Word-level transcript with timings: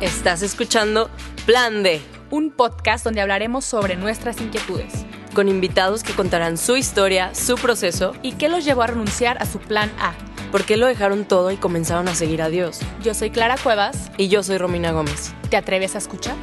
Estás 0.00 0.40
escuchando 0.40 1.10
Plan 1.44 1.82
D, 1.82 2.00
un 2.30 2.50
podcast 2.50 3.04
donde 3.04 3.20
hablaremos 3.20 3.66
sobre 3.66 3.96
nuestras 3.96 4.40
inquietudes 4.40 5.04
con 5.34 5.46
invitados 5.46 6.02
que 6.02 6.14
contarán 6.14 6.56
su 6.56 6.78
historia, 6.78 7.34
su 7.34 7.56
proceso 7.56 8.14
y 8.22 8.32
qué 8.32 8.48
los 8.48 8.64
llevó 8.64 8.80
a 8.80 8.86
renunciar 8.86 9.36
a 9.42 9.44
su 9.44 9.58
plan 9.58 9.92
A. 9.98 10.14
¿Por 10.50 10.64
qué 10.64 10.78
lo 10.78 10.86
dejaron 10.86 11.26
todo 11.26 11.50
y 11.50 11.58
comenzaron 11.58 12.08
a 12.08 12.14
seguir 12.14 12.40
a 12.40 12.48
Dios? 12.48 12.80
Yo 13.02 13.12
soy 13.12 13.30
Clara 13.30 13.56
Cuevas. 13.62 14.10
Y 14.16 14.28
yo 14.28 14.42
soy 14.42 14.56
Romina 14.56 14.90
Gómez. 14.90 15.34
¿Te 15.50 15.58
atreves 15.58 15.94
a 15.94 15.98
escuchar? 15.98 16.34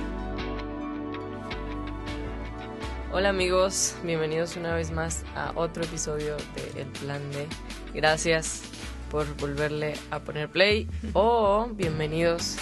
Hola 3.11 3.29
amigos, 3.29 3.95
bienvenidos 4.03 4.55
una 4.55 4.75
vez 4.75 4.91
más 4.91 5.23
a 5.35 5.51
otro 5.55 5.83
episodio 5.83 6.37
de 6.55 6.81
El 6.81 6.87
Plan 6.89 7.21
D. 7.31 7.47
Gracias 7.95 8.61
por 9.09 9.25
volverle 9.37 9.95
a 10.11 10.19
poner 10.19 10.47
play 10.47 10.87
o 11.13 11.67
bienvenidos 11.73 12.57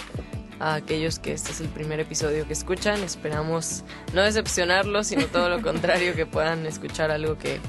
a 0.59 0.75
aquellos 0.75 1.19
que 1.19 1.33
este 1.33 1.51
es 1.51 1.61
el 1.61 1.69
primer 1.69 1.99
episodio 1.99 2.45
que 2.47 2.53
escuchan. 2.53 3.03
Esperamos 3.03 3.83
no 4.13 4.21
decepcionarlos, 4.21 5.07
sino 5.07 5.25
todo 5.27 5.49
lo 5.49 5.61
contrario, 5.61 6.15
que 6.15 6.25
puedan 6.25 6.65
escuchar 6.65 7.11
algo 7.11 7.37
que, 7.37 7.59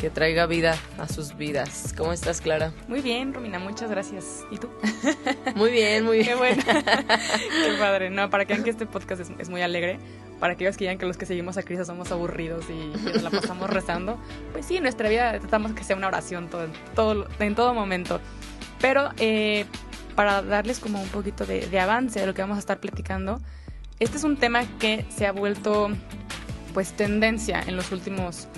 que 0.00 0.10
traiga 0.10 0.46
vida 0.46 0.76
a 0.98 1.08
sus 1.08 1.36
vidas. 1.36 1.94
¿Cómo 1.96 2.12
estás, 2.12 2.40
Clara? 2.40 2.72
Muy 2.88 3.00
bien, 3.00 3.32
Romina, 3.34 3.58
muchas 3.58 3.90
gracias. 3.90 4.44
¿Y 4.50 4.58
tú? 4.58 4.68
Muy 5.54 5.70
bien, 5.70 6.04
muy 6.04 6.18
bien. 6.18 6.28
Qué 6.28 6.34
bueno. 6.34 6.62
Qué 6.64 7.74
padre. 7.78 8.10
No, 8.10 8.30
para 8.30 8.44
que 8.44 8.54
vean 8.54 8.64
que 8.64 8.70
este 8.70 8.86
podcast 8.86 9.20
es, 9.20 9.30
es, 9.38 9.48
muy 9.48 9.62
alegre, 9.62 9.98
para 10.40 10.54
aquellos 10.54 10.76
que 10.76 10.84
digan 10.84 10.98
que 10.98 11.06
los 11.06 11.16
que 11.16 11.26
seguimos 11.26 11.56
a 11.56 11.62
Cristo 11.62 11.84
somos 11.84 12.10
aburridos 12.10 12.64
y, 12.68 12.86
nos 13.12 13.22
la 13.22 13.30
pasamos 13.30 13.70
rezando, 13.70 14.18
pues 14.52 14.66
sí, 14.66 14.76
en 14.76 14.82
nuestra 14.82 15.08
vida 15.08 15.38
tratamos 15.38 15.72
que 15.72 15.84
sea 15.84 15.94
una 15.94 16.08
oración 16.08 16.48
todo, 16.48 16.66
todo, 16.94 17.28
en 17.38 17.54
todo 17.54 17.74
momento. 17.74 18.20
Pero 18.80 19.10
eh, 19.18 19.66
para 20.14 20.42
darles 20.42 20.78
como 20.78 21.00
un 21.00 21.08
poquito 21.08 21.46
de, 21.46 21.80
avance 21.80 22.20
de 22.20 22.26
lo 22.26 22.34
que 22.34 22.42
vamos 22.42 22.56
a 22.56 22.60
estar 22.60 22.78
platicando, 22.78 23.40
este 24.00 24.18
es 24.18 24.24
un 24.24 24.36
tema 24.36 24.64
que 24.78 25.04
se 25.08 25.26
ha 25.26 25.32
vuelto 25.32 25.90
pues 26.74 26.92
tendencia 26.92 27.62
en 27.66 27.76
los 27.76 27.92
últimos 27.92 28.48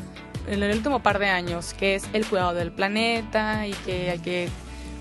en 0.47 0.63
el 0.63 0.77
último 0.77 1.03
par 1.03 1.19
de 1.19 1.27
años, 1.27 1.73
que 1.73 1.95
es 1.95 2.05
el 2.13 2.27
cuidado 2.27 2.53
del 2.53 2.71
planeta 2.71 3.67
y 3.67 3.73
que 3.73 4.11
hay 4.11 4.19
que 4.19 4.49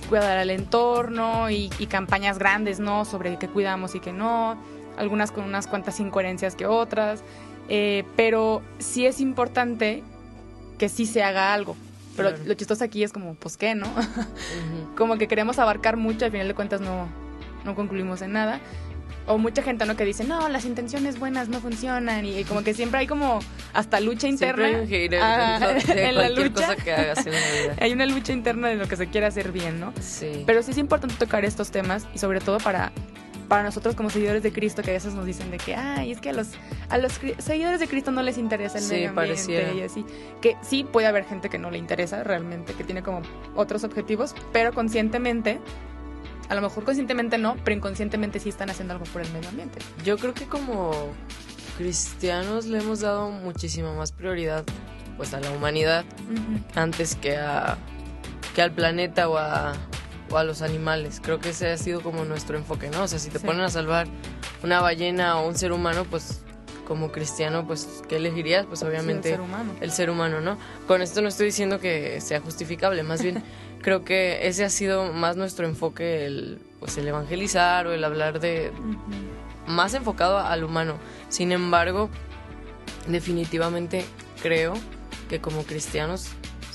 cuidar 0.08 0.38
al 0.38 0.50
entorno 0.50 1.50
y, 1.50 1.70
y 1.80 1.88
campañas 1.88 2.40
grandes, 2.40 2.80
¿no? 2.80 3.04
Sobre 3.04 3.38
qué 3.38 3.50
cuidamos 3.50 3.94
y 3.94 4.00
qué 4.00 4.14
no, 4.14 4.58
algunas 4.98 5.32
con 5.32 5.44
unas 5.44 5.68
cuantas 5.68 6.00
incoherencias 6.00 6.56
que 6.56 6.66
otras, 6.66 7.24
eh, 7.70 8.04
pero 8.16 8.62
sí 8.80 9.06
es 9.06 9.20
importante 9.20 10.04
que 10.78 10.90
sí 10.90 11.06
se 11.06 11.24
haga 11.24 11.54
algo, 11.54 11.76
pero 12.16 12.30
claro. 12.30 12.44
lo 12.46 12.54
chistoso 12.54 12.84
aquí 12.84 13.04
es 13.04 13.12
como, 13.12 13.36
pues 13.36 13.58
qué, 13.58 13.76
¿no? 13.76 13.88
Uh 13.88 13.90
-huh. 14.00 14.96
como 14.96 15.18
que 15.18 15.28
queremos 15.28 15.60
abarcar 15.60 15.98
mucho, 15.98 16.26
al 16.26 16.32
final 16.32 16.48
de 16.48 16.54
cuentas 16.54 16.82
no, 16.82 17.08
no 17.66 17.76
concluimos 17.76 18.22
en 18.22 18.34
nada. 18.34 18.60
O 19.26 19.38
mucha 19.38 19.62
gente, 19.62 19.86
¿no? 19.86 19.96
Que 19.96 20.04
dice, 20.04 20.26
no, 20.26 20.50
las 20.50 20.66
intenciones 20.66 21.18
buenas 21.18 21.48
no 21.48 21.62
funcionan. 21.62 22.26
Y, 22.26 22.40
y 22.40 22.44
como 22.44 22.62
que 22.62 22.74
siempre 22.74 23.00
hay 23.00 23.08
como 23.08 23.40
hasta 23.74 24.02
lucha 24.02 24.28
interna. 24.28 24.68
Siempre 24.68 24.76
hay 24.76 24.82
un 24.82 24.88
hater 24.90 25.20
ah, 25.24 25.60
de, 25.94 26.10
en 26.10 26.16
la 26.16 26.30
lucha. 26.30 26.52
cosa 26.52 26.76
que 26.76 26.92
hagas 26.92 27.26
en 27.26 27.32
la 27.32 27.40
vida. 27.40 27.76
hay 27.80 27.94
una 27.94 28.06
lucha 28.06 28.34
interna 28.34 28.68
de 28.68 28.76
lo 28.76 28.86
que 28.88 28.98
se 28.98 29.08
quiere 29.08 29.26
hacer 29.26 29.54
bien, 29.54 29.80
¿no? 29.80 29.94
Sí. 30.02 30.44
Pero 30.46 30.62
sí 30.62 30.72
es 30.72 30.78
importante 30.78 31.16
tocar 31.16 31.46
estos 31.46 31.72
temas 31.72 32.06
y 32.14 32.18
sobre 32.18 32.42
todo 32.42 32.58
para 32.58 32.92
para 33.54 33.62
nosotros 33.62 33.94
como 33.94 34.10
seguidores 34.10 34.42
de 34.42 34.52
Cristo 34.52 34.82
que 34.82 34.90
a 34.90 34.94
veces 34.94 35.14
nos 35.14 35.28
dicen 35.28 35.52
de 35.52 35.58
que 35.58 35.76
ay 35.76 36.12
es 36.12 36.20
que 36.20 36.30
a 36.30 36.34
los 36.34 36.48
a 36.90 36.98
los 36.98 37.12
seguidores 37.38 37.80
de 37.80 37.88
Cristo 37.88 38.10
no 38.10 38.24
les 38.24 38.40
interesa 38.40 38.80
el 38.80 38.84
sí, 38.84 38.94
medio 38.96 39.10
ambiente 39.10 39.34
pareciera. 39.36 39.74
y 39.74 39.82
así 39.84 40.04
que 40.42 40.58
sí 40.64 40.84
puede 40.84 41.06
haber 41.06 41.24
gente 41.24 41.50
que 41.50 41.60
no 41.60 41.70
le 41.70 41.78
interesa 41.78 42.24
realmente 42.24 42.74
que 42.74 42.84
tiene 42.84 43.04
como 43.04 43.22
otros 43.56 43.84
objetivos 43.84 44.34
pero 44.52 44.74
conscientemente 44.74 45.60
a 46.50 46.56
lo 46.56 46.64
mejor 46.64 46.84
conscientemente 46.84 47.38
no 47.38 47.56
pero 47.64 47.78
inconscientemente 47.78 48.40
sí 48.40 48.50
están 48.50 48.72
haciendo 48.72 48.96
algo 48.96 49.06
por 49.06 49.22
el 49.22 49.32
medio 49.32 49.50
ambiente 49.50 49.78
yo 50.04 50.18
creo 50.18 50.34
que 50.34 50.48
como 50.48 50.92
cristianos 51.78 52.66
le 52.66 52.80
hemos 52.80 53.02
dado 53.02 53.30
muchísima 53.30 53.94
más 53.94 54.14
prioridad 54.14 54.64
pues 55.16 55.32
a 55.36 55.40
la 55.40 55.52
humanidad 55.52 56.06
uh 56.28 56.34
-huh. 56.34 56.64
antes 56.74 57.14
que 57.14 57.38
a 57.38 57.78
que 58.56 58.64
al 58.64 58.72
planeta 58.72 59.30
o 59.30 59.38
a 59.38 59.74
o 60.30 60.38
a 60.38 60.44
los 60.44 60.62
animales. 60.62 61.20
Creo 61.22 61.40
que 61.40 61.50
ese 61.50 61.72
ha 61.72 61.78
sido 61.78 62.02
como 62.02 62.26
nuestro 62.26 62.58
enfoque, 62.58 62.90
¿no? 62.90 63.04
O 63.04 63.08
sea, 63.08 63.20
si 63.20 63.30
te 63.30 63.40
sí. 63.40 63.46
ponen 63.46 63.62
a 63.62 63.70
salvar 63.70 64.08
una 64.64 64.82
ballena 64.82 65.40
o 65.40 65.48
un 65.48 65.56
ser 65.56 65.72
humano, 65.72 66.06
pues 66.10 66.42
como 66.88 67.12
cristiano, 67.12 67.66
pues 67.66 68.04
¿qué 68.08 68.18
elegirías? 68.18 68.66
Pues 68.66 68.84
obviamente 68.84 69.30
sí, 69.30 69.34
el, 69.34 69.36
ser 69.36 69.42
humano. 69.42 69.76
el 69.82 69.92
ser 69.92 70.10
humano, 70.10 70.42
¿no? 70.42 70.58
Con 70.88 71.02
esto 71.02 71.22
no 71.22 71.30
estoy 71.30 71.48
diciendo 71.48 71.80
que 71.80 72.20
sea 72.22 72.42
justificable, 72.42 73.04
más 73.04 73.22
bien 73.22 73.44
creo 73.82 74.04
que 74.04 74.48
ese 74.48 74.66
ha 74.66 74.70
sido 74.70 75.12
más 75.14 75.38
nuestro 75.38 75.66
enfoque, 75.66 76.26
el, 76.26 76.60
pues 76.80 76.98
el 76.98 77.08
evangelizar 77.08 77.88
o 77.88 77.94
el 77.94 78.04
hablar 78.04 78.40
de... 78.40 78.72
Uh 78.78 78.92
-huh. 78.92 79.68
más 79.68 79.94
enfocado 79.94 80.40
al 80.40 80.64
humano. 80.64 80.98
Sin 81.30 81.52
embargo, 81.52 82.10
definitivamente 83.08 84.06
creo 84.42 84.74
que 85.30 85.40
como 85.40 85.64
cristianos 85.64 86.30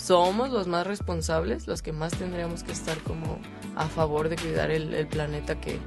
somos 0.08 0.48
los 0.48 0.66
más 0.69 0.86
responsables, 0.86 1.66
los 1.66 1.82
que 1.82 1.92
más 1.92 2.14
tendríamos 2.14 2.62
que 2.62 2.72
estar 2.72 2.96
como 3.00 3.38
a 3.76 3.88
favor 3.88 4.30
de 4.30 4.36
cuidar 4.36 4.70
el, 4.70 4.94
el 4.94 5.06
planeta 5.06 5.60
que, 5.60 5.78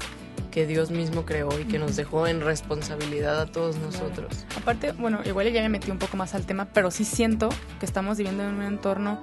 que, 0.51 0.67
Dios 0.67 0.91
mismo 0.91 1.25
creó 1.25 1.59
y 1.59 1.65
que 1.65 1.79
nos 1.79 1.95
dejó 1.95 2.27
en 2.27 2.41
responsabilidad 2.41 3.41
a 3.41 3.47
todos 3.47 3.77
nosotros. 3.77 4.45
Claro. 4.47 4.61
Aparte, 4.61 4.91
bueno, 4.91 5.21
igual 5.25 5.51
ya 5.51 5.63
me 5.63 5.69
metí 5.69 5.89
un 5.89 5.97
poco 5.97 6.17
más 6.17 6.35
al 6.35 6.45
tema, 6.45 6.65
pero 6.71 6.91
sí 6.91 7.03
siento 7.03 7.49
que 7.79 7.85
estamos 7.87 8.19
viviendo 8.19 8.43
en 8.43 8.49
un 8.53 8.61
entorno 8.61 9.19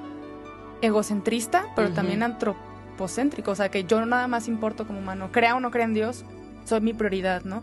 egocentrista, 0.82 1.66
pero 1.76 1.88
uh 1.88 1.92
-huh. 1.92 1.94
también 1.94 2.24
antropocéntrico, 2.24 3.52
o 3.52 3.54
sea, 3.54 3.68
que 3.68 3.84
yo 3.84 4.04
nada 4.04 4.26
más 4.26 4.48
importo 4.48 4.84
como 4.84 4.98
humano, 4.98 5.30
crea 5.30 5.54
o 5.54 5.60
no 5.60 5.70
crea 5.70 5.84
en 5.84 5.94
Dios, 5.94 6.24
soy 6.64 6.80
mi 6.80 6.92
prioridad, 6.92 7.44
¿no? 7.44 7.62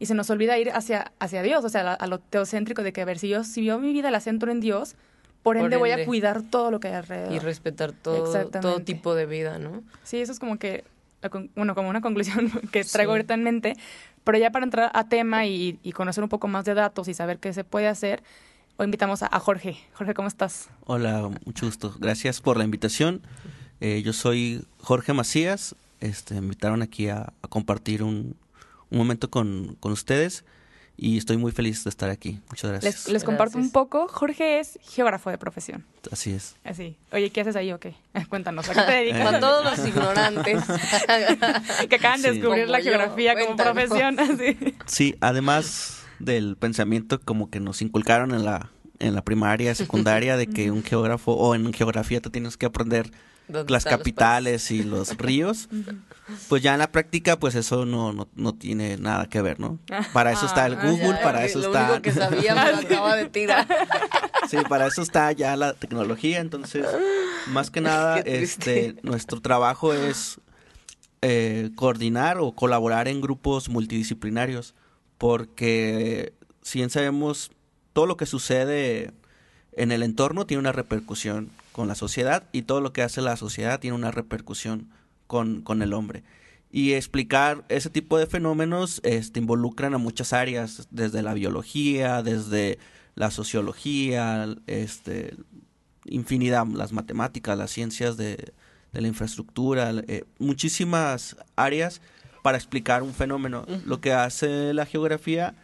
Y 0.00 0.06
se 0.06 0.14
nos 0.14 0.30
olvida 0.30 0.58
ir 0.58 0.72
hacia, 0.72 1.12
hacia 1.20 1.42
Dios, 1.42 1.64
o 1.64 1.68
sea, 1.68 1.92
a, 1.92 1.94
a 1.94 2.06
lo 2.08 2.18
teocéntrico 2.18 2.82
de 2.82 2.92
que, 2.92 3.02
a 3.02 3.04
ver, 3.04 3.20
si 3.20 3.28
yo, 3.28 3.44
si 3.44 3.64
yo 3.64 3.78
mi 3.78 3.92
vida 3.92 4.10
la 4.10 4.18
centro 4.18 4.50
en 4.50 4.58
Dios, 4.58 4.96
por 5.42 5.56
ende, 5.56 5.76
por 5.76 5.86
ende, 5.86 5.94
voy 5.94 6.02
a 6.02 6.06
cuidar 6.06 6.42
todo 6.42 6.70
lo 6.70 6.80
que 6.80 6.88
hay 6.88 6.94
alrededor. 6.94 7.32
Y 7.32 7.38
respetar 7.38 7.92
todo, 7.92 8.48
todo 8.48 8.80
tipo 8.80 9.14
de 9.14 9.26
vida, 9.26 9.58
¿no? 9.58 9.82
Sí, 10.04 10.20
eso 10.20 10.32
es 10.32 10.38
como 10.38 10.58
que, 10.58 10.84
bueno, 11.54 11.74
como 11.74 11.88
una 11.88 12.00
conclusión 12.00 12.50
que 12.72 12.84
traigo 12.84 13.12
sí. 13.12 13.16
ahorita 13.16 13.34
en 13.34 13.42
mente. 13.42 13.76
Pero 14.24 14.38
ya 14.38 14.50
para 14.50 14.64
entrar 14.64 14.90
a 14.94 15.08
tema 15.08 15.46
y, 15.46 15.80
y, 15.82 15.92
conocer 15.92 16.22
un 16.22 16.30
poco 16.30 16.46
más 16.46 16.64
de 16.64 16.74
datos 16.74 17.08
y 17.08 17.14
saber 17.14 17.38
qué 17.38 17.52
se 17.52 17.64
puede 17.64 17.88
hacer, 17.88 18.22
hoy 18.76 18.84
invitamos 18.84 19.24
a, 19.24 19.26
a 19.26 19.40
Jorge. 19.40 19.76
Jorge, 19.94 20.14
¿cómo 20.14 20.28
estás? 20.28 20.68
Hola, 20.86 21.28
mucho 21.44 21.66
gusto. 21.66 21.92
Gracias 21.98 22.40
por 22.40 22.56
la 22.56 22.62
invitación. 22.62 23.20
Eh, 23.80 24.02
yo 24.04 24.12
soy 24.12 24.64
Jorge 24.78 25.12
Macías. 25.12 25.74
Este, 25.98 26.34
me 26.34 26.40
invitaron 26.40 26.82
aquí 26.82 27.08
a, 27.08 27.32
a 27.42 27.48
compartir 27.48 28.04
un, 28.04 28.36
un 28.90 28.98
momento 28.98 29.28
con, 29.28 29.76
con 29.80 29.90
ustedes 29.90 30.44
y 31.02 31.18
estoy 31.18 31.36
muy 31.36 31.50
feliz 31.50 31.82
de 31.82 31.90
estar 31.90 32.10
aquí. 32.10 32.38
Muchas 32.48 32.70
gracias. 32.70 33.06
Les, 33.06 33.12
les 33.12 33.24
comparto 33.24 33.58
un 33.58 33.72
poco. 33.72 34.06
Jorge 34.06 34.60
es 34.60 34.78
geógrafo 34.82 35.30
de 35.30 35.38
profesión. 35.38 35.84
Así 36.12 36.30
es. 36.30 36.54
Así. 36.62 36.96
Oye, 37.10 37.30
¿qué 37.30 37.40
haces 37.40 37.56
ahí 37.56 37.72
o 37.72 37.80
qué? 37.80 37.96
Cuéntanos, 38.28 38.68
¿a 38.68 38.72
qué 38.72 38.80
te 38.82 38.92
dedicas? 38.98 39.32
Con 39.32 39.40
todos 39.40 39.64
los 39.64 39.88
ignorantes. 39.88 40.62
que 41.88 41.96
acaban 41.96 42.22
de 42.22 42.34
descubrir 42.34 42.66
como 42.66 42.72
la 42.72 42.80
geografía 42.80 43.34
como 43.34 43.56
profesión. 43.56 44.16
Así. 44.20 44.56
Sí, 44.86 45.16
además 45.20 46.04
del 46.20 46.56
pensamiento 46.56 47.20
como 47.20 47.50
que 47.50 47.58
nos 47.58 47.82
inculcaron 47.82 48.32
en 48.32 48.44
la, 48.44 48.70
en 49.00 49.16
la 49.16 49.24
primaria, 49.24 49.74
secundaria, 49.74 50.36
de 50.36 50.46
que 50.46 50.70
un 50.70 50.84
geógrafo 50.84 51.32
o 51.32 51.56
en 51.56 51.72
geografía 51.72 52.20
te 52.20 52.30
tienes 52.30 52.56
que 52.56 52.66
aprender 52.66 53.10
las 53.48 53.84
capitales 53.84 54.70
y 54.70 54.82
los 54.82 55.16
ríos, 55.16 55.68
pues 56.48 56.62
ya 56.62 56.72
en 56.72 56.78
la 56.78 56.90
práctica 56.90 57.38
pues 57.38 57.54
eso 57.54 57.84
no, 57.84 58.12
no, 58.12 58.28
no 58.34 58.54
tiene 58.54 58.96
nada 58.96 59.26
que 59.26 59.42
ver, 59.42 59.60
¿no? 59.60 59.78
Para 60.12 60.32
eso 60.32 60.46
está 60.46 60.66
el 60.66 60.76
Google, 60.76 61.16
ah, 61.18 61.20
para 61.22 61.40
ya, 61.40 61.46
eso 61.46 61.58
lo 61.58 61.66
está... 61.66 61.84
Único 61.90 62.02
que 62.02 62.12
sabía 62.12 62.54
me 62.54 62.72
lo 62.72 62.78
acaba 62.78 63.16
de 63.16 63.28
tirar. 63.28 63.66
Sí, 64.48 64.58
para 64.68 64.86
eso 64.86 65.02
está 65.02 65.32
ya 65.32 65.56
la 65.56 65.74
tecnología, 65.74 66.40
entonces 66.40 66.86
más 67.48 67.70
que 67.70 67.80
nada 67.82 68.20
este 68.20 68.96
nuestro 69.02 69.40
trabajo 69.40 69.92
es 69.92 70.40
eh, 71.20 71.70
coordinar 71.74 72.38
o 72.38 72.52
colaborar 72.52 73.08
en 73.08 73.20
grupos 73.20 73.68
multidisciplinarios, 73.68 74.74
porque 75.18 76.32
si 76.62 76.78
bien 76.78 76.90
sabemos 76.90 77.50
todo 77.92 78.06
lo 78.06 78.16
que 78.16 78.26
sucede 78.26 79.12
en 79.72 79.92
el 79.92 80.02
entorno 80.02 80.46
tiene 80.46 80.60
una 80.60 80.72
repercusión 80.72 81.50
con 81.72 81.88
la 81.88 81.94
sociedad 81.94 82.44
y 82.52 82.62
todo 82.62 82.80
lo 82.80 82.92
que 82.92 83.02
hace 83.02 83.20
la 83.20 83.36
sociedad 83.36 83.80
tiene 83.80 83.96
una 83.96 84.10
repercusión 84.10 84.90
con, 85.26 85.62
con 85.62 85.82
el 85.82 85.92
hombre. 85.92 86.22
Y 86.70 86.92
explicar 86.92 87.64
ese 87.68 87.90
tipo 87.90 88.18
de 88.18 88.26
fenómenos 88.26 89.00
este, 89.04 89.40
involucran 89.40 89.94
a 89.94 89.98
muchas 89.98 90.32
áreas, 90.32 90.88
desde 90.90 91.22
la 91.22 91.34
biología, 91.34 92.22
desde 92.22 92.78
la 93.14 93.30
sociología, 93.30 94.48
este, 94.66 95.36
infinidad, 96.06 96.66
las 96.66 96.92
matemáticas, 96.92 97.58
las 97.58 97.70
ciencias 97.70 98.16
de, 98.16 98.52
de 98.92 99.00
la 99.00 99.08
infraestructura, 99.08 99.92
eh, 100.08 100.24
muchísimas 100.38 101.36
áreas 101.56 102.00
para 102.42 102.56
explicar 102.56 103.02
un 103.02 103.12
fenómeno. 103.12 103.64
Uh 103.68 103.72
-huh. 103.72 103.84
Lo 103.84 104.00
que 104.00 104.12
hace 104.12 104.72
la 104.72 104.86
geografía 104.86 105.54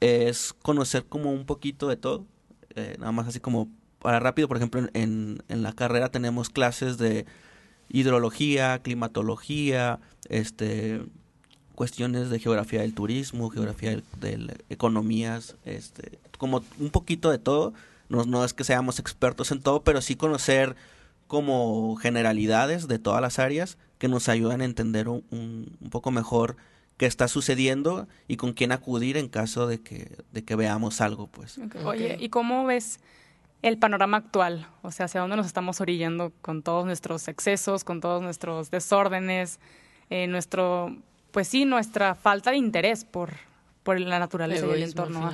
es 0.00 0.52
conocer 0.62 1.04
como 1.04 1.32
un 1.32 1.46
poquito 1.46 1.88
de 1.88 1.96
todo, 1.96 2.26
eh, 2.74 2.96
nada 2.98 3.12
más 3.12 3.28
así 3.28 3.40
como 3.40 3.68
para 4.06 4.20
rápido, 4.20 4.46
por 4.46 4.56
ejemplo, 4.56 4.86
en, 4.94 5.42
en 5.48 5.62
la 5.64 5.72
carrera 5.72 6.10
tenemos 6.10 6.48
clases 6.48 6.96
de 6.96 7.26
hidrología, 7.88 8.78
climatología, 8.80 9.98
este 10.28 11.02
cuestiones 11.74 12.30
de 12.30 12.38
geografía 12.38 12.82
del 12.82 12.94
turismo, 12.94 13.50
geografía 13.50 14.00
de 14.20 14.56
economías, 14.70 15.56
este, 15.64 16.20
como 16.38 16.62
un 16.78 16.90
poquito 16.90 17.32
de 17.32 17.38
todo. 17.38 17.74
No, 18.08 18.24
no 18.24 18.44
es 18.44 18.54
que 18.54 18.62
seamos 18.62 19.00
expertos 19.00 19.50
en 19.50 19.60
todo, 19.60 19.82
pero 19.82 20.00
sí 20.00 20.14
conocer 20.14 20.76
como 21.26 21.96
generalidades 21.96 22.86
de 22.86 23.00
todas 23.00 23.20
las 23.20 23.40
áreas 23.40 23.76
que 23.98 24.06
nos 24.06 24.28
ayudan 24.28 24.60
a 24.60 24.66
entender 24.66 25.08
un, 25.08 25.24
un, 25.32 25.90
poco 25.90 26.12
mejor 26.12 26.56
qué 26.96 27.06
está 27.06 27.26
sucediendo 27.26 28.06
y 28.28 28.36
con 28.36 28.52
quién 28.52 28.70
acudir 28.70 29.16
en 29.16 29.26
caso 29.26 29.66
de 29.66 29.80
que, 29.80 30.16
de 30.30 30.44
que 30.44 30.54
veamos 30.54 31.00
algo, 31.00 31.26
pues. 31.26 31.58
Oye, 31.84 32.18
¿y 32.20 32.28
cómo 32.28 32.64
ves 32.66 33.00
el 33.68 33.78
panorama 33.78 34.18
actual? 34.18 34.66
O 34.82 34.92
sea, 34.92 35.06
¿hacia 35.06 35.20
dónde 35.20 35.36
nos 35.36 35.46
estamos 35.46 35.80
orillando 35.80 36.32
con 36.40 36.62
todos 36.62 36.86
nuestros 36.86 37.26
excesos, 37.28 37.82
con 37.84 38.00
todos 38.00 38.22
nuestros 38.22 38.70
desórdenes, 38.70 39.58
eh, 40.08 40.26
nuestro, 40.28 40.96
pues 41.32 41.48
sí, 41.48 41.64
nuestra 41.64 42.14
falta 42.14 42.52
de 42.52 42.58
interés 42.58 43.04
por, 43.04 43.34
por 43.82 44.00
la 44.00 44.18
naturaleza 44.18 44.66
y 44.66 44.70
el 44.70 44.82
entorno. 44.84 45.30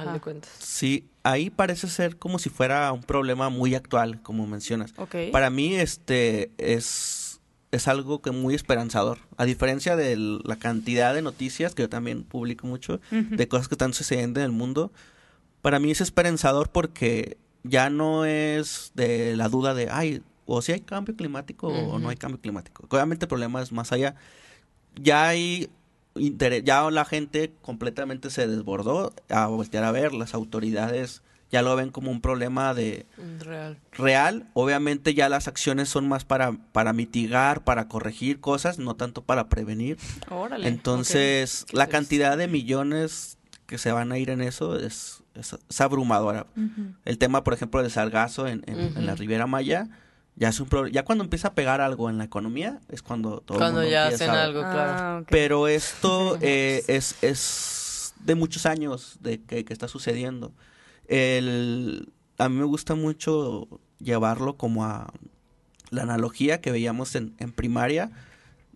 Sí, 0.59 1.07
ahí 1.23 1.51
parece 1.51 1.89
ser 1.89 2.17
como 2.17 2.39
si 2.39 2.49
fuera 2.49 2.91
un 2.93 3.03
problema 3.03 3.51
muy 3.51 3.75
actual, 3.75 4.23
como 4.23 4.47
mencionas. 4.47 4.95
Para 5.31 5.51
mí 5.51 5.75
este 5.75 6.51
es, 6.57 7.41
es 7.71 7.87
algo 7.87 8.23
que 8.23 8.31
muy 8.31 8.55
esperanzador. 8.55 9.19
A 9.37 9.45
diferencia 9.45 9.95
de 9.95 10.17
la 10.17 10.57
cantidad 10.57 11.15
de 11.15 11.21
noticias 11.21 11.75
que 11.75 11.83
yo 11.83 11.89
también 11.91 12.25
publico 12.25 12.67
mucho, 12.67 13.01
de 13.11 13.49
cosas 13.49 13.69
que 13.69 13.75
están 13.75 13.93
sucediendo 13.93 14.41
en 14.41 14.47
el 14.47 14.53
mundo, 14.53 14.91
para 15.61 15.79
mí 15.79 15.91
es 15.91 16.01
esperanzador 16.01 16.71
porque 16.71 17.37
ya 17.65 17.91
no 17.91 18.25
es 18.25 18.93
de 18.95 19.37
la 19.37 19.49
duda 19.49 19.75
de, 19.75 19.89
ay, 19.91 20.23
o 20.47 20.63
si 20.63 20.73
hay 20.73 20.81
cambio 20.81 21.17
climático 21.17 21.69
o 21.69 21.99
no 21.99 22.09
hay 22.09 22.17
cambio 22.17 22.41
climático. 22.41 22.87
Obviamente 22.89 23.25
el 23.25 23.29
problema 23.29 23.63
es 23.63 23.73
más 23.73 23.93
allá. 23.93 24.15
Ya 25.01 25.29
hay 25.29 25.71
ya 26.15 26.91
la 26.91 27.05
gente 27.05 27.53
completamente 27.63 28.29
se 28.29 28.47
desbordó 28.47 29.15
a 29.31 29.47
voltear 29.47 29.85
a 29.85 29.93
ver, 29.93 30.13
las 30.13 30.35
autoridades 30.35 31.23
ya 31.53 31.61
lo 31.61 31.77
ven 31.77 31.91
como 31.91 32.11
un 32.11 32.23
problema 32.23 32.73
de 32.73 33.05
real. 33.41 33.79
real. 33.93 34.49
Obviamente 34.55 35.13
ya 35.13 35.29
las 35.29 35.49
acciones 35.49 35.91
son 35.91 36.09
más 36.09 36.25
para, 36.25 36.53
para 36.73 36.95
mitigar, 36.95 37.63
para 37.63 37.89
corregir 37.89 38.41
cosas, 38.41 38.79
no 38.79 38.97
tanto 38.97 39.23
para 39.23 39.51
prevenir. 39.51 39.99
Entonces, 40.63 41.67
la 41.73 41.89
cantidad 41.89 42.39
de 42.39 42.49
millones 42.49 43.37
que 43.67 43.77
se 43.77 43.93
van 43.93 44.13
a 44.13 44.19
ir 44.19 44.31
en 44.31 44.41
eso 44.41 44.79
es, 44.79 45.22
es, 45.35 45.81
abrumadora. 45.81 46.47
El 47.05 47.19
tema, 47.19 47.45
por 47.45 47.55
ejemplo, 47.55 47.83
del 47.83 47.91
sargazo 47.91 48.47
en, 48.47 48.63
en 48.67 49.07
la 49.07 49.15
Riviera 49.15 49.47
Maya, 49.47 49.89
ya 50.37 50.49
es 50.49 50.61
un 50.61 50.69
ya 50.91 51.05
cuando 51.05 51.25
empieza 51.25 51.49
a 51.49 51.55
pegar 51.55 51.81
algo 51.81 52.09
en 52.09 52.19
la 52.19 52.25
economía 52.25 52.81
es 52.89 53.03
cuando 53.03 53.41
todo 53.41 53.59
cuando 53.59 53.85
ya 53.85 54.07
hacen 54.07 54.31
algo 54.31 54.63
ah, 54.65 54.73
claro. 54.73 55.27
pero 55.29 55.69
esto 55.69 56.39
eh, 56.41 56.83
es 56.89 57.17
es 57.23 58.15
de 58.25 58.35
muchos 58.35 58.67
años 58.67 59.19
de 59.21 59.43
que, 59.43 59.65
está 59.69 59.89
sucediendo. 59.89 60.53
El 61.09 62.13
a 62.39 62.49
mí 62.49 62.57
me 62.57 62.65
gusta 62.65 62.95
mucho 62.95 63.69
llevarlo 63.99 64.57
como 64.57 64.85
a 64.85 65.13
la 65.91 66.03
analogía 66.03 66.61
que 66.61 66.71
veíamos 66.71 67.15
en, 67.15 67.35
en 67.39 67.53
primaria 67.53 68.11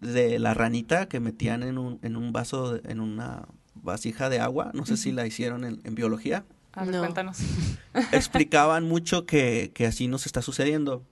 de 0.00 0.38
la 0.38 0.52
ranita 0.52 1.06
que 1.08 1.20
metían 1.20 1.62
en 1.62 1.78
un, 1.78 1.98
en 2.02 2.16
un 2.16 2.32
vaso 2.32 2.78
en 2.84 3.00
una 3.00 3.46
vasija 3.86 4.28
de 4.28 4.40
agua 4.40 4.70
no 4.74 4.84
sé 4.84 4.98
si 4.98 5.12
la 5.12 5.26
hicieron 5.26 5.64
en, 5.64 5.80
en 5.84 5.94
biología. 5.94 6.44
Cuéntanos. 6.74 7.38
Explicaban 8.12 8.84
mucho 8.84 9.24
que, 9.24 9.70
que 9.72 9.86
así 9.86 10.08
nos 10.08 10.26
está 10.26 10.42
sucediendo. 10.42 11.02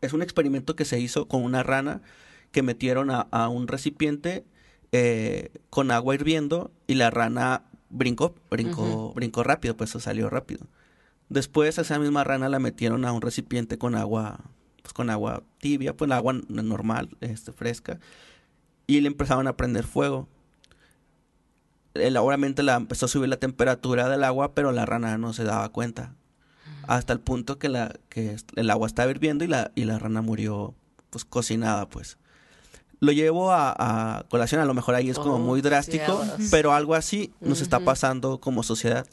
Es 0.00 0.14
un 0.14 0.22
experimento 0.22 0.74
que 0.76 0.86
se 0.86 0.98
hizo 0.98 1.28
con 1.28 1.42
una 1.42 1.62
rana 1.62 2.00
que 2.52 2.62
metieron 2.62 3.10
a, 3.10 3.48
un 3.48 3.68
recipiente 3.68 4.44
eh, 4.92 5.50
con 5.68 5.90
agua 5.90 6.14
hirviendo 6.14 6.70
y 6.86 6.94
la 6.94 7.10
rana 7.10 7.64
brincó, 7.90 8.34
brincó, 8.50 9.12
brincó 9.14 9.42
rápido, 9.42 9.76
pues 9.76 9.90
salió 9.90 10.30
rápido. 10.30 10.66
Después 11.28 11.76
esa 11.76 11.98
misma 11.98 12.24
rana 12.24 12.48
la 12.48 12.58
metieron 12.58 13.04
a 13.04 13.12
un 13.12 13.20
recipiente 13.20 13.78
con 13.78 13.94
agua, 13.94 14.40
pues 14.82 14.94
con 14.94 15.10
agua 15.10 15.42
tibia, 15.58 15.94
pues 15.94 16.10
agua 16.10 16.34
normal, 16.48 17.10
este, 17.20 17.52
fresca, 17.52 17.98
y 18.86 19.00
le 19.00 19.08
empezaron 19.08 19.48
a 19.48 19.56
prender 19.56 19.84
fuego. 19.84 20.28
Obviamente 22.18 22.62
la 22.62 22.76
empezó 22.76 23.06
a 23.06 23.08
subir 23.08 23.28
la 23.28 23.36
temperatura 23.36 24.08
del 24.08 24.24
agua, 24.24 24.54
pero 24.54 24.72
la 24.72 24.86
rana 24.86 25.18
no 25.18 25.32
se 25.32 25.44
daba 25.44 25.68
cuenta. 25.70 26.14
Hasta 26.86 27.12
el 27.12 27.20
punto 27.20 27.58
que 27.58 27.68
la 27.68 27.94
que 28.08 28.36
el 28.54 28.70
agua 28.70 28.86
estaba 28.86 29.10
hirviendo 29.10 29.44
y 29.44 29.48
la 29.48 29.72
y 29.74 29.84
la 29.84 29.98
rana 29.98 30.22
murió 30.22 30.74
pues 31.10 31.24
cocinada 31.24 31.88
pues. 31.88 32.18
Lo 32.98 33.12
llevo 33.12 33.52
a, 33.52 34.24
colación 34.30 34.60
a 34.60 34.64
lo 34.64 34.72
mejor 34.72 34.94
ahí 34.94 35.10
es 35.10 35.18
como 35.18 35.38
muy 35.38 35.60
oh, 35.60 35.62
drástico 35.62 36.24
pero 36.50 36.72
algo 36.72 36.94
así 36.94 37.32
nos 37.40 37.60
está 37.60 37.80
pasando 37.80 38.40
como 38.40 38.62
sociedad. 38.62 39.06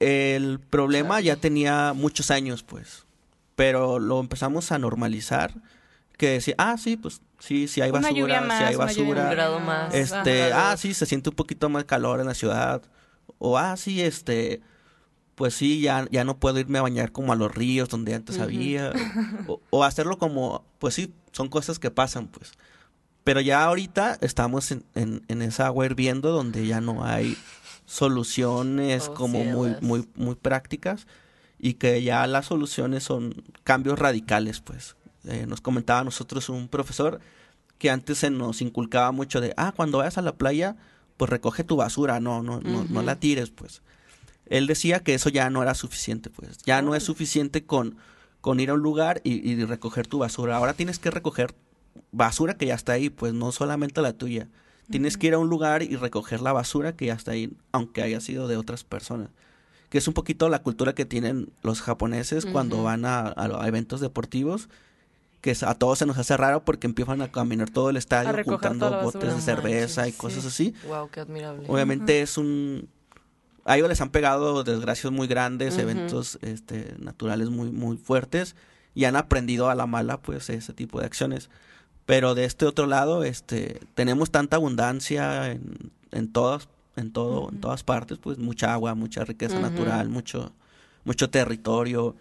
El 0.00 0.58
problema 0.58 1.20
ya 1.20 1.36
tenía 1.36 1.92
muchos 1.94 2.30
años 2.30 2.62
pues 2.62 3.06
pero 3.56 3.98
lo 3.98 4.20
empezamos 4.20 4.70
a 4.70 4.78
normalizar 4.78 5.54
que 6.16 6.30
decía 6.30 6.54
ah 6.58 6.76
sí 6.78 6.96
pues 6.96 7.20
sí 7.38 7.68
sí 7.68 7.80
hay 7.80 7.90
basura 7.90 8.42
sí 8.58 8.64
hay 8.64 8.76
basura 8.76 9.58
más. 9.60 9.94
este 9.94 10.52
ah 10.52 10.76
sí 10.76 10.94
se 10.94 11.06
siente 11.06 11.30
un 11.30 11.36
poquito 11.36 11.68
más 11.68 11.84
calor 11.84 12.20
en 12.20 12.26
la 12.26 12.34
ciudad 12.34 12.82
o 13.38 13.58
ah 13.58 13.76
sí 13.76 14.00
este 14.00 14.62
pues 15.36 15.54
sí, 15.54 15.82
ya, 15.82 16.08
ya 16.10 16.24
no 16.24 16.38
puedo 16.38 16.58
irme 16.58 16.78
a 16.78 16.82
bañar 16.82 17.12
como 17.12 17.32
a 17.32 17.36
los 17.36 17.54
ríos 17.54 17.90
donde 17.90 18.14
antes 18.14 18.40
había. 18.40 18.92
O, 19.70 19.84
hacerlo 19.84 20.18
como, 20.18 20.64
pues 20.78 20.94
sí, 20.94 21.12
son 21.30 21.48
cosas 21.48 21.78
que 21.78 21.90
pasan, 21.90 22.26
pues. 22.26 22.52
Pero 23.22 23.40
ya 23.40 23.62
ahorita 23.64 24.16
estamos 24.22 24.72
en, 24.72 24.84
en, 24.94 25.42
esa 25.42 25.66
agua 25.66 25.84
hirviendo 25.84 26.30
donde 26.30 26.66
ya 26.66 26.80
no 26.80 27.04
hay 27.04 27.36
soluciones 27.84 29.08
oh, 29.08 29.14
como 29.14 29.44
muy, 29.44 29.76
muy, 29.82 30.08
muy 30.14 30.34
prácticas 30.36 31.06
y 31.58 31.74
que 31.74 32.02
ya 32.02 32.26
las 32.26 32.46
soluciones 32.46 33.04
son 33.04 33.44
cambios 33.62 33.98
radicales, 33.98 34.60
pues. 34.60 34.96
Eh, 35.26 35.46
nos 35.46 35.60
comentaba 35.60 36.00
a 36.00 36.04
nosotros 36.04 36.48
un 36.48 36.68
profesor 36.68 37.20
que 37.78 37.90
antes 37.90 38.18
se 38.18 38.30
nos 38.30 38.62
inculcaba 38.62 39.12
mucho 39.12 39.40
de, 39.40 39.52
ah, 39.56 39.72
cuando 39.74 39.98
vayas 39.98 40.18
a 40.18 40.22
la 40.22 40.36
playa, 40.36 40.76
pues 41.16 41.30
recoge 41.30 41.64
tu 41.64 41.76
basura, 41.76 42.20
no, 42.20 42.42
no, 42.42 42.60
no, 42.60 42.84
no 42.88 43.02
la 43.02 43.16
tires, 43.16 43.50
pues 43.50 43.82
él 44.46 44.66
decía 44.66 45.00
que 45.00 45.14
eso 45.14 45.28
ya 45.28 45.50
no 45.50 45.62
era 45.62 45.74
suficiente, 45.74 46.30
pues. 46.30 46.58
Ya 46.64 46.80
no 46.82 46.94
es 46.94 47.02
suficiente 47.02 47.64
con, 47.64 47.96
con 48.40 48.60
ir 48.60 48.70
a 48.70 48.74
un 48.74 48.80
lugar 48.80 49.20
y, 49.24 49.64
recoger 49.64 50.06
tu 50.06 50.18
basura. 50.18 50.56
Ahora 50.56 50.74
tienes 50.74 50.98
que 50.98 51.10
recoger 51.10 51.54
basura 52.12 52.56
que 52.56 52.66
ya 52.66 52.74
está 52.74 52.92
ahí, 52.92 53.10
pues 53.10 53.34
no 53.34 53.52
solamente 53.52 54.00
la 54.00 54.12
tuya. 54.12 54.48
Tienes 54.88 55.16
que 55.16 55.26
ir 55.26 55.34
a 55.34 55.38
un 55.38 55.48
lugar 55.48 55.82
y 55.82 55.96
recoger 55.96 56.40
la 56.40 56.52
basura 56.52 56.94
que 56.94 57.06
ya 57.06 57.14
está 57.14 57.32
ahí, 57.32 57.52
aunque 57.72 58.02
haya 58.02 58.20
sido 58.20 58.46
de 58.46 58.56
otras 58.56 58.84
personas. 58.84 59.30
Que 59.88 59.98
es 59.98 60.06
un 60.06 60.14
poquito 60.14 60.48
la 60.48 60.62
cultura 60.62 60.94
que 60.94 61.04
tienen 61.04 61.50
los 61.62 61.82
japoneses 61.82 62.46
cuando 62.46 62.84
van 62.84 63.04
a, 63.04 63.34
eventos 63.66 64.00
deportivos 64.00 64.68
que 65.46 65.56
a 65.64 65.74
todos 65.74 66.00
se 66.00 66.06
nos 66.06 66.18
hace 66.18 66.36
raro 66.36 66.64
porque 66.64 66.88
empiezan 66.88 67.22
a 67.22 67.30
caminar 67.30 67.70
todo 67.70 67.90
el 67.90 67.96
estadio 67.96 68.32
juntando 68.44 68.90
botes 69.02 69.36
de 69.36 69.40
cerveza 69.40 70.08
y 70.08 70.12
cosas 70.12 70.44
así. 70.44 70.74
Wow, 70.88 71.08
qué 71.08 71.20
admirable. 71.20 71.66
Obviamente 71.68 72.20
es 72.20 72.36
un 72.36 72.88
a 73.64 73.76
ellos 73.76 73.88
les 73.88 74.00
han 74.00 74.10
pegado 74.10 74.64
desgracias 74.64 75.12
muy 75.12 75.28
grandes, 75.28 75.78
eventos 75.78 76.38
este, 76.42 76.94
naturales 76.98 77.50
muy, 77.50 77.70
muy 77.70 77.96
fuertes 77.96 78.56
y 78.94 79.04
han 79.04 79.14
aprendido 79.14 79.70
a 79.70 79.74
la 79.76 79.86
mala 79.86 80.20
pues 80.20 80.50
ese 80.50 80.72
tipo 80.72 80.98
de 80.98 81.06
acciones. 81.06 81.48
Pero 82.06 82.34
de 82.34 82.44
este 82.44 82.64
otro 82.64 82.86
lado, 82.86 83.24
este, 83.24 83.80
tenemos 83.94 84.30
tanta 84.30 84.56
abundancia 84.56 85.50
en, 85.50 85.92
en 86.12 86.32
todas, 86.32 86.68
en 86.96 87.12
todo, 87.12 87.50
en 87.50 87.60
todas 87.60 87.82
partes, 87.82 88.18
pues 88.18 88.38
mucha 88.38 88.72
agua, 88.72 88.94
mucha 88.94 89.24
riqueza 89.24 89.58
natural, 89.60 90.08
mucho, 90.08 90.52
mucho 91.04 91.30
territorio, 91.30 92.14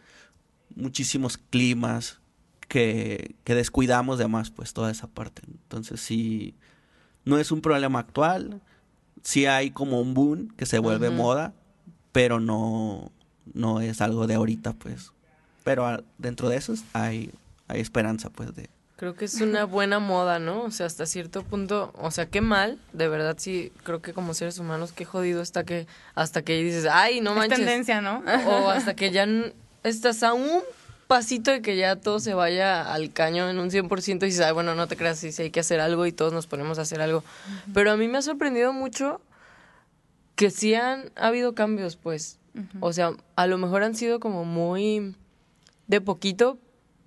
muchísimos 0.75 1.37
climas 1.37 2.19
que, 2.67 3.35
que 3.43 3.55
descuidamos 3.55 4.17
de 4.17 4.27
más, 4.27 4.49
pues 4.51 4.73
toda 4.73 4.91
esa 4.91 5.07
parte. 5.07 5.41
Entonces 5.47 6.01
sí, 6.01 6.55
no 7.23 7.37
es 7.37 7.51
un 7.51 7.61
problema 7.61 7.99
actual, 7.99 8.61
sí 9.23 9.45
hay 9.45 9.71
como 9.71 9.99
un 9.99 10.13
boom 10.13 10.49
que 10.55 10.65
se 10.65 10.79
vuelve 10.79 11.09
moda, 11.09 11.53
pero 12.11 12.39
no, 12.39 13.11
no 13.53 13.81
es 13.81 14.01
algo 14.01 14.27
de 14.27 14.35
ahorita, 14.35 14.73
pues. 14.73 15.11
Pero 15.63 16.03
dentro 16.17 16.47
de 16.47 16.57
eso 16.57 16.75
hay, 16.93 17.31
hay 17.67 17.81
esperanza, 17.81 18.29
pues, 18.29 18.55
de... 18.55 18.69
Creo 18.97 19.15
que 19.15 19.25
es 19.25 19.41
una 19.41 19.65
buena 19.65 19.99
moda, 19.99 20.39
¿no? 20.39 20.61
O 20.61 20.71
sea, 20.71 20.85
hasta 20.85 21.05
cierto 21.05 21.43
punto, 21.43 21.91
o 21.97 22.11
sea, 22.11 22.27
qué 22.27 22.39
mal, 22.39 22.79
de 22.93 23.09
verdad 23.09 23.35
sí, 23.37 23.73
creo 23.83 24.01
que 24.01 24.13
como 24.13 24.33
seres 24.33 24.57
humanos, 24.57 24.93
qué 24.93 25.03
jodido 25.03 25.41
hasta 25.41 25.65
que, 25.65 25.85
hasta 26.13 26.43
que 26.43 26.63
dices, 26.63 26.87
ay, 26.89 27.19
no 27.19 27.35
manches. 27.35 27.59
Es 27.59 27.65
tendencia, 27.65 27.99
¿no? 27.99 28.23
O 28.47 28.69
hasta 28.69 28.95
que 28.95 29.11
ya 29.11 29.27
estás 29.83 30.23
a 30.23 30.33
un 30.33 30.61
pasito 31.07 31.51
de 31.51 31.61
que 31.61 31.77
ya 31.77 31.95
todo 31.95 32.19
se 32.19 32.33
vaya 32.33 32.93
al 32.93 33.11
caño 33.11 33.49
en 33.49 33.59
un 33.59 33.69
100% 33.69 34.23
y 34.23 34.25
dices, 34.25 34.53
bueno, 34.53 34.75
no 34.75 34.87
te 34.87 34.97
creas, 34.97 35.19
si 35.19 35.41
hay 35.41 35.51
que 35.51 35.59
hacer 35.59 35.79
algo 35.79 36.05
y 36.05 36.11
todos 36.11 36.33
nos 36.33 36.47
ponemos 36.47 36.79
a 36.79 36.83
hacer 36.83 37.01
algo. 37.01 37.23
Pero 37.73 37.91
a 37.91 37.97
mí 37.97 38.07
me 38.07 38.17
ha 38.17 38.21
sorprendido 38.21 38.73
mucho 38.73 39.21
que 40.35 40.49
sí 40.49 40.75
han 40.75 41.11
habido 41.15 41.55
cambios, 41.55 41.95
pues. 41.95 42.39
O 42.79 42.93
sea, 42.93 43.11
a 43.35 43.47
lo 43.47 43.57
mejor 43.57 43.83
han 43.83 43.95
sido 43.95 44.19
como 44.19 44.45
muy 44.45 45.15
de 45.87 46.01
poquito, 46.01 46.57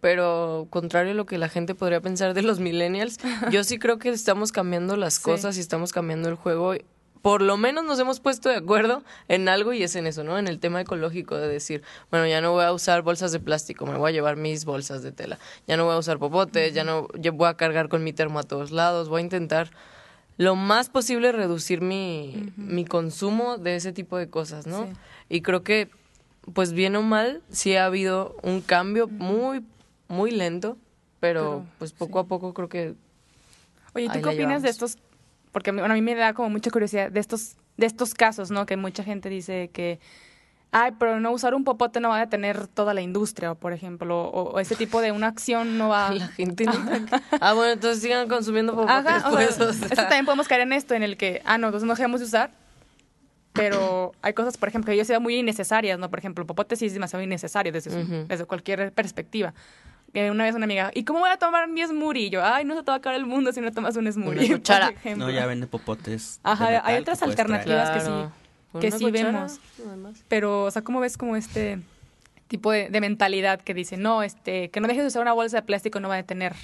pero 0.01 0.67
contrario 0.71 1.13
a 1.13 1.15
lo 1.15 1.27
que 1.27 1.39
la 1.39 1.49
gente 1.49 1.75
podría 1.75 2.01
pensar 2.01 2.35
de 2.35 2.43
los 2.43 2.61
millennials, 2.61 3.19
yo 3.51 3.65
sí 3.65 3.79
creo 3.79 3.99
que 3.99 4.11
estamos 4.11 4.53
cambiando 4.53 4.97
las 4.97 5.19
cosas 5.19 5.57
y 5.57 5.61
estamos 5.61 5.93
cambiando 5.93 6.29
el 6.29 6.35
juego. 6.35 6.75
Por 7.23 7.43
lo 7.43 7.57
menos 7.57 7.85
nos 7.85 7.99
hemos 7.99 8.21
puesto 8.21 8.49
de 8.49 8.57
acuerdo 8.57 9.03
en 9.29 9.49
algo 9.49 9.73
y 9.73 9.83
es 9.83 9.97
en 9.97 10.07
eso, 10.07 10.25
¿no? 10.25 10.39
En 10.39 10.47
el 10.49 10.61
tema 10.61 10.81
ecológico 10.81 11.37
de 11.37 11.49
decir, 11.49 11.83
bueno, 12.11 12.27
ya 12.27 12.41
no 12.41 12.53
voy 12.53 12.65
a 12.65 12.73
usar 12.73 13.03
bolsas 13.03 13.33
de 13.33 13.41
plástico, 13.41 13.87
me 13.87 13.97
voy 13.97 14.11
a 14.11 14.13
llevar 14.13 14.37
mis 14.37 14.65
bolsas 14.65 15.03
de 15.03 15.13
tela. 15.13 15.39
Ya 15.67 15.77
no 15.77 15.85
voy 15.85 15.95
a 15.95 15.99
usar 15.99 16.19
popotes, 16.19 16.75
ya 16.75 16.85
no 16.85 17.09
yo 17.15 17.33
voy 17.33 17.49
a 17.49 17.55
cargar 17.55 17.89
con 17.89 18.05
mi 18.05 18.13
termo 18.13 18.39
a 18.39 18.43
todos 18.45 18.71
lados, 18.71 19.09
voy 19.09 19.21
a 19.21 19.25
intentar 19.25 19.71
lo 20.37 20.55
más 20.55 20.89
posible 20.89 21.33
reducir 21.33 21.81
mi, 21.81 22.53
mi 22.57 22.85
consumo 22.85 23.59
de 23.59 23.75
ese 23.75 23.93
tipo 23.93 24.17
de 24.17 24.31
cosas, 24.31 24.67
¿no? 24.69 24.89
Y 25.29 25.43
creo 25.43 25.65
que, 25.65 25.91
pues 26.55 26.73
bien 26.73 26.95
o 26.95 27.03
mal, 27.03 27.43
sí 27.51 27.75
ha 27.75 27.85
habido 27.85 28.37
un 28.43 28.61
cambio 28.61 29.09
muy, 29.09 29.65
muy 30.07 30.31
lento, 30.31 30.79
pero, 31.19 31.67
pues 31.79 31.93
poco 31.93 32.21
a 32.21 32.25
poco 32.25 32.55
creo 32.55 32.69
que... 32.69 32.95
Oye, 33.95 34.09
¿tú 34.13 34.23
qué 34.23 34.29
opinas 34.29 34.63
de 34.63 34.69
estos? 34.69 34.99
Porque 35.53 35.73
bueno, 35.73 35.93
a 35.93 35.95
mí 35.95 36.03
me 36.03 36.15
da 36.15 36.35
como 36.35 36.51
mucha 36.51 36.71
curiosidad 36.71 37.11
de 37.11 37.21
estos, 37.21 37.57
de 37.77 37.87
estos 37.87 38.15
casos, 38.15 38.51
¿no? 38.51 38.67
Que 38.67 38.77
mucha 38.77 39.05
gente 39.05 39.29
dice 39.29 39.71
que 39.73 39.99
ay, 40.71 40.93
pero 40.99 41.21
no 41.21 41.33
usar 41.33 41.55
un 41.55 41.65
popote 41.65 42.01
no 42.01 42.11
va 42.11 42.21
a 42.21 42.29
tener 42.29 42.69
toda 42.69 42.95
la 42.95 43.01
industria, 43.01 43.55
por 43.55 43.73
ejemplo, 43.73 44.29
o, 44.29 44.61
ese 44.61 44.77
tipo 44.77 45.01
de 45.01 45.13
una 45.13 45.29
acción 45.29 45.79
no 45.79 45.89
va... 45.89 46.11
La 46.15 46.29
gente 46.29 46.65
no... 46.65 46.73
ah, 47.41 47.55
bueno, 47.55 47.73
entonces 47.73 48.03
sigan 48.03 48.29
consumiendo 48.29 48.75
popotes. 48.75 49.07
Ajá, 49.07 49.31
pues, 49.31 49.59
o 49.61 49.73
sea, 49.73 49.89
también 49.97 50.25
podemos 50.25 50.49
caer 50.49 50.63
en 50.63 50.73
esto, 50.73 50.95
en 50.95 51.03
el 51.03 51.17
que, 51.17 51.43
ah, 51.45 51.59
no, 51.59 51.69
entonces 51.69 51.87
no 51.87 51.95
dejemos 51.95 52.21
de 52.21 52.27
usar, 52.27 52.51
pero 53.53 54.13
hay 54.23 54.35
cosas, 54.35 54.57
por 54.57 54.69
ejemplo, 54.69 54.93
que 54.93 54.97
yo 54.97 55.05
sea 55.05 55.21
muy 55.21 55.37
innecesarias, 55.37 55.99
¿no? 55.99 56.11
Por 56.11 56.19
ejemplo, 56.19 56.47
popote 56.47 56.77
sí 56.77 56.87
es 56.87 56.93
demasiado 56.93 57.23
innecesario 57.23 57.73
desde, 57.73 57.91
desde 58.27 58.45
cualquier 58.45 58.93
perspectiva. 58.93 59.55
Eh, 60.15 60.31
una 60.31 60.45
vez 60.45 60.55
una 60.55 60.65
amiga, 60.65 60.91
¿y 60.95 61.05
cómo 61.05 61.21
voy 61.21 61.31
a 61.31 61.37
tomar 61.37 61.69
mi 61.69 61.85
smoothie? 61.85 62.31
yo, 62.31 62.43
ay, 62.43 62.65
no 62.65 62.75
se 62.75 62.83
te 62.83 62.87
va 62.87 62.95
a 62.95 62.97
acabar 62.97 63.19
el 63.19 63.27
mundo 63.27 63.53
si 63.53 63.61
no 63.61 63.71
tomas 63.73 63.97
un 63.97 64.11
smoothie. 64.11 64.61
No, 65.17 65.31
ya 65.31 65.47
vende 65.47 65.67
popotes. 65.67 66.41
Ajá, 66.43 66.83
hay 66.85 66.99
otras 66.99 67.23
alternativas 67.23 67.91
que 67.91 68.01
sí 68.01 68.11
que 68.81 68.91
sí 68.91 69.11
vemos. 69.11 69.61
Pero, 70.29 70.65
o 70.65 70.71
sea, 70.71 70.83
¿cómo 70.83 71.01
ves 71.01 71.17
como 71.17 71.37
este 71.37 71.81
tipo 72.49 72.73
de, 72.73 72.89
mentalidad 73.01 73.61
que 73.61 73.75
dice, 73.75 73.97
no, 73.97 74.23
este, 74.23 74.71
que 74.71 74.81
no 74.81 74.89
dejes 74.89 75.03
de 75.03 75.09
usar 75.09 75.23
una 75.23 75.33
bolsa 75.33 75.59
de 75.59 75.63
plástico 75.63 76.01
no 76.01 76.09
va 76.09 76.15
a 76.15 76.19
detener 76.19 76.55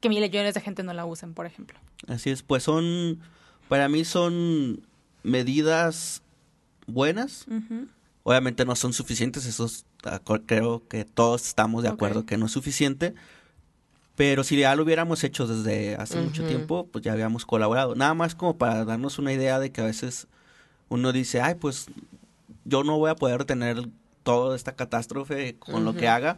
que 0.00 0.08
millones 0.08 0.54
de 0.54 0.60
gente 0.60 0.82
no 0.82 0.92
la 0.92 1.06
usen, 1.06 1.34
por 1.34 1.46
ejemplo? 1.46 1.78
Así 2.06 2.30
es, 2.30 2.42
pues 2.42 2.62
son, 2.62 3.20
para 3.68 3.88
mí 3.88 4.04
son 4.04 4.80
medidas 5.22 6.22
buenas. 6.86 7.46
Obviamente 8.28 8.64
no 8.64 8.74
son 8.74 8.92
suficientes, 8.92 9.46
eso 9.46 9.70
creo 10.46 10.82
que 10.88 11.04
todos 11.04 11.46
estamos 11.46 11.84
de 11.84 11.90
acuerdo 11.90 12.26
que 12.26 12.36
no 12.36 12.46
es 12.46 12.52
suficiente. 12.52 13.14
Pero 14.16 14.42
si 14.42 14.58
ya 14.58 14.74
lo 14.74 14.82
hubiéramos 14.82 15.22
hecho 15.22 15.46
desde 15.46 15.94
hace 15.94 16.20
mucho 16.20 16.44
tiempo, 16.44 16.88
pues 16.90 17.04
ya 17.04 17.12
habíamos 17.12 17.46
colaborado. 17.46 17.94
Nada 17.94 18.14
más 18.14 18.34
como 18.34 18.58
para 18.58 18.84
darnos 18.84 19.20
una 19.20 19.32
idea 19.32 19.60
de 19.60 19.70
que 19.70 19.80
a 19.80 19.84
veces 19.84 20.26
uno 20.88 21.12
dice, 21.12 21.40
ay, 21.40 21.54
pues 21.54 21.86
yo 22.64 22.82
no 22.82 22.98
voy 22.98 23.10
a 23.10 23.14
poder 23.14 23.44
tener 23.44 23.88
toda 24.24 24.56
esta 24.56 24.74
catástrofe 24.74 25.54
con 25.60 25.84
lo 25.84 25.94
que 25.94 26.08
haga, 26.08 26.36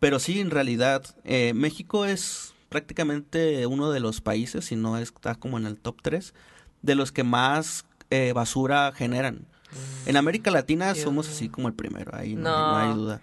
pero 0.00 0.18
sí, 0.18 0.38
en 0.38 0.50
realidad, 0.50 1.02
eh, 1.24 1.54
México 1.54 2.04
es 2.04 2.52
prácticamente 2.68 3.66
uno 3.66 3.90
de 3.90 4.00
los 4.00 4.20
países, 4.20 4.66
si 4.66 4.76
no 4.76 4.98
está 4.98 5.34
como 5.34 5.56
en 5.56 5.64
el 5.64 5.78
top 5.78 5.96
3, 6.02 6.34
de 6.82 6.94
los 6.94 7.10
que 7.10 7.24
más 7.24 7.86
eh, 8.10 8.34
basura 8.34 8.92
generan. 8.94 9.46
Mm. 9.72 10.08
En 10.08 10.16
América 10.16 10.50
Latina 10.50 10.94
somos 10.94 11.28
así 11.28 11.48
como 11.48 11.68
el 11.68 11.74
primero, 11.74 12.12
ahí 12.14 12.34
no, 12.34 12.76
hay 12.76 12.94
duda. 12.94 13.20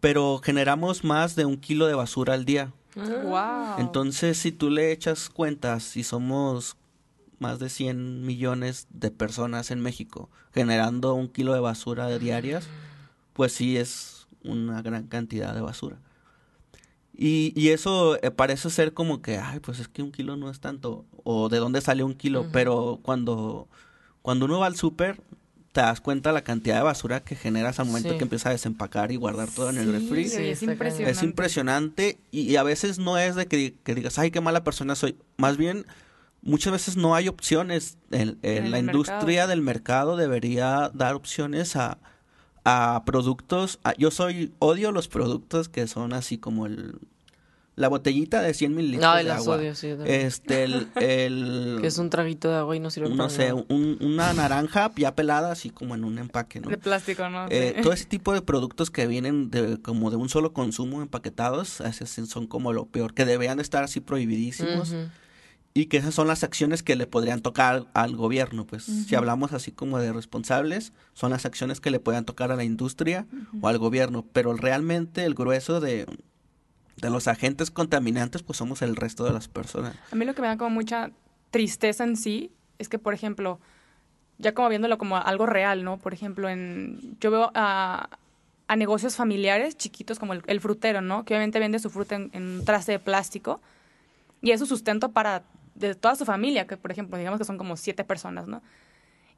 Pero 0.00 0.40
generamos 0.42 1.04
más 1.04 1.36
de 1.36 1.44
un 1.44 1.56
kilo 1.56 1.86
de 1.86 1.94
basura 1.94 2.34
al 2.34 2.44
día. 2.44 2.72
Wow. 2.94 3.78
Entonces, 3.78 4.38
si 4.38 4.50
tú 4.50 4.70
le 4.70 4.92
echas 4.92 5.28
cuentas, 5.28 5.84
si 5.84 6.02
somos 6.02 6.76
más 7.38 7.58
de 7.58 7.68
100 7.68 8.26
millones 8.26 8.88
de 8.90 9.10
personas 9.10 9.70
en 9.70 9.80
México 9.80 10.28
generando 10.52 11.14
un 11.14 11.28
kilo 11.28 11.54
de 11.54 11.60
basura 11.60 12.18
diarias, 12.18 12.66
pues 13.32 13.52
sí 13.52 13.76
es 13.76 14.26
una 14.42 14.82
gran 14.82 15.06
cantidad 15.06 15.54
de 15.54 15.60
basura. 15.60 15.98
Y, 17.16 17.52
y 17.56 17.68
eso 17.68 18.16
eh, 18.22 18.30
parece 18.30 18.70
ser 18.70 18.92
como 18.92 19.22
que, 19.22 19.38
ay, 19.38 19.60
pues 19.60 19.80
es 19.80 19.88
que 19.88 20.02
un 20.02 20.12
kilo 20.12 20.36
no 20.36 20.50
es 20.50 20.60
tanto, 20.60 21.04
o 21.24 21.48
de 21.48 21.58
dónde 21.58 21.80
sale 21.80 22.04
un 22.04 22.14
kilo, 22.14 22.46
pero 22.52 23.00
cuando, 23.02 23.68
cuando 24.22 24.46
uno 24.46 24.60
va 24.60 24.66
al 24.66 24.76
súper, 24.76 25.20
te 25.78 25.82
das 25.82 26.00
cuenta 26.00 26.32
la 26.32 26.42
cantidad 26.42 26.74
de 26.74 26.82
basura 26.82 27.20
que 27.20 27.36
generas 27.36 27.78
al 27.78 27.86
momento 27.86 28.18
que 28.18 28.24
empiezas 28.24 28.46
a 28.46 28.50
desempacar 28.50 29.12
y 29.12 29.16
guardar 29.16 29.48
todo 29.48 29.70
en 29.70 29.78
el 29.78 29.92
refri. 29.92 30.24
es 30.24 30.60
impresionante. 30.64 31.10
Es 31.12 31.22
impresionante 31.22 32.18
y, 32.32 32.56
a 32.56 32.64
veces 32.64 32.98
no 32.98 33.16
es 33.16 33.36
de 33.36 33.46
que, 33.46 33.76
que, 33.84 33.94
digas, 33.94 34.18
ay, 34.18 34.32
qué 34.32 34.40
mala 34.40 34.64
persona 34.64 34.96
soy. 34.96 35.16
Más 35.36 35.56
bien 35.56 35.86
muchas 36.42 36.72
veces 36.72 36.96
no 36.96 37.14
hay 37.14 37.28
opciones. 37.28 37.96
En, 38.10 38.72
la 38.72 38.80
industria 38.80 39.46
del 39.46 39.62
mercado 39.62 40.16
debería 40.16 40.90
dar 40.94 41.14
opciones 41.14 41.76
a, 41.76 41.98
a 42.64 43.04
productos. 43.06 43.78
yo 43.98 44.10
soy, 44.10 44.52
odio 44.58 44.90
los 44.90 45.06
productos 45.06 45.68
que 45.68 45.86
son 45.86 46.12
así 46.12 46.38
como 46.38 46.66
el 46.66 46.98
la 47.78 47.88
botellita 47.88 48.42
de 48.42 48.52
100 48.52 48.74
mililitros 48.74 49.24
de 49.24 49.30
agua. 49.30 49.56
Odio, 49.56 49.74
sí, 49.74 49.94
este, 50.04 50.64
el, 50.96 51.78
que 51.80 51.86
es 51.86 51.98
un 51.98 52.10
traguito 52.10 52.50
de 52.50 52.56
agua 52.56 52.76
y 52.76 52.80
no 52.80 52.90
sirve 52.90 53.08
No 53.10 53.30
sé, 53.30 53.52
una 53.52 54.32
naranja 54.32 54.90
ya 54.96 55.14
pelada 55.14 55.52
así 55.52 55.70
como 55.70 55.94
en 55.94 56.04
un 56.04 56.18
empaque, 56.18 56.60
¿no? 56.60 56.68
De 56.68 56.76
plástico, 56.76 57.28
¿no? 57.28 57.46
Eh, 57.50 57.76
todo 57.82 57.92
ese 57.92 58.04
tipo 58.06 58.32
de 58.32 58.42
productos 58.42 58.90
que 58.90 59.06
vienen 59.06 59.50
de, 59.50 59.80
como 59.80 60.10
de 60.10 60.16
un 60.16 60.28
solo 60.28 60.52
consumo 60.52 61.02
empaquetados, 61.02 61.80
son 62.26 62.46
como 62.46 62.72
lo 62.72 62.86
peor, 62.86 63.14
que 63.14 63.24
deberían 63.24 63.60
estar 63.60 63.84
así 63.84 64.00
prohibidísimos 64.00 64.94
y 65.74 65.86
que 65.86 65.98
esas 65.98 66.14
son 66.14 66.26
las 66.26 66.42
acciones 66.42 66.82
que 66.82 66.96
le 66.96 67.06
podrían 67.06 67.40
tocar 67.40 67.86
al 67.94 68.16
gobierno, 68.16 68.66
pues. 68.66 68.84
Si 68.84 69.14
hablamos 69.14 69.52
así 69.52 69.70
como 69.70 70.00
de 70.00 70.12
responsables, 70.12 70.92
son 71.14 71.30
las 71.30 71.46
acciones 71.46 71.80
que 71.80 71.92
le 71.92 72.00
podrían 72.00 72.24
tocar 72.24 72.50
a 72.50 72.56
la 72.56 72.64
industria 72.64 73.26
o 73.60 73.68
al 73.68 73.78
gobierno, 73.78 74.26
pero 74.32 74.54
realmente 74.54 75.24
el 75.24 75.34
grueso 75.34 75.78
de, 75.78 76.06
de 77.00 77.10
los 77.10 77.28
agentes 77.28 77.70
contaminantes 77.70 78.42
pues 78.42 78.58
somos 78.58 78.82
el 78.82 78.96
resto 78.96 79.24
de 79.24 79.32
las 79.32 79.48
personas. 79.48 79.94
A 80.10 80.16
mí 80.16 80.24
lo 80.24 80.34
que 80.34 80.42
me 80.42 80.48
da 80.48 80.56
como 80.56 80.70
mucha 80.70 81.10
tristeza 81.50 82.04
en 82.04 82.16
sí 82.16 82.52
es 82.78 82.88
que, 82.88 82.98
por 82.98 83.14
ejemplo, 83.14 83.60
ya 84.38 84.54
como 84.54 84.68
viéndolo 84.68 84.98
como 84.98 85.16
algo 85.16 85.46
real, 85.46 85.84
¿no? 85.84 85.98
Por 85.98 86.14
ejemplo, 86.14 86.48
en 86.48 87.16
yo 87.20 87.30
veo 87.30 87.50
a, 87.54 88.08
a 88.68 88.76
negocios 88.76 89.16
familiares 89.16 89.76
chiquitos 89.76 90.18
como 90.18 90.34
el, 90.34 90.60
frutero, 90.60 91.00
¿no? 91.00 91.24
Que 91.24 91.34
obviamente 91.34 91.58
vende 91.58 91.78
su 91.78 91.90
fruta 91.90 92.16
en, 92.16 92.30
en 92.32 92.42
un 92.44 92.64
traste 92.64 92.92
de 92.92 92.98
plástico 92.98 93.60
y 94.40 94.52
es 94.52 94.60
su 94.60 94.66
sustento 94.66 95.10
para 95.10 95.42
de 95.74 95.94
toda 95.94 96.16
su 96.16 96.24
familia, 96.24 96.66
que 96.66 96.76
por 96.76 96.90
ejemplo, 96.90 97.16
digamos 97.18 97.38
que 97.38 97.44
son 97.44 97.58
como 97.58 97.76
siete 97.76 98.04
personas, 98.04 98.46
¿no? 98.46 98.62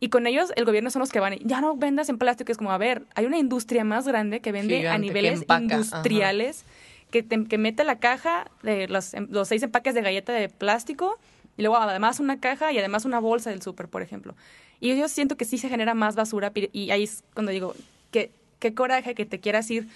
Y 0.00 0.08
con 0.08 0.26
ellos 0.26 0.50
el 0.56 0.64
gobierno 0.64 0.90
son 0.90 1.00
los 1.00 1.10
que 1.10 1.20
van, 1.20 1.36
ya 1.40 1.60
no 1.60 1.76
vendas 1.76 2.08
en 2.08 2.16
plástico, 2.16 2.50
es 2.50 2.58
como, 2.58 2.72
a 2.72 2.78
ver, 2.78 3.04
hay 3.14 3.26
una 3.26 3.38
industria 3.38 3.84
más 3.84 4.08
grande 4.08 4.40
que 4.40 4.50
vende 4.50 4.88
a 4.88 4.96
niveles 4.96 5.44
industriales, 5.46 6.64
que, 7.10 7.26
que, 7.26 7.58
mete 7.58 7.84
la 7.84 7.98
caja 7.98 8.50
de 8.62 8.88
los, 8.88 9.14
em, 9.14 9.28
los 9.30 9.48
seis 9.48 9.62
empaques 9.62 9.94
de 9.94 10.02
galleta 10.02 10.32
de 10.32 10.48
plástico 10.48 11.18
y 11.56 11.62
luego 11.62 11.76
además 11.76 12.20
una 12.20 12.40
caja 12.40 12.72
y 12.72 12.78
además 12.78 13.04
una 13.04 13.20
bolsa 13.20 13.50
del 13.50 13.62
súper, 13.62 13.88
por 13.88 14.02
ejemplo. 14.02 14.34
Y 14.80 14.96
yo 14.96 15.08
siento 15.08 15.36
que 15.36 15.44
sí 15.44 15.58
se 15.58 15.68
genera 15.68 15.94
más 15.94 16.16
basura 16.16 16.52
y 16.54 16.90
ahí 16.90 17.04
es 17.04 17.24
cuando 17.34 17.52
digo, 17.52 17.74
que, 18.10 18.30
qué 18.58 18.74
coraje 18.74 19.14
que 19.14 19.26
te 19.26 19.40
quieras 19.40 19.70
ir 19.70 19.88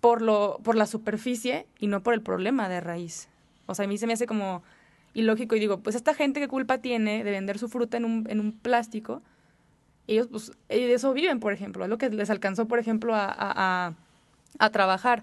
por, 0.00 0.22
lo, 0.22 0.60
por 0.62 0.76
la 0.76 0.86
superficie 0.86 1.66
y 1.78 1.86
no 1.86 2.02
por 2.02 2.14
el 2.14 2.22
problema 2.22 2.68
de 2.68 2.80
raíz. 2.80 3.28
O 3.66 3.74
sea, 3.74 3.84
a 3.84 3.88
mí 3.88 3.98
se 3.98 4.06
me 4.06 4.12
hace 4.12 4.26
como 4.26 4.62
y 5.14 5.22
lógico, 5.22 5.56
y 5.56 5.60
digo, 5.60 5.80
pues 5.80 5.94
esta 5.94 6.14
gente 6.14 6.40
qué 6.40 6.48
culpa 6.48 6.78
tiene 6.78 7.22
de 7.22 7.30
vender 7.30 7.58
su 7.58 7.68
fruta 7.68 7.96
en 7.96 8.04
un, 8.04 8.26
en 8.30 8.40
un 8.40 8.52
plástico, 8.52 9.22
ellos 10.06 10.28
pues 10.28 10.52
de 10.68 10.92
eso 10.92 11.12
viven, 11.12 11.38
por 11.38 11.52
ejemplo, 11.52 11.84
es 11.84 11.90
lo 11.90 11.98
que 11.98 12.10
les 12.10 12.30
alcanzó, 12.30 12.66
por 12.66 12.78
ejemplo, 12.78 13.14
a, 13.14 13.26
a, 13.28 13.94
a, 14.58 14.70
trabajar. 14.70 15.22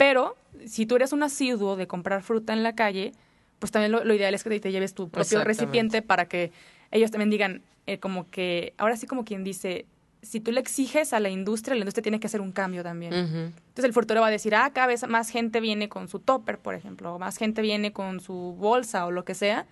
Pero 0.00 0.34
si 0.64 0.86
tú 0.86 0.96
eres 0.96 1.12
un 1.12 1.22
asiduo 1.22 1.76
de 1.76 1.86
comprar 1.86 2.22
fruta 2.22 2.54
en 2.54 2.62
la 2.62 2.74
calle, 2.74 3.12
pues 3.58 3.70
también 3.70 3.92
lo, 3.92 4.14
ideal 4.14 4.32
es 4.32 4.42
que 4.42 4.58
te 4.58 4.72
lleves 4.72 4.94
tu 4.94 5.10
propio 5.10 5.44
recipiente 5.44 6.00
para 6.00 6.24
que 6.24 6.52
ellos 6.90 7.10
también 7.10 7.28
digan, 7.28 7.62
eh, 7.84 7.98
como 7.98 8.30
que, 8.30 8.72
ahora 8.78 8.96
sí 8.96 9.06
como 9.06 9.26
quien 9.26 9.44
dice, 9.44 9.84
si 10.22 10.40
tú 10.40 10.52
le 10.52 10.60
exiges 10.60 11.12
a 11.12 11.20
la 11.20 11.28
industria, 11.28 11.74
la 11.74 11.80
industria 11.80 12.02
tiene 12.02 12.18
que 12.18 12.28
hacer 12.28 12.40
un 12.40 12.50
cambio 12.50 12.82
también. 12.82 13.12
Entonces 13.12 13.84
el 13.84 13.92
futuro 13.92 14.22
va 14.22 14.28
a 14.28 14.30
decir, 14.30 14.54
ah, 14.54 14.70
cada 14.72 14.86
vez 14.86 15.06
más 15.06 15.28
gente 15.28 15.60
viene 15.60 15.90
con 15.90 16.08
su 16.08 16.18
topper, 16.18 16.58
por 16.58 16.74
ejemplo, 16.74 17.16
o 17.16 17.18
más 17.18 17.36
gente 17.36 17.60
viene 17.60 17.92
con 17.92 18.20
su 18.20 18.56
bolsa 18.58 19.04
o 19.04 19.10
lo 19.10 19.26
que 19.26 19.34
sea. 19.34 19.66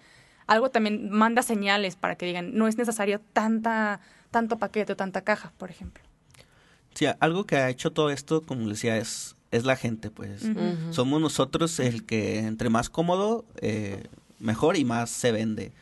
Algo 0.47 0.69
también 0.69 1.09
manda 1.09 1.41
señales 1.41 1.97
para 1.97 2.17
que 2.17 2.27
digan, 2.27 2.55
no 2.55 2.69
es 2.69 2.77
necesario 2.77 3.23
tanta, 3.33 4.01
tanto 4.31 4.59
paquete 4.59 4.93
o 4.93 4.97
tanta 4.97 5.23
caja, 5.23 5.55
por 5.57 5.71
ejemplo. 5.71 6.05
Sí, 6.93 7.07
algo 7.19 7.47
que 7.47 7.57
ha 7.57 7.71
hecho 7.71 7.93
todo 7.93 8.11
esto, 8.11 8.43
como 8.43 8.69
decía, 8.69 8.99
es, 8.99 9.38
es 9.51 9.65
la 9.65 9.77
gente, 9.77 10.11
pues. 10.11 10.45
Somos 10.91 11.21
nosotros 11.21 11.81
el 11.81 12.05
que 12.05 12.41
entre 12.41 12.69
más 12.69 12.91
cómodo, 12.91 13.45
eh, 13.61 14.05
mejor 14.39 14.77
y 14.77 14.85
más 14.85 15.11
se 15.11 15.33
vende. 15.33 15.73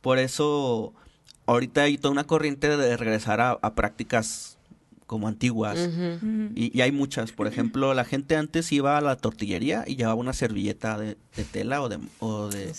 Por 0.00 0.18
eso 0.18 0.94
ahorita 1.46 1.82
hay 1.82 1.98
toda 1.98 2.12
una 2.12 2.24
corriente 2.24 2.76
de 2.76 2.96
regresar 2.96 3.40
a, 3.40 3.74
prácticas 3.74 4.58
como 5.06 5.26
antiguas. 5.26 5.78
y, 6.54 6.76
y, 6.76 6.80
hay 6.82 6.92
muchas. 6.92 7.32
Por 7.32 7.46
ejemplo, 7.46 7.94
la 7.94 8.04
gente 8.04 8.36
antes 8.36 8.70
iba 8.72 8.96
a 8.98 9.00
la 9.00 9.16
tortillería 9.16 9.84
y 9.86 9.96
llevaba 9.96 10.14
una 10.14 10.32
servilleta 10.32 10.98
de, 10.98 11.16
tela 11.50 11.82
o 11.82 11.88
de... 11.88 11.98
O 12.20 12.48
de 12.48 12.72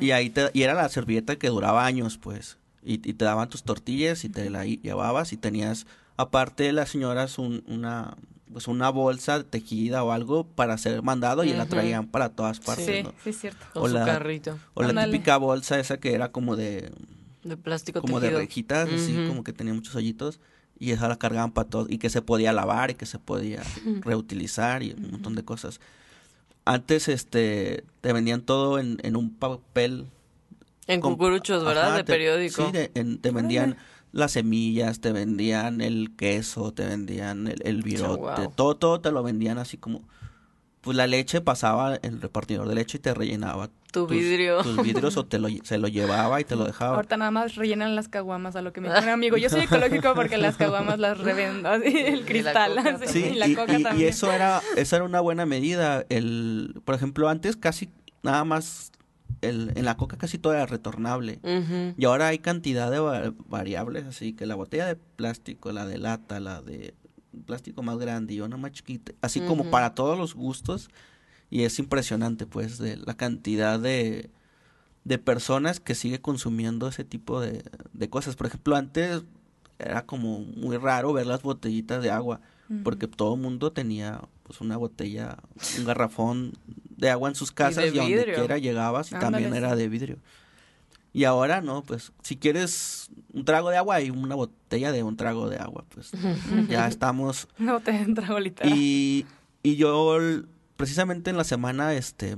y 0.00 0.10
ahí 0.10 0.28
te, 0.28 0.50
y 0.52 0.62
era 0.62 0.74
la 0.74 0.88
servilleta 0.88 1.36
que 1.36 1.48
duraba 1.48 1.86
años, 1.86 2.18
pues. 2.18 2.58
Y, 2.84 2.94
y 2.94 3.14
te 3.14 3.24
daban 3.24 3.48
tus 3.48 3.62
tortillas 3.62 4.24
y 4.24 4.28
te 4.28 4.50
la 4.50 4.66
llevabas 4.66 5.32
y 5.32 5.36
tenías, 5.36 5.86
aparte 6.16 6.64
de 6.64 6.72
las 6.72 6.90
señoras, 6.90 7.38
un, 7.38 7.62
una 7.68 8.16
pues 8.52 8.68
una 8.68 8.90
bolsa 8.90 9.42
tejida 9.44 10.04
o 10.04 10.12
algo 10.12 10.44
para 10.46 10.76
ser 10.78 11.02
mandado 11.02 11.44
y 11.44 11.52
la 11.52 11.66
traían 11.66 12.06
para 12.06 12.30
todas 12.30 12.60
partes. 12.60 12.86
Sí, 12.86 13.12
sí, 13.22 13.30
es 13.30 13.40
cierto. 13.40 13.64
O, 13.74 13.88
la, 13.88 14.04
carrito. 14.04 14.58
O 14.74 14.82
la 14.82 15.04
típica 15.06 15.36
bolsa 15.36 15.78
esa 15.78 15.98
que 15.98 16.14
era 16.14 16.30
como 16.32 16.56
de... 16.56 16.92
De 17.42 17.56
plástico 17.56 18.00
Como 18.00 18.20
de 18.20 18.30
rejitas, 18.30 18.88
así 18.88 19.24
como 19.26 19.42
que 19.42 19.52
tenía 19.52 19.74
muchos 19.74 19.96
hoyitos. 19.96 20.38
Y 20.78 20.92
esa 20.92 21.08
la 21.08 21.16
cargaban 21.16 21.52
para 21.52 21.68
todo. 21.68 21.86
Y 21.88 21.98
que 21.98 22.08
se 22.08 22.22
podía 22.22 22.52
lavar 22.52 22.90
y 22.90 22.94
que 22.94 23.06
se 23.06 23.18
podía 23.18 23.62
reutilizar 24.02 24.82
y 24.82 24.92
un 24.92 25.10
montón 25.10 25.34
de 25.34 25.44
cosas. 25.44 25.80
Antes, 26.64 27.08
este, 27.08 27.84
te 28.00 28.12
vendían 28.12 28.42
todo 28.42 28.78
en, 28.78 28.98
en 29.02 29.16
un 29.16 29.34
papel. 29.34 30.06
En 30.86 31.00
cucuruchos, 31.00 31.64
¿verdad? 31.64 31.96
de 31.96 32.04
periódico. 32.04 32.70
Sí, 32.72 32.88
te 33.20 33.30
vendían 33.32 33.76
las 34.12 34.32
semillas, 34.32 35.00
te 35.00 35.12
vendían 35.12 35.80
el 35.80 36.14
queso, 36.16 36.72
te 36.72 36.86
vendían 36.86 37.48
el, 37.48 37.60
el 37.64 37.82
virote, 37.82 38.48
todo, 38.54 38.76
todo 38.76 39.00
te 39.00 39.10
lo 39.10 39.22
vendían 39.22 39.58
así 39.58 39.78
como, 39.78 40.02
pues 40.82 40.96
la 40.96 41.06
leche 41.06 41.40
pasaba 41.40 41.96
el 41.96 42.20
repartidor 42.20 42.68
de 42.68 42.74
leche 42.74 42.98
y 42.98 43.00
te 43.00 43.14
rellenaba 43.14 43.70
tu 43.92 44.06
vidrio. 44.06 44.62
Tus 44.62 44.82
vidrios 44.82 45.16
o 45.16 45.24
te 45.24 45.38
lo, 45.38 45.48
se 45.62 45.78
lo 45.78 45.86
llevaba 45.86 46.40
y 46.40 46.44
te 46.44 46.56
lo 46.56 46.64
dejaba. 46.64 46.96
Ahorita 46.96 47.16
nada 47.16 47.30
más 47.30 47.54
rellenan 47.56 47.94
las 47.94 48.08
caguamas 48.08 48.56
a 48.56 48.62
lo 48.62 48.72
que 48.72 48.80
me 48.80 48.88
dijo 48.88 49.00
un 49.00 49.08
amigo. 49.08 49.36
Yo 49.36 49.48
soy 49.48 49.62
ecológico 49.62 50.14
porque 50.14 50.38
las 50.38 50.56
caguamas 50.56 50.98
las 50.98 51.18
revendo, 51.18 51.68
así, 51.68 51.96
el 51.96 52.24
cristal, 52.24 52.72
y 53.14 53.34
la 53.34 53.48
coca 53.48 53.66
también. 53.66 53.98
y 53.98 54.04
eso 54.04 54.32
era, 54.32 54.60
eso 54.76 54.96
era 54.96 55.04
una 55.04 55.20
buena 55.20 55.46
medida. 55.46 56.04
El, 56.08 56.80
por 56.84 56.94
ejemplo, 56.94 57.28
antes 57.28 57.56
casi 57.56 57.90
nada 58.22 58.44
más 58.44 58.92
el, 59.42 59.72
en 59.74 59.84
la 59.84 59.96
coca 59.96 60.16
casi 60.16 60.38
todo 60.38 60.54
era 60.54 60.64
retornable. 60.66 61.40
Y 61.98 62.04
ahora 62.04 62.28
hay 62.28 62.38
cantidad 62.38 62.90
de 62.90 63.34
variables, 63.48 64.06
así 64.06 64.32
que 64.32 64.46
la 64.46 64.54
botella 64.54 64.86
de 64.86 64.96
plástico, 64.96 65.72
la 65.72 65.84
de 65.84 65.98
lata, 65.98 66.40
la 66.40 66.62
de 66.62 66.94
plástico 67.46 67.82
más 67.82 67.98
grande 67.98 68.34
y 68.34 68.40
una 68.40 68.56
más 68.56 68.72
chiquita, 68.72 69.12
así 69.20 69.40
como 69.40 69.70
para 69.70 69.94
todos 69.94 70.16
los 70.16 70.34
gustos. 70.34 70.88
Y 71.50 71.64
es 71.64 71.78
impresionante, 71.78 72.46
pues, 72.46 72.78
de 72.78 72.96
la 72.96 73.14
cantidad 73.14 73.78
de, 73.78 74.30
de 75.04 75.18
personas 75.18 75.80
que 75.80 75.94
sigue 75.94 76.18
consumiendo 76.20 76.88
ese 76.88 77.04
tipo 77.04 77.40
de, 77.40 77.62
de 77.92 78.08
cosas. 78.08 78.36
Por 78.36 78.46
ejemplo, 78.46 78.74
antes 78.74 79.22
era 79.78 80.06
como 80.06 80.40
muy 80.40 80.78
raro 80.78 81.12
ver 81.12 81.26
las 81.26 81.42
botellitas 81.42 82.02
de 82.02 82.10
agua, 82.10 82.40
porque 82.84 83.06
todo 83.06 83.34
el 83.34 83.40
mundo 83.40 83.70
tenía 83.70 84.22
pues 84.44 84.62
una 84.62 84.78
botella, 84.78 85.36
un 85.78 85.84
garrafón 85.84 86.52
de 87.02 87.10
agua 87.10 87.28
en 87.28 87.34
sus 87.34 87.50
casas 87.50 87.84
y, 87.92 87.98
a 87.98 88.02
donde 88.02 88.32
quiera 88.32 88.58
llegabas 88.58 89.10
y 89.10 89.16
también 89.16 89.52
era 89.54 89.74
de 89.74 89.88
vidrio. 89.88 90.18
Y 91.12 91.24
ahora 91.24 91.60
no, 91.60 91.82
pues 91.82 92.12
si 92.22 92.36
quieres 92.36 93.10
un 93.32 93.44
trago 93.44 93.70
de 93.70 93.76
agua 93.76 94.00
y 94.00 94.10
una 94.10 94.36
botella 94.36 94.92
de 94.92 95.02
un 95.02 95.16
trago 95.16 95.50
de 95.50 95.56
agua, 95.56 95.84
pues 95.88 96.12
ya 96.68 96.86
estamos. 96.86 97.48
Una 97.58 97.72
botella 97.72 97.98
de 97.98 98.06
un 98.06 98.14
trago 98.14 98.38
literal. 98.38 98.72
Y, 98.72 99.26
y 99.64 99.74
yo 99.74 100.16
precisamente 100.76 101.30
en 101.30 101.36
la 101.36 101.42
semana 101.42 101.92
este 101.92 102.36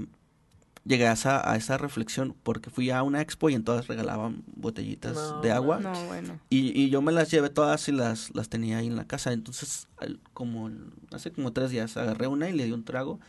llegué 0.87 1.09
a 1.09 1.13
esa, 1.13 1.51
a 1.51 1.57
esa 1.57 1.77
reflexión 1.77 2.35
porque 2.43 2.71
fui 2.71 2.89
a 2.89 3.03
una 3.03 3.21
expo 3.21 3.51
y 3.51 3.55
entonces 3.55 3.87
regalaban 3.87 4.45
botellitas 4.47 5.43
de 5.43 5.53
agua. 5.53 5.79
No, 5.79 5.93
bueno. 6.07 6.41
y, 6.49 6.79
y, 6.81 6.89
yo 6.89 7.03
me 7.03 7.13
las 7.13 7.31
llevé 7.31 7.51
todas 7.51 7.87
y 7.89 7.93
las, 7.93 8.35
las 8.35 8.49
tenía 8.49 8.79
ahí 8.79 8.87
en 8.87 8.97
la 8.97 9.07
casa. 9.07 9.35
Entonces, 9.35 9.89
como 10.33 10.71
hace 11.13 11.33
como 11.33 11.53
tres 11.53 11.71
días 11.71 11.99
agarré 11.99 12.29
una 12.29 12.49
y 12.49 12.55
le 12.55 12.65
di 12.65 12.73
un 12.73 12.85
trago. 12.85 13.21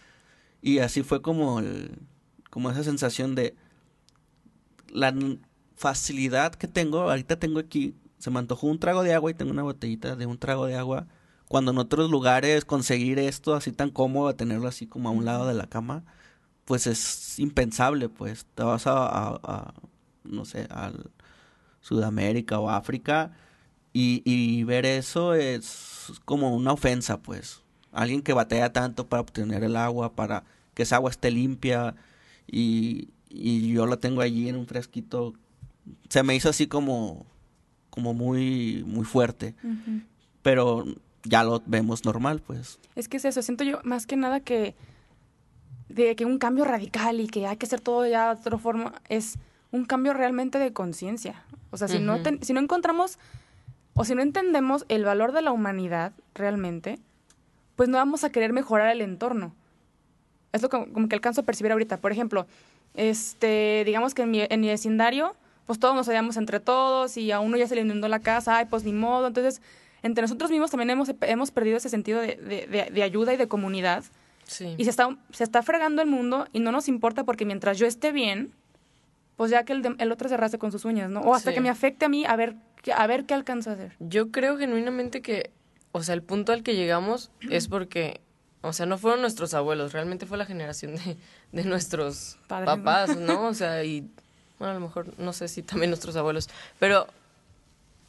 Y 0.65 0.79
así 0.79 1.03
fue 1.03 1.21
como, 1.21 1.59
el, 1.59 1.99
como 2.49 2.71
esa 2.71 2.83
sensación 2.83 3.35
de 3.35 3.55
la 4.87 5.13
facilidad 5.75 6.55
que 6.55 6.67
tengo. 6.67 7.01
Ahorita 7.01 7.37
tengo 7.37 7.59
aquí, 7.59 7.93
se 8.17 8.31
me 8.31 8.39
antojó 8.39 8.65
un 8.65 8.79
trago 8.79 9.03
de 9.03 9.13
agua 9.13 9.29
y 9.29 9.35
tengo 9.35 9.51
una 9.51 9.61
botellita 9.61 10.15
de 10.15 10.25
un 10.25 10.39
trago 10.39 10.65
de 10.65 10.75
agua. 10.75 11.05
Cuando 11.47 11.69
en 11.69 11.77
otros 11.77 12.09
lugares 12.09 12.65
conseguir 12.65 13.19
esto 13.19 13.53
así 13.53 13.71
tan 13.71 13.91
cómodo, 13.91 14.33
tenerlo 14.33 14.67
así 14.67 14.87
como 14.87 15.09
a 15.09 15.11
un 15.11 15.23
lado 15.23 15.45
de 15.47 15.53
la 15.53 15.67
cama, 15.67 16.03
pues 16.65 16.87
es 16.87 17.37
impensable, 17.37 18.09
pues 18.09 18.47
te 18.55 18.63
vas 18.63 18.85
a, 18.87 19.71
no 20.23 20.45
sé, 20.45 20.65
a 20.71 20.91
Sudamérica 21.79 22.57
o 22.59 22.71
África 22.71 23.33
y, 23.93 24.23
y, 24.25 24.63
ver 24.63 24.87
eso 24.87 25.35
es 25.35 26.11
como 26.25 26.55
una 26.55 26.73
ofensa, 26.73 27.21
pues. 27.21 27.61
Alguien 27.91 28.23
que 28.23 28.33
batalla 28.33 28.73
tanto 28.73 29.07
para 29.07 29.21
obtener 29.21 29.63
el 29.63 29.75
agua, 29.75 30.15
para 30.15 30.43
que 30.75 30.83
esa 30.83 30.97
agua 30.97 31.09
esté 31.09 31.31
limpia 31.31 31.95
y, 32.45 33.09
y 33.29 33.73
yo 33.73 33.87
la 33.87 33.97
tengo 33.97 34.21
allí 34.21 34.47
en 34.47 34.55
un 34.55 34.67
fresquito, 34.67 35.33
se 36.09 36.21
me 36.21 36.35
hizo 36.35 36.49
así 36.49 36.67
como, 36.67 37.25
como 37.89 38.13
muy, 38.13 38.83
muy 38.85 39.05
fuerte. 39.05 39.55
Pero 40.43 40.85
ya 41.23 41.43
lo 41.43 41.63
vemos 41.65 42.05
normal, 42.05 42.41
pues. 42.45 42.79
Es 42.95 43.07
que 43.07 43.17
es 43.17 43.25
eso, 43.25 43.41
siento 43.41 43.63
yo 43.63 43.79
más 43.83 44.05
que 44.05 44.15
nada 44.15 44.41
que 44.41 44.75
de 45.89 46.15
que 46.15 46.25
un 46.25 46.37
cambio 46.37 46.65
radical 46.65 47.19
y 47.19 47.27
que 47.27 47.47
hay 47.47 47.57
que 47.57 47.65
hacer 47.65 47.79
todo 47.79 48.05
ya 48.05 48.35
de 48.35 48.41
otra 48.41 48.57
forma, 48.57 48.93
es 49.07 49.37
un 49.71 49.85
cambio 49.85 50.13
realmente 50.13 50.59
de 50.59 50.73
conciencia. 50.73 51.43
O 51.71 51.77
sea, 51.77 51.87
si, 51.87 51.99
no 51.99 52.17
si 52.41 52.53
no 52.53 52.59
encontramos 52.59 53.17
o 53.93 54.03
si 54.03 54.15
no 54.15 54.21
entendemos 54.21 54.85
el 54.89 55.05
valor 55.05 55.31
de 55.31 55.41
la 55.41 55.51
humanidad 55.51 56.13
realmente, 56.33 56.99
pues 57.75 57.89
no 57.89 57.97
vamos 57.97 58.23
a 58.23 58.31
querer 58.31 58.53
mejorar 58.53 58.89
el 58.91 59.01
entorno. 59.01 59.53
Es 60.55 60.61
lo 60.61 60.69
que, 60.69 60.91
como 60.91 61.07
que 61.07 61.15
alcanzo 61.15 61.41
a 61.41 61.43
percibir 61.43 61.71
ahorita. 61.71 61.97
Por 61.97 62.11
ejemplo, 62.11 62.47
este, 62.95 63.83
digamos 63.85 64.13
que 64.13 64.23
en 64.23 64.31
mi, 64.31 64.41
en 64.41 64.61
mi 64.61 64.67
vecindario, 64.67 65.35
pues 65.65 65.79
todos 65.79 65.95
nos 65.95 66.07
odiamos 66.07 66.37
entre 66.37 66.59
todos 66.59 67.17
y 67.17 67.31
a 67.31 67.39
uno 67.39 67.57
ya 67.57 67.67
se 67.67 67.75
le 67.75 67.81
inundó 67.81 68.07
la 68.07 68.19
casa, 68.19 68.57
ay, 68.57 68.65
pues 68.65 68.83
ni 68.83 68.93
modo. 68.93 69.27
Entonces, 69.27 69.61
entre 70.03 70.21
nosotros 70.21 70.49
mismos 70.51 70.71
también 70.71 70.89
hemos, 70.89 71.11
hemos 71.21 71.51
perdido 71.51 71.77
ese 71.77 71.89
sentido 71.89 72.21
de, 72.21 72.35
de, 72.35 72.89
de 72.91 73.03
ayuda 73.03 73.33
y 73.33 73.37
de 73.37 73.47
comunidad 73.47 74.03
y 74.77 74.83
se 74.83 74.89
está, 74.89 75.17
se 75.31 75.43
está 75.43 75.63
fregando 75.63 76.01
el 76.01 76.07
mundo 76.07 76.47
y 76.53 76.59
no 76.59 76.71
nos 76.71 76.87
importa 76.87 77.23
porque 77.23 77.45
mientras 77.45 77.77
yo 77.77 77.87
esté 77.87 78.11
bien, 78.11 78.51
pues 79.35 79.51
ya 79.51 79.63
que 79.63 79.73
el, 79.73 79.95
el 79.97 80.11
otro 80.11 80.29
se 80.29 80.37
rasgue 80.37 80.59
con 80.59 80.71
sus 80.71 80.85
uñas, 80.85 81.09
¿no? 81.09 81.21
O 81.21 81.33
hasta 81.33 81.53
que 81.53 81.61
me 81.61 81.69
afecte 81.69 82.05
a 82.05 82.09
mí 82.09 82.25
a 82.25 82.35
ver, 82.35 82.55
a 82.95 83.07
ver 83.07 83.25
qué 83.25 83.33
alcanza 83.33 83.71
a 83.71 83.73
hacer. 83.73 83.93
Yo 83.99 84.31
creo 84.31 84.57
genuinamente 84.57 85.21
que, 85.21 85.49
o 85.91 86.03
sea, 86.03 86.13
el 86.13 86.21
punto 86.21 86.53
al 86.53 86.63
que 86.63 86.75
llegamos 86.75 87.31
es 87.49 87.67
porque, 87.69 88.21
o 88.67 88.73
sea, 88.73 88.85
no 88.85 88.97
fueron 88.97 89.21
nuestros 89.21 89.53
abuelos, 89.53 89.93
realmente 89.93 90.25
fue 90.25 90.37
la 90.37 90.45
generación 90.45 90.95
de, 90.95 91.17
de 91.51 91.63
nuestros 91.63 92.37
papás, 92.47 93.17
¿no? 93.17 93.47
O 93.47 93.53
sea, 93.53 93.83
y, 93.83 94.09
bueno, 94.59 94.71
a 94.71 94.73
lo 94.75 94.79
mejor 94.79 95.07
no 95.17 95.33
sé 95.33 95.47
si 95.47 95.61
también 95.61 95.89
nuestros 95.89 96.15
abuelos, 96.15 96.49
pero 96.79 97.07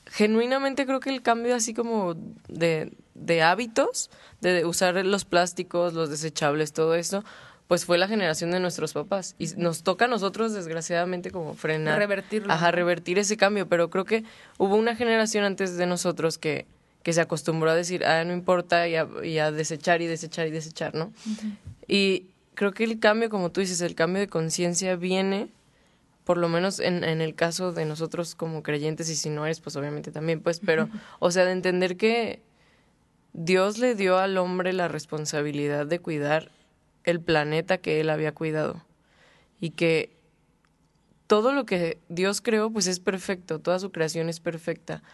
genuinamente 0.07 0.87
creo 0.87 1.01
que 1.01 1.11
el 1.11 1.23
cambio 1.23 1.55
así 1.55 1.75
como 1.75 2.15
de, 2.49 2.93
de 3.15 3.43
hábitos, 3.43 4.11
de 4.41 4.65
usar 4.65 4.95
los 5.05 5.25
plásticos, 5.25 5.95
los 5.95 6.11
desechables, 6.11 6.73
todo 6.73 6.95
eso, 6.95 7.25
pues 7.69 7.85
fue 7.85 7.99
la 7.99 8.07
generación 8.07 8.53
de 8.53 8.61
nuestros 8.61 8.93
papás. 8.93 9.35
Y 9.39 9.49
nos 9.57 9.83
toca 9.83 10.05
a 10.05 10.09
nosotros, 10.09 10.53
desgraciadamente, 10.53 11.33
como 11.33 11.55
frenar. 11.55 11.99
Revertirlo. 11.99 12.53
Ajá, 12.53 12.71
revertir 12.71 13.19
ese 13.19 13.37
cambio. 13.37 13.69
Pero 13.69 13.91
creo 13.91 14.05
que 14.05 14.25
hubo 14.59 14.77
una 14.77 14.95
generación 14.95 15.45
antes 15.45 15.77
de 15.77 15.87
nosotros 15.87 16.39
que, 16.39 16.67
que 17.07 17.13
se 17.13 17.21
acostumbró 17.21 17.71
a 17.71 17.77
decir, 17.77 18.05
ah, 18.05 18.25
no 18.25 18.33
importa, 18.33 18.89
y 18.89 18.97
a, 18.97 19.53
desechar 19.53 20.03
y 20.03 20.07
desechar 20.07 20.49
y 20.49 20.51
desechar, 20.51 20.97
¿no? 20.97 21.13
Y 21.87 22.27
creo 22.55 22.73
que 22.73 22.83
el 22.83 22.99
cambio, 22.99 23.31
como 23.31 23.53
tú 23.53 23.61
dices, 23.61 23.81
el 23.81 23.95
cambio 23.95 24.19
de 24.19 24.27
conciencia 24.27 24.97
viene 24.97 25.53
por 26.25 26.37
lo 26.37 26.49
menos 26.49 26.81
en, 26.81 27.05
en 27.05 27.21
el 27.21 27.37
caso 27.37 27.71
de 27.71 27.85
nosotros 27.85 28.35
como 28.35 28.65
creyentes, 28.65 29.09
y 29.09 29.15
si 29.15 29.31
no 29.31 29.45
eres, 29.47 29.61
pues 29.61 29.77
obviamente 29.77 30.11
también, 30.11 30.41
pues, 30.41 30.59
pero, 30.59 30.89
o 31.21 31.31
sea, 31.31 31.45
de 31.45 31.53
entender 31.53 31.97
que 31.97 32.43
Dios 33.35 33.79
le 33.79 33.95
dio 33.95 34.19
al 34.19 34.37
hombre 34.37 34.73
la 34.73 34.89
responsabilidad 34.89 35.87
de 35.87 36.01
cuidar 36.01 36.51
el 37.05 37.21
planeta 37.21 37.79
que 37.79 38.01
él 38.01 38.11
había 38.11 38.35
cuidado 38.35 38.83
y 39.61 39.71
que 39.71 40.11
todo 41.29 41.53
lo 41.53 41.67
que 41.67 42.01
Dios 42.09 42.41
creó 42.41 42.69
pues 42.69 42.89
es 42.89 42.99
perfecto, 42.99 43.61
toda 43.61 43.79
su 43.79 43.93
creación 43.93 44.29
es 44.29 44.41
perfecta. 44.41 45.05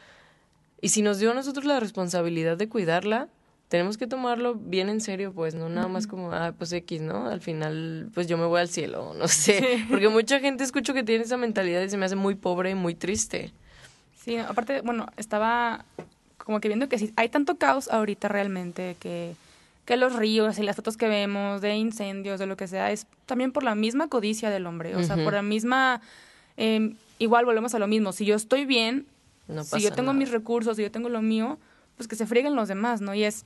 Y 0.82 0.88
si 0.88 1.00
nos 1.00 1.18
dio 1.20 1.30
a 1.30 1.34
nosotros 1.34 1.64
la 1.64 1.80
responsabilidad 1.80 2.58
de 2.58 2.68
cuidarla, 2.68 3.28
tenemos 3.68 3.96
que 3.96 4.06
tomarlo 4.06 4.56
bien 4.56 4.90
en 4.90 5.00
serio, 5.00 5.32
pues, 5.32 5.54
no 5.54 5.68
nada 5.70 5.88
más 5.88 6.08
como, 6.08 6.32
ah, 6.32 6.52
pues 6.58 6.72
X, 6.72 7.00
¿no? 7.00 7.28
Al 7.28 7.40
final, 7.40 8.10
pues 8.12 8.26
yo 8.26 8.36
me 8.36 8.44
voy 8.44 8.60
al 8.60 8.68
cielo, 8.68 9.14
no 9.18 9.28
sé. 9.28 9.86
Porque 9.88 10.08
mucha 10.08 10.40
gente 10.40 10.64
escucho 10.64 10.92
que 10.92 11.04
tiene 11.04 11.24
esa 11.24 11.36
mentalidad 11.38 11.80
y 11.80 11.88
se 11.88 11.96
me 11.96 12.04
hace 12.04 12.16
muy 12.16 12.34
pobre 12.34 12.70
y 12.70 12.74
muy 12.74 12.96
triste. 12.96 13.52
Sí, 14.22 14.36
aparte, 14.36 14.80
bueno, 14.82 15.06
estaba 15.16 15.84
como 16.36 16.60
que 16.60 16.66
viendo 16.66 16.88
que 16.88 16.98
sí, 16.98 17.12
hay 17.14 17.28
tanto 17.28 17.56
caos 17.56 17.88
ahorita 17.88 18.26
realmente 18.26 18.96
que, 18.98 19.36
que 19.84 19.96
los 19.96 20.16
ríos 20.16 20.58
y 20.58 20.64
las 20.64 20.74
fotos 20.74 20.96
que 20.96 21.06
vemos 21.06 21.60
de 21.60 21.76
incendios, 21.76 22.40
de 22.40 22.46
lo 22.46 22.56
que 22.56 22.66
sea, 22.66 22.90
es 22.90 23.06
también 23.26 23.52
por 23.52 23.62
la 23.62 23.76
misma 23.76 24.08
codicia 24.08 24.50
del 24.50 24.66
hombre, 24.66 24.96
o 24.96 25.02
sea, 25.04 25.16
por 25.16 25.32
la 25.32 25.42
misma... 25.42 26.00
Eh, 26.56 26.94
igual 27.18 27.44
volvemos 27.44 27.74
a 27.74 27.78
lo 27.78 27.86
mismo, 27.86 28.12
si 28.12 28.24
yo 28.24 28.34
estoy 28.34 28.64
bien, 28.66 29.06
si 29.64 29.80
yo 29.80 29.92
tengo 29.92 30.12
mis 30.12 30.30
recursos, 30.30 30.76
si 30.76 30.82
yo 30.82 30.90
tengo 30.90 31.08
lo 31.08 31.22
mío, 31.22 31.58
pues 31.96 32.08
que 32.08 32.16
se 32.16 32.26
frieguen 32.26 32.54
los 32.54 32.68
demás, 32.68 33.00
¿no? 33.00 33.14
Y 33.14 33.24
es, 33.24 33.44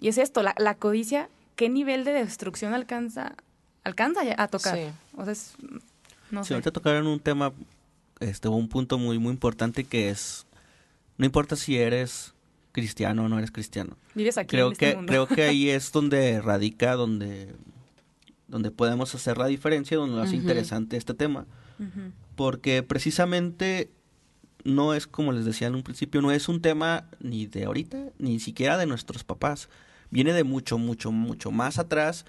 y 0.00 0.08
es 0.08 0.18
esto, 0.18 0.42
la, 0.42 0.54
la 0.58 0.74
codicia, 0.74 1.28
¿qué 1.56 1.68
nivel 1.68 2.04
de 2.04 2.12
destrucción 2.12 2.74
alcanza, 2.74 3.34
alcanza 3.84 4.20
a 4.36 4.48
tocar? 4.48 4.76
Sí. 4.76 4.84
O 5.16 5.24
sea, 5.24 5.32
es, 5.32 5.54
no 6.30 6.44
sí, 6.44 6.54
ahorita 6.54 6.70
tocaron 6.70 7.06
un 7.06 7.20
tema, 7.20 7.52
este, 8.20 8.48
un 8.48 8.68
punto 8.68 8.98
muy, 8.98 9.18
muy 9.18 9.32
importante 9.32 9.84
que 9.84 10.10
es, 10.10 10.46
no 11.18 11.26
importa 11.26 11.56
si 11.56 11.78
eres 11.78 12.34
cristiano 12.72 13.24
o 13.24 13.28
no 13.28 13.38
eres 13.38 13.52
cristiano. 13.52 13.96
Vives 14.14 14.36
aquí 14.36 14.48
creo 14.48 14.66
en 14.66 14.72
este 14.72 14.90
que 14.90 14.96
mundo. 14.96 15.10
creo 15.10 15.26
que 15.28 15.44
ahí 15.44 15.70
es 15.70 15.92
donde 15.92 16.40
radica 16.40 16.94
donde 16.96 17.54
donde 18.48 18.70
podemos 18.70 19.14
hacer 19.14 19.38
la 19.38 19.46
diferencia 19.46 19.96
donde 19.96 20.16
lo 20.16 20.22
hace 20.22 20.36
interesante 20.36 20.96
este 20.96 21.14
tema 21.14 21.46
porque 22.36 22.82
precisamente 22.82 23.90
no 24.64 24.94
es 24.94 25.06
como 25.06 25.32
les 25.32 25.44
decía 25.44 25.66
en 25.68 25.74
un 25.74 25.82
principio 25.82 26.20
no 26.22 26.30
es 26.32 26.48
un 26.48 26.60
tema 26.60 27.04
ni 27.20 27.46
de 27.46 27.64
ahorita 27.64 27.98
ni 28.18 28.40
siquiera 28.40 28.76
de 28.78 28.86
nuestros 28.86 29.22
papás. 29.24 29.68
Viene 30.10 30.32
de 30.32 30.44
mucho 30.44 30.78
mucho 30.78 31.12
mucho 31.12 31.50
más 31.50 31.78
atrás. 31.78 32.24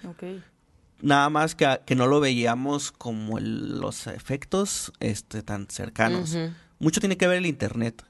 Nada 1.02 1.28
más 1.30 1.54
que, 1.54 1.80
que 1.86 1.94
no 1.94 2.06
lo 2.06 2.20
veíamos 2.20 2.90
como 2.92 3.38
el- 3.38 3.78
los 3.80 4.06
efectos 4.06 4.92
este 5.00 5.42
tan 5.42 5.66
cercanos. 5.68 6.34
Mucho 6.78 7.00
tiene 7.00 7.16
que 7.16 7.26
ver 7.26 7.38
el 7.38 7.46
internet 7.46 8.02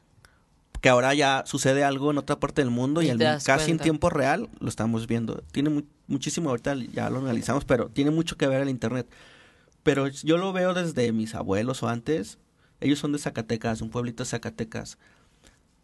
que 0.80 0.88
ahora 0.88 1.14
ya 1.14 1.42
sucede 1.46 1.82
algo 1.84 2.10
en 2.10 2.18
otra 2.18 2.38
parte 2.38 2.62
del 2.62 2.70
mundo 2.70 3.02
y, 3.02 3.06
das 3.24 3.44
casi 3.44 3.70
en 3.70 3.76
tiempo 3.84 4.10
real 4.10 4.48
lo 4.60 4.68
estamos 4.68 5.06
viendo. 5.06 5.42
Tiene 5.52 5.70
mu- 5.70 5.82
muchísimo 6.06 6.50
ahorita 6.50 6.74
ya 6.92 7.10
lo 7.10 7.18
analizamos 7.18 7.64
pero 7.64 7.88
tiene 7.88 8.10
mucho 8.10 8.36
que 8.36 8.46
ver 8.46 8.60
el 8.62 8.68
internet. 8.68 9.08
Pero 9.82 10.08
yo 10.08 10.36
lo 10.36 10.52
veo 10.52 10.74
desde 10.74 11.12
mis 11.12 11.34
abuelos 11.34 11.82
o 11.82 11.88
antes 11.88 12.38
ellos 12.80 12.98
son 12.98 13.12
de 13.12 13.18
Zacatecas 13.18 13.80
un 13.80 13.90
pueblito 13.90 14.22
de 14.22 14.28
Zacatecas 14.28 14.98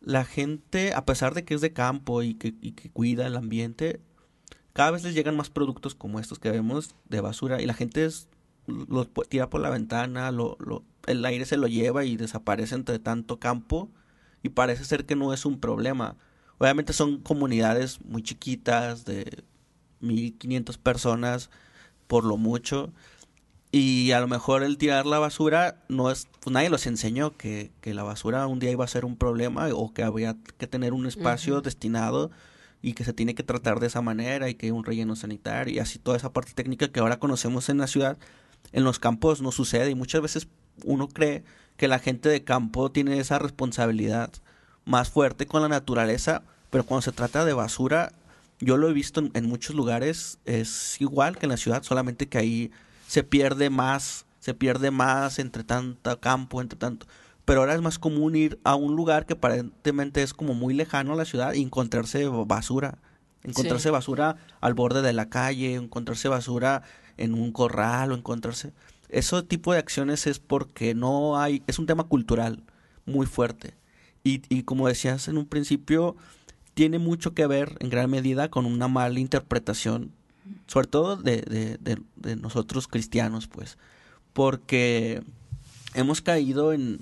la 0.00 0.24
gente 0.24 0.94
a 0.94 1.05
pesar 1.05 1.35
de 1.35 1.44
que 1.44 1.55
es 1.55 1.61
de 1.61 1.72
campo 1.72 2.22
y 2.22 2.35
que, 2.35 2.55
y 2.61 2.72
que 2.72 2.90
cuida 2.90 3.26
el 3.26 3.37
ambiente 3.37 4.00
cada 4.72 4.90
vez 4.90 5.02
les 5.02 5.14
llegan 5.14 5.37
más 5.37 5.50
productos 5.50 5.94
como 5.94 6.18
estos 6.18 6.38
que 6.38 6.50
vemos 6.50 6.94
de 7.09 7.20
basura 7.20 7.61
y 7.61 7.66
la 7.66 7.74
gente 7.74 8.09
los 8.66 9.09
tira 9.28 9.50
por 9.50 9.61
la 9.61 9.70
ventana, 9.70 10.31
el 11.07 11.24
aire 11.24 11.44
se 11.44 11.57
lo 11.57 11.66
lleva 11.66 12.05
y 12.05 12.16
desaparece 12.16 12.74
entre 12.74 12.98
tanto 12.98 13.38
campo 13.38 13.90
y 14.42 14.50
parece 14.50 14.85
ser 14.85 15.05
que 15.05 15.16
no 15.16 15.33
es 15.35 15.44
un 15.44 15.61
problema. 15.61 16.16
Obviamente 16.59 16.92
son 16.92 17.18
comunidades 17.20 18.00
muy 18.02 18.22
chiquitas 18.22 19.05
de 19.05 19.44
1500 20.00 20.78
personas 20.78 21.50
por 22.07 22.24
lo 22.24 22.37
mucho 22.37 22.92
y 23.74 24.12
a 24.12 24.20
lo 24.20 24.28
mejor 24.28 24.62
el 24.62 24.76
tirar 24.76 25.06
la 25.06 25.18
basura 25.18 25.82
no 25.88 26.11
es 26.11 26.28
pues 26.40 26.52
nadie 26.52 26.68
los 26.68 26.87
enseñó 26.87 27.37
que, 27.38 27.72
que 27.80 27.94
la 27.94 28.02
basura 28.02 28.46
un 28.46 28.58
día 28.58 28.70
iba 28.70 28.85
a 28.85 28.88
ser 28.88 29.06
un 29.06 29.16
problema 29.16 29.66
o 29.74 29.94
que 29.94 30.02
había 30.02 30.37
que 30.58 30.66
tener 30.66 30.92
un 30.92 31.06
espacio 31.06 31.62
destinado 31.62 32.30
y 32.82 32.92
que 32.92 33.04
se 33.04 33.14
tiene 33.14 33.35
que 33.35 33.42
tratar 33.42 33.80
de 33.80 33.87
esa 33.87 34.02
manera 34.02 34.50
y 34.50 34.54
que 34.54 34.66
hay 34.66 34.72
un 34.72 34.85
relleno 34.85 35.16
sanitario 35.16 35.74
y 35.74 35.78
así 35.78 35.98
toda 35.98 36.18
esa 36.18 36.35
parte 36.35 36.52
técnica 36.52 36.88
que 36.88 37.00
ahora 37.00 37.18
conocemos 37.18 37.70
en 37.70 37.78
la 37.78 37.87
ciudad 37.87 38.18
en 38.72 38.85
los 38.85 38.98
campos 38.98 39.40
no 39.40 39.52
sucede 39.52 39.90
y 39.90 39.94
muchas 39.94 40.20
veces 40.20 40.48
uno 40.85 41.08
cree 41.08 41.42
que 41.78 41.88
la 41.88 41.98
gente 41.98 42.28
de 42.28 42.44
campo 42.44 42.92
tiene 42.92 43.18
esa 43.18 43.38
responsabilidad 43.38 44.30
más 44.85 45.08
fuerte 45.08 45.46
con 45.46 45.62
la 45.62 45.68
naturaleza 45.68 46.42
pero 46.68 46.85
cuando 46.85 47.02
se 47.02 47.12
trata 47.12 47.46
de 47.46 47.54
basura 47.54 48.12
yo 48.61 48.76
lo 48.76 48.90
he 48.90 48.92
visto 48.92 49.20
en, 49.20 49.30
en 49.32 49.48
muchos 49.48 49.74
lugares 49.74 50.38
es 50.44 51.00
igual 51.00 51.38
que 51.38 51.46
en 51.46 51.50
la 51.50 51.56
ciudad 51.56 51.82
solamente 51.85 52.28
que 52.28 52.37
ahí 52.37 52.70
se 53.12 53.25
pierde 53.25 53.68
más 53.68 54.25
se 54.40 54.55
pierde 54.55 54.90
más 54.90 55.38
entre 55.38 55.64
tanto 55.64 56.18
campo 56.18 56.62
entre 56.62 56.79
tanto 56.79 57.07
pero 57.44 57.61
ahora 57.61 57.75
es 57.75 57.83
más 57.83 57.98
común 57.98 58.35
ir 58.37 58.59
a 58.64 58.75
un 58.75 58.96
lugar 58.96 59.27
que 59.27 59.35
aparentemente 59.35 60.22
es 60.22 60.33
como 60.33 60.55
muy 60.55 60.72
lejano 60.72 61.12
a 61.12 61.16
la 61.16 61.27
ciudad 61.27 61.53
y 61.53 61.61
encontrarse 61.61 62.27
basura. 62.29 62.98
Encontrarse 63.42 63.88
Sí. 63.88 63.92
basura 63.92 64.37
al 64.61 64.75
borde 64.75 65.03
de 65.03 65.12
la 65.12 65.29
calle, 65.29 65.75
encontrarse 65.75 66.29
basura 66.29 66.83
en 67.16 67.35
un 67.35 67.53
corral 67.53 68.12
o 68.12 68.14
encontrarse... 68.14 68.72
Ese 69.09 69.42
tipo 69.42 69.72
de 69.72 69.81
acciones 69.81 70.27
es 70.27 70.38
porque 70.38 70.94
no 70.94 71.38
hay... 71.38 71.62
Es 71.66 71.79
un 71.79 71.87
tema 71.87 72.05
cultural 72.05 72.62
muy 73.05 73.27
fuerte. 73.27 73.75
Y, 74.25 74.42
y 74.48 74.62
como 74.62 74.87
decías 74.87 75.27
en 75.27 75.37
un 75.37 75.46
principio, 75.46 76.16
tiene 76.75 77.01
mucho 77.01 77.35
que 77.35 77.46
ver 77.48 77.77
en 77.81 77.90
gran 77.90 78.09
medida 78.09 78.48
con 78.48 78.64
una 78.66 78.87
mala 78.87 79.18
interpretación, 79.18 80.12
sobre 80.66 80.86
todo 80.86 81.16
de, 81.16 81.42
de, 81.42 81.78
de, 81.78 82.02
de 82.16 82.36
nosotros 82.36 82.88
cristianos, 82.88 83.46
pues. 83.46 83.78
Porque 84.32 85.22
hemos 85.94 86.20
caído 86.20 86.72
en 86.72 87.00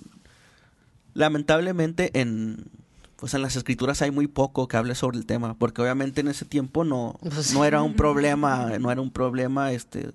lamentablemente 1.15 2.11
en 2.21 2.69
pues 3.17 3.35
en 3.35 3.43
las 3.43 3.55
escrituras 3.55 4.01
hay 4.01 4.11
muy 4.11 4.29
poco 4.29 4.67
que 4.67 4.77
hable 4.77 4.95
sobre 4.95 5.19
el 5.19 5.27
tema 5.27 5.55
porque 5.55 5.83
obviamente 5.83 6.23
en 6.23 6.29
ese 6.29 6.45
tiempo 6.45 6.85
no 6.85 7.19
Pues 7.21 7.53
no 7.53 7.65
era 7.65 7.83
un 7.83 7.95
problema 7.95 8.79
no 8.79 8.91
era 8.91 9.01
un 9.01 9.11
problema 9.11 9.73
este 9.73 10.13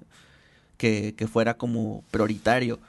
que, 0.77 1.15
que 1.15 1.27
fuera 1.27 1.57
como 1.57 2.03
prioritario. 2.11 2.79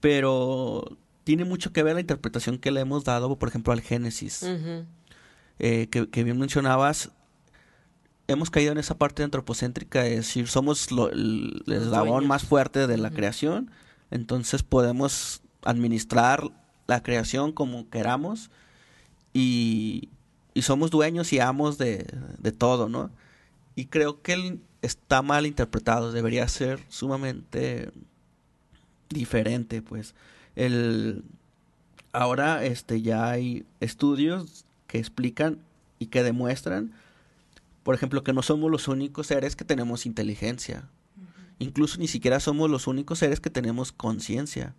Pero 0.00 0.96
tiene 1.24 1.44
mucho 1.44 1.72
que 1.72 1.82
ver 1.82 1.94
la 1.94 2.00
interpretación 2.00 2.58
que 2.58 2.70
le 2.70 2.80
hemos 2.80 3.04
dado 3.04 3.36
por 3.36 3.48
ejemplo 3.48 3.72
al 3.72 3.80
Génesis. 3.80 4.44
Eh, 5.58 5.88
que, 5.90 6.08
que 6.08 6.24
bien 6.24 6.38
mencionabas 6.38 7.10
hemos 8.28 8.50
caído 8.50 8.72
en 8.72 8.78
esa 8.78 8.96
parte 8.96 9.22
antropocéntrica 9.22 10.02
de 10.02 10.16
decir 10.16 10.48
somos 10.48 10.92
lo- 10.92 11.10
el 11.10 11.62
eslabón 11.66 12.26
más 12.28 12.44
fuerte 12.44 12.86
de 12.86 12.96
la 12.98 13.10
creación 13.10 13.70
entonces 14.10 14.62
podemos 14.62 15.42
administrar 15.64 16.44
la 16.86 17.02
creación 17.02 17.52
como 17.52 17.88
queramos 17.90 18.50
y, 19.34 20.08
y 20.54 20.62
somos 20.62 20.90
dueños 20.90 21.32
y 21.32 21.40
amos 21.40 21.76
de, 21.78 22.06
de 22.38 22.52
todo, 22.52 22.88
¿no? 22.88 23.10
Y 23.76 23.86
creo 23.86 24.22
que 24.22 24.32
él 24.32 24.60
está 24.80 25.20
mal 25.22 25.44
interpretado, 25.46 26.12
debería 26.12 26.48
ser 26.48 26.80
sumamente 26.88 27.90
diferente, 29.10 29.82
pues. 29.82 30.14
El, 30.56 31.24
ahora 32.12 32.64
este, 32.64 33.02
ya 33.02 33.28
hay 33.30 33.64
estudios 33.80 34.64
que 34.86 34.98
explican 34.98 35.58
y 35.98 36.06
que 36.06 36.22
demuestran, 36.22 36.92
por 37.88 37.94
ejemplo, 37.94 38.22
que 38.22 38.34
no 38.34 38.42
somos 38.42 38.70
los 38.70 38.86
únicos 38.86 39.28
seres 39.28 39.56
que 39.56 39.64
tenemos 39.64 40.04
inteligencia. 40.04 40.90
Incluso 41.58 41.96
ni 41.96 42.06
siquiera 42.06 42.38
somos 42.38 42.68
los 42.68 42.86
únicos 42.86 43.18
seres 43.18 43.40
que 43.40 43.48
tenemos 43.48 43.92
conciencia 43.92 44.74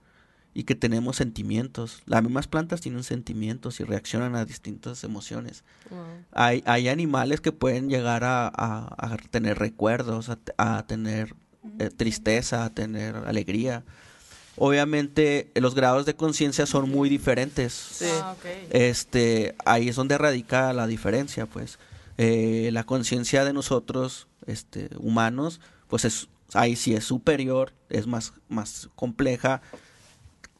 y 0.53 0.65
que 0.65 0.75
tenemos 0.75 1.15
sentimientos. 1.15 2.03
Las 2.05 2.21
mismas 2.21 2.47
plantas 2.47 2.81
tienen 2.81 3.03
sentimientos 3.03 3.79
y 3.79 3.83
reaccionan 3.83 4.35
a 4.35 4.45
distintas 4.45 5.03
emociones. 5.03 5.63
Wow. 5.89 5.99
Hay, 6.33 6.61
hay 6.67 6.87
animales 6.87 7.41
que 7.41 7.51
pueden 7.51 7.89
llegar 7.89 8.23
a, 8.23 8.45
a- 8.47 8.93
a 9.13 9.17
tener 9.31 9.57
recuerdos, 9.57 10.29
a, 10.29 10.35
te- 10.35 10.53
a 10.59 10.85
tener 10.85 11.33
eh, 11.79 11.89
tristeza, 11.89 12.63
a 12.63 12.69
tener 12.69 13.15
alegría. 13.15 13.83
Obviamente 14.55 15.49
los 15.55 15.73
grados 15.73 16.05
de 16.05 16.15
conciencia 16.15 16.67
son 16.67 16.87
muy 16.91 17.09
diferentes. 17.09 17.73
Sí. 17.73 18.05
Ah. 18.21 18.35
Este, 18.69 19.55
ahí 19.65 19.89
es 19.89 19.95
donde 19.95 20.15
radica 20.19 20.73
la 20.73 20.85
diferencia, 20.85 21.47
pues. 21.47 21.79
Eh, 22.21 22.69
la 22.73 22.83
conciencia 22.83 23.45
de 23.45 23.53
nosotros, 23.53 24.27
este, 24.45 24.89
humanos, 24.97 25.61
pues 25.87 26.03
es, 26.03 26.27
ahí 26.53 26.75
sí 26.75 26.93
es 26.93 27.05
superior, 27.05 27.71
es 27.87 28.07
más, 28.07 28.33
más 28.49 28.89
compleja. 28.97 29.61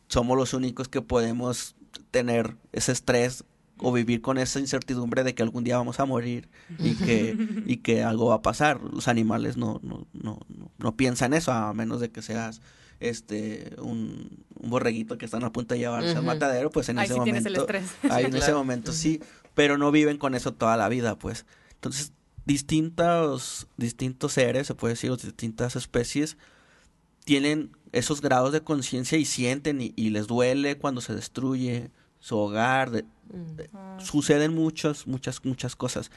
Somos 0.08 0.38
los 0.38 0.54
únicos 0.54 0.88
que 0.88 1.02
podemos 1.02 1.76
tener 2.12 2.56
ese 2.72 2.93
estrés 2.93 3.43
o 3.78 3.91
vivir 3.91 4.22
con 4.22 4.38
esa 4.38 4.62
incertidumbre 4.62 5.26
de 5.26 5.36
que 5.36 5.43
algún 5.43 5.65
día 5.65 5.76
vamos 5.76 6.00
a 6.00 6.06
morir 6.06 6.48
y 6.78 6.95
que, 6.95 7.36
y 7.65 7.78
que 7.78 8.04
algo 8.04 8.28
va 8.28 8.36
a 8.36 8.41
pasar. 8.41 8.80
Los 8.82 9.10
animales 9.10 9.58
no, 9.58 9.82
no, 9.84 10.08
no, 10.13 10.39
no, 10.78 10.95
piensan 10.95 11.34
eso, 11.34 11.52
a 11.52 11.74
menos 11.74 12.00
de 12.00 12.10
que 12.10 12.22
seas 12.22 12.62
este 13.02 13.76
un, 13.82 14.45
un 14.56 14.69
borreguito 14.69 15.17
que 15.17 15.26
están 15.26 15.43
a 15.43 15.52
punto 15.52 15.74
de 15.74 15.82
llevarse 15.82 16.15
al 16.15 16.24
matadero, 16.24 16.69
pues 16.69 16.88
en 16.88 17.00
Ahí 17.00 17.06
ese 17.06 17.15
sí 17.15 17.19
momento 17.19 17.41
tienes 17.41 17.45
el 17.45 17.62
estrés. 17.62 18.12
Ahí 18.12 18.24
en 18.24 18.36
ese 18.38 18.54
momento 18.54 18.93
sí, 18.93 19.22
pero 19.60 19.78
no 19.78 19.91
viven 19.91 20.17
con 20.17 20.36
eso 20.36 20.54
toda 20.54 20.78
la 20.78 20.88
vida, 20.88 21.19
pues. 21.19 21.45
Entonces, 21.74 22.13
distintos, 22.45 23.67
distintos 23.76 24.32
seres, 24.32 24.67
se 24.67 24.74
puede 24.74 24.93
decir, 24.93 25.12
o 25.12 25.17
distintas 25.17 25.76
especies, 25.76 26.38
tienen 27.26 27.76
esos 27.91 28.22
grados 28.22 28.54
de 28.54 28.62
conciencia 28.62 29.17
y 29.17 29.26
sienten 29.26 29.82
y, 29.82 29.91
y 29.98 30.12
les 30.12 30.28
duele 30.28 30.78
cuando 30.78 31.02
se 31.02 31.13
destruye 31.13 31.91
su 32.22 32.38
hogar, 32.38 32.89
de- 32.91 33.04
suceden 33.98 34.56
muchas, 34.56 35.08
muchas, 35.08 35.43
muchas 35.43 35.76
cosas. 35.76 36.10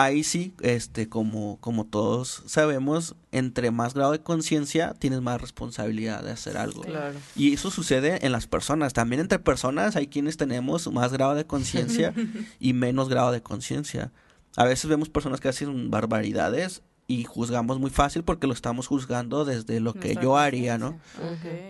Ahí 0.00 0.24
sí, 0.24 0.54
este, 0.62 1.10
como, 1.10 1.58
como 1.60 1.84
todos 1.84 2.42
sabemos, 2.46 3.16
entre 3.32 3.70
más 3.70 3.92
grado 3.92 4.12
de 4.12 4.20
conciencia, 4.20 4.94
tienes 4.98 5.20
más 5.20 5.38
responsabilidad 5.38 6.22
de 6.22 6.30
hacer 6.30 6.56
algo. 6.56 6.80
Claro. 6.80 7.18
Y 7.36 7.52
eso 7.52 7.70
sucede 7.70 8.24
en 8.24 8.32
las 8.32 8.46
personas. 8.46 8.94
También 8.94 9.20
entre 9.20 9.38
personas 9.38 9.96
hay 9.96 10.06
quienes 10.06 10.38
tenemos 10.38 10.90
más 10.90 11.12
grado 11.12 11.34
de 11.34 11.44
conciencia 11.44 12.14
y 12.58 12.72
menos 12.72 13.10
grado 13.10 13.30
de 13.30 13.42
conciencia. 13.42 14.10
A 14.56 14.64
veces 14.64 14.88
vemos 14.88 15.10
personas 15.10 15.38
que 15.38 15.48
hacen 15.48 15.90
barbaridades 15.90 16.80
y 17.06 17.24
juzgamos 17.24 17.78
muy 17.78 17.90
fácil 17.90 18.22
porque 18.22 18.46
lo 18.46 18.54
estamos 18.54 18.86
juzgando 18.86 19.44
desde 19.44 19.80
lo 19.80 19.92
que 19.92 20.14
nuestra 20.14 20.22
yo 20.22 20.38
haría, 20.38 20.78
¿no? 20.78 20.98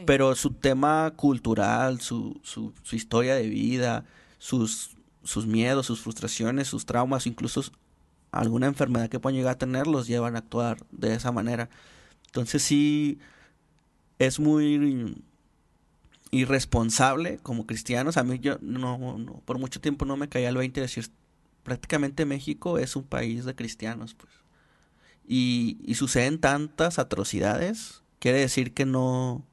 Pero 0.07 0.37
su 0.37 0.53
tema 0.53 1.13
cultural, 1.17 2.01
su, 2.01 2.41
su, 2.45 2.75
su 2.85 2.95
historia 2.95 3.35
de 3.35 3.49
vida, 3.49 4.05
sus 4.39 4.97
sus 5.23 5.47
miedos, 5.47 5.87
sus 5.87 6.01
frustraciones, 6.01 6.69
sus 6.69 6.87
traumas, 6.87 7.27
incluso 7.27 7.63
alguna 8.33 8.67
enfermedad 8.67 9.09
que 9.09 9.21
puedan 9.21 9.37
llegar 9.37 9.55
a 9.55 9.59
tener, 9.59 9.87
los 9.87 10.07
llevan 10.07 10.37
a 10.37 10.41
actuar 10.41 10.79
de 10.91 11.15
esa 11.15 11.33
manera. 11.33 11.69
Entonces 12.27 12.63
sí, 12.63 13.19
es 14.19 14.39
muy 14.39 15.17
irresponsable 16.31 17.39
como 17.43 17.67
cristianos. 17.67 18.17
A 18.17 18.23
mí 18.23 18.39
yo 18.39 18.59
no, 18.61 19.19
no, 19.19 19.41
por 19.45 19.59
mucho 19.59 19.81
tiempo 19.81 20.05
no 20.05 20.17
me 20.17 20.29
caía 20.29 20.49
el 20.49 20.57
20 20.57 20.81
decir, 20.81 21.11
prácticamente 21.63 22.25
México 22.25 22.79
es 22.79 22.97
un 22.97 23.05
país 23.05 23.45
de 23.45 23.55
cristianos, 23.55 24.15
pues. 24.15 24.33
Y, 25.27 25.79
y 25.85 25.95
suceden 25.95 26.41
tantas 26.41 26.99
atrocidades, 26.99 28.03
quiere 28.19 28.39
decir 28.39 28.75
que 28.75 28.85
no, 28.85 29.45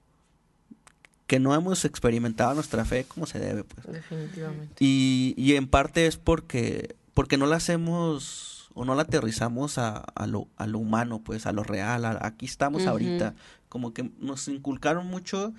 que 1.28 1.40
no 1.40 1.54
hemos 1.54 1.86
experimentado 1.86 2.56
nuestra 2.56 2.84
fe 2.86 3.04
como 3.04 3.26
se 3.26 3.40
debe, 3.40 3.64
pues. 3.64 3.86
Definitivamente. 3.86 4.76
Y, 4.80 5.36
y 5.38 5.56
en 5.56 5.68
parte 5.68 6.08
es 6.08 6.18
porque, 6.18 6.96
porque 7.14 7.38
no 7.38 7.46
la 7.46 7.58
hacemos 7.58 8.57
o 8.80 8.86
no 8.86 8.94
la 8.94 9.02
aterrizamos 9.02 9.78
a, 9.80 9.98
a, 9.98 10.28
lo, 10.28 10.48
a 10.56 10.68
lo 10.68 10.78
humano, 10.78 11.22
pues, 11.24 11.46
a 11.48 11.52
lo 11.52 11.64
real. 11.64 12.06
a- 12.06 12.20
aquí 12.22 12.46
estamos 12.46 12.84
ahorita. 12.92 13.34
Como 13.70 13.92
que 13.94 14.12
nos 14.20 14.48
inculcaron 14.48 15.08
mucho 15.08 15.54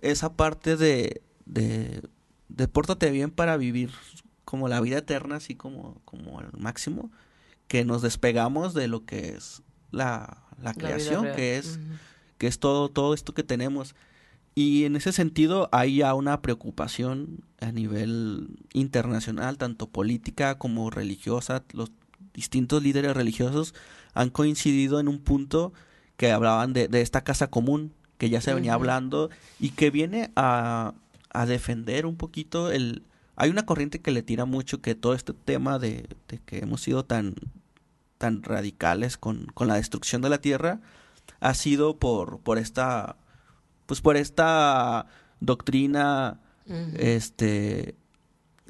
esa 0.00 0.32
parte 0.34 0.76
de, 0.76 1.22
de, 1.44 2.02
de 2.48 2.68
pórtate 2.68 3.10
bien 3.10 3.30
para 3.30 3.56
vivir 3.58 3.90
como 4.44 4.68
la 4.68 4.80
vida 4.80 4.98
eterna, 4.98 5.36
así 5.36 5.54
como, 5.54 6.00
como 6.04 6.40
al 6.40 6.50
máximo, 6.58 7.10
que 7.68 7.84
nos 7.84 8.00
despegamos 8.02 8.72
de 8.74 8.88
lo 8.88 9.04
que 9.04 9.30
es 9.36 9.62
la, 9.90 10.38
la 10.60 10.72
creación, 10.74 11.24
que 11.36 11.56
es 11.58 11.78
que 12.38 12.46
es 12.46 12.58
todo, 12.58 12.88
todo 12.88 13.12
esto 13.14 13.34
que 13.34 13.42
tenemos. 13.44 13.94
Y 14.56 14.84
en 14.84 14.96
ese 14.96 15.12
sentido 15.12 15.68
hay 15.72 15.96
ya 15.96 16.14
una 16.14 16.40
preocupación 16.42 17.44
a 17.60 17.72
nivel 17.72 18.56
internacional, 18.72 19.58
tanto 19.58 19.88
política 19.88 20.58
como 20.58 20.90
religiosa. 20.90 21.64
Los 21.72 21.90
distintos 22.32 22.82
líderes 22.82 23.14
religiosos 23.14 23.74
han 24.14 24.30
coincidido 24.30 25.00
en 25.00 25.08
un 25.08 25.18
punto 25.18 25.72
que 26.16 26.30
hablaban 26.32 26.72
de, 26.72 26.88
de 26.88 27.00
esta 27.00 27.24
casa 27.24 27.48
común, 27.48 27.92
que 28.18 28.30
ya 28.30 28.40
se 28.40 28.54
venía 28.54 28.74
hablando 28.74 29.30
y 29.58 29.70
que 29.70 29.90
viene 29.90 30.30
a, 30.36 30.94
a 31.30 31.46
defender 31.46 32.06
un 32.06 32.16
poquito 32.16 32.70
el... 32.70 33.02
Hay 33.36 33.50
una 33.50 33.66
corriente 33.66 34.00
que 34.00 34.12
le 34.12 34.22
tira 34.22 34.44
mucho 34.44 34.80
que 34.80 34.94
todo 34.94 35.14
este 35.14 35.32
tema 35.32 35.80
de, 35.80 36.08
de 36.28 36.38
que 36.38 36.58
hemos 36.60 36.80
sido 36.80 37.04
tan, 37.04 37.34
tan 38.18 38.42
radicales 38.44 39.16
con, 39.16 39.46
con 39.46 39.66
la 39.66 39.74
destrucción 39.74 40.22
de 40.22 40.28
la 40.28 40.40
tierra 40.40 40.80
ha 41.40 41.54
sido 41.54 41.98
por, 41.98 42.38
por 42.40 42.58
esta 42.58 43.16
pues 43.86 44.00
por 44.00 44.16
esta 44.16 45.06
doctrina 45.40 46.40
este 46.96 47.96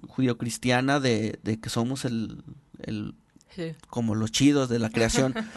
judio-cristiana 0.08 0.98
de, 0.98 1.38
de 1.44 1.60
que 1.60 1.70
somos 1.70 2.04
el, 2.04 2.42
el 2.82 3.14
Sí. 3.54 3.74
como 3.88 4.14
los 4.14 4.30
chidos 4.32 4.68
de 4.68 4.78
la 4.78 4.90
creación. 4.90 5.34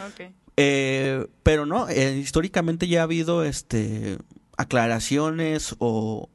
Eh, 0.60 1.28
pero 1.44 1.66
no 1.66 1.88
eh, 1.88 2.16
históricamente 2.18 2.88
ya 2.88 3.00
ha 3.00 3.02
habido 3.04 3.44
este 3.44 4.18
aclaraciones 4.56 5.74
o, 5.78 6.28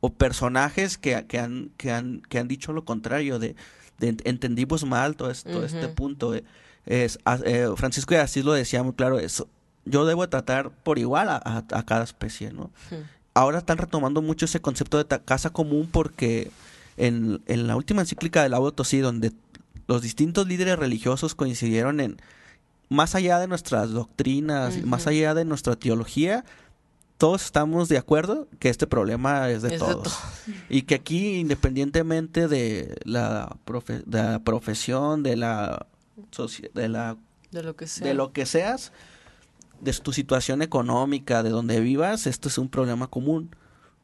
o 0.00 0.12
personajes 0.12 0.98
que, 0.98 1.24
que 1.26 1.38
han 1.38 1.70
que 1.76 1.90
han 1.92 2.20
que 2.28 2.38
han 2.38 2.48
dicho 2.48 2.72
lo 2.72 2.84
contrario 2.84 3.38
de, 3.38 3.56
de 3.98 4.12
ent- 4.14 4.22
entendimos 4.24 4.84
mal 4.84 5.16
todo, 5.16 5.30
es- 5.30 5.44
este 5.46 5.88
punto. 5.88 6.34
Eh, 6.34 6.44
es 6.86 7.18
eh, 7.44 7.68
Francisco 7.76 8.14
de 8.14 8.20
Asís 8.20 8.44
lo 8.44 8.52
decía 8.54 8.82
muy 8.82 8.94
claro 8.94 9.18
eso 9.18 9.48
yo 9.84 10.04
debo 10.06 10.28
tratar 10.28 10.70
por 10.70 10.98
igual 10.98 11.28
a, 11.28 11.36
a- 11.36 11.64
a 11.78 11.82
cada 11.84 12.04
especie 12.04 12.52
no 12.52 12.70
ahora 13.34 13.58
están 13.58 13.78
retomando 13.78 14.22
mucho 14.22 14.46
ese 14.46 14.60
concepto 14.60 14.96
de 14.98 15.06
casa 15.24 15.50
común 15.50 15.88
porque 15.92 16.50
en, 16.96 17.42
en 17.46 17.66
la 17.66 17.76
última 17.76 18.00
encíclica 18.00 18.42
de 18.42 18.48
Laudato 18.48 18.82
Si, 18.84 18.98
donde 18.98 19.32
los 19.90 20.02
distintos 20.02 20.46
líderes 20.46 20.78
religiosos 20.78 21.34
coincidieron 21.34 21.98
en, 21.98 22.16
más 22.88 23.16
allá 23.16 23.40
de 23.40 23.48
nuestras 23.48 23.90
doctrinas, 23.90 24.80
más 24.84 25.08
allá 25.08 25.34
de 25.34 25.44
nuestra 25.44 25.74
teología, 25.74 26.44
todos 27.18 27.44
estamos 27.44 27.88
de 27.88 27.98
acuerdo 27.98 28.46
que 28.60 28.68
este 28.68 28.86
problema 28.86 29.50
es 29.50 29.62
de 29.62 29.74
Es 29.74 29.80
de 29.80 29.86
todos. 29.86 30.16
y 30.68 30.82
que 30.82 30.94
aquí, 30.94 31.34
independientemente 31.40 32.46
de 32.46 32.96
la, 33.04 33.56
profe- 33.66 34.04
de 34.04 34.22
la 34.22 34.38
profesión, 34.38 35.24
de 35.24 35.34
la, 35.36 35.86
de 36.74 36.88
la 36.88 37.16
De 37.50 37.62
lo 37.64 37.74
que 37.74 37.88
sea. 37.88 38.06
de 38.06 38.14
lo 38.14 38.32
que 38.32 38.46
seas, 38.46 38.92
de 39.80 39.92
tu 39.94 40.12
situación 40.12 40.62
económica, 40.62 41.42
de 41.42 41.50
donde 41.50 41.80
vivas, 41.80 42.28
esto 42.28 42.48
es 42.48 42.58
un 42.58 42.68
problema 42.68 43.08
común. 43.08 43.56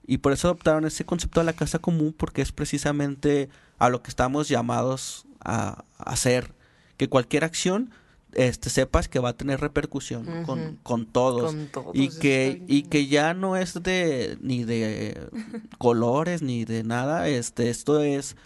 Y 0.04 0.18
por 0.18 0.32
eso 0.32 0.48
adoptaron 0.48 0.84
ese 0.84 1.04
concepto 1.04 1.38
de 1.40 1.46
la 1.46 1.52
casa 1.52 1.78
común, 1.78 2.12
porque 2.16 2.42
es 2.42 2.50
precisamente 2.50 3.48
a 3.78 3.88
lo 3.88 4.02
que 4.02 4.10
estamos 4.10 4.48
llamados 4.48 5.25
a, 5.40 5.84
a 5.98 6.10
hacer. 6.10 6.54
Que 6.96 7.08
cualquier 7.08 7.44
acción, 7.44 7.90
este, 8.32 8.70
sepas 8.70 9.08
que 9.08 9.18
va 9.18 9.30
a 9.30 9.36
tener 9.36 9.60
repercusión 9.60 10.44
con, 10.44 10.76
con 10.82 11.06
todos. 11.06 11.52
Con 11.54 11.66
todos, 11.68 11.90
y 11.94 12.08
que, 12.08 12.62
y 12.68 12.82
que 12.84 13.06
ya 13.06 13.34
no 13.34 13.56
es 13.56 13.74
de 13.82 14.38
ni 14.40 14.64
de 14.64 15.28
colores 15.78 16.42
ni 16.42 16.64
de 16.64 16.84
nada, 16.84 17.28
este, 17.28 17.70
esto 17.70 18.02
es, 18.02 18.36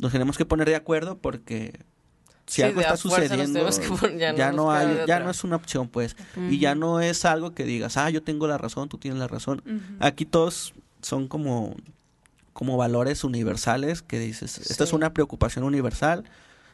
nos 0.00 0.12
tenemos 0.12 0.36
que 0.36 0.44
poner 0.46 0.68
de 0.68 0.76
acuerdo 0.76 1.18
porque 1.18 1.80
si 2.46 2.56
Sí, 2.56 2.62
algo 2.62 2.80
está 2.80 2.96
sucediendo, 2.96 3.60
que 3.68 4.18
ya 4.18 4.34
ya, 4.34 4.50
no 4.50 4.64
no 4.64 4.72
nos 4.72 4.78
queda 4.80 4.90
hay, 4.90 4.96
ya 4.96 5.02
otra. 5.02 5.20
no 5.20 5.30
es 5.30 5.44
una 5.44 5.56
opción, 5.56 5.88
pues, 5.88 6.16
y 6.36 6.58
ya 6.58 6.74
no 6.74 7.00
es 7.00 7.24
algo 7.24 7.54
que 7.54 7.62
digas, 7.64 7.96
ah, 7.96 8.10
yo 8.10 8.24
tengo 8.24 8.48
la 8.48 8.58
razón, 8.58 8.88
tú 8.88 8.98
tienes 8.98 9.20
la 9.20 9.28
razón. 9.28 9.62
Aquí 10.00 10.24
todos 10.26 10.74
son 11.02 11.28
como, 11.28 11.76
como 12.60 12.76
valores 12.76 13.24
universales 13.24 14.02
que 14.02 14.18
dices, 14.18 14.58
esta 14.70 14.84
es 14.84 14.92
una 14.92 15.14
preocupación 15.14 15.64
universal, 15.64 16.24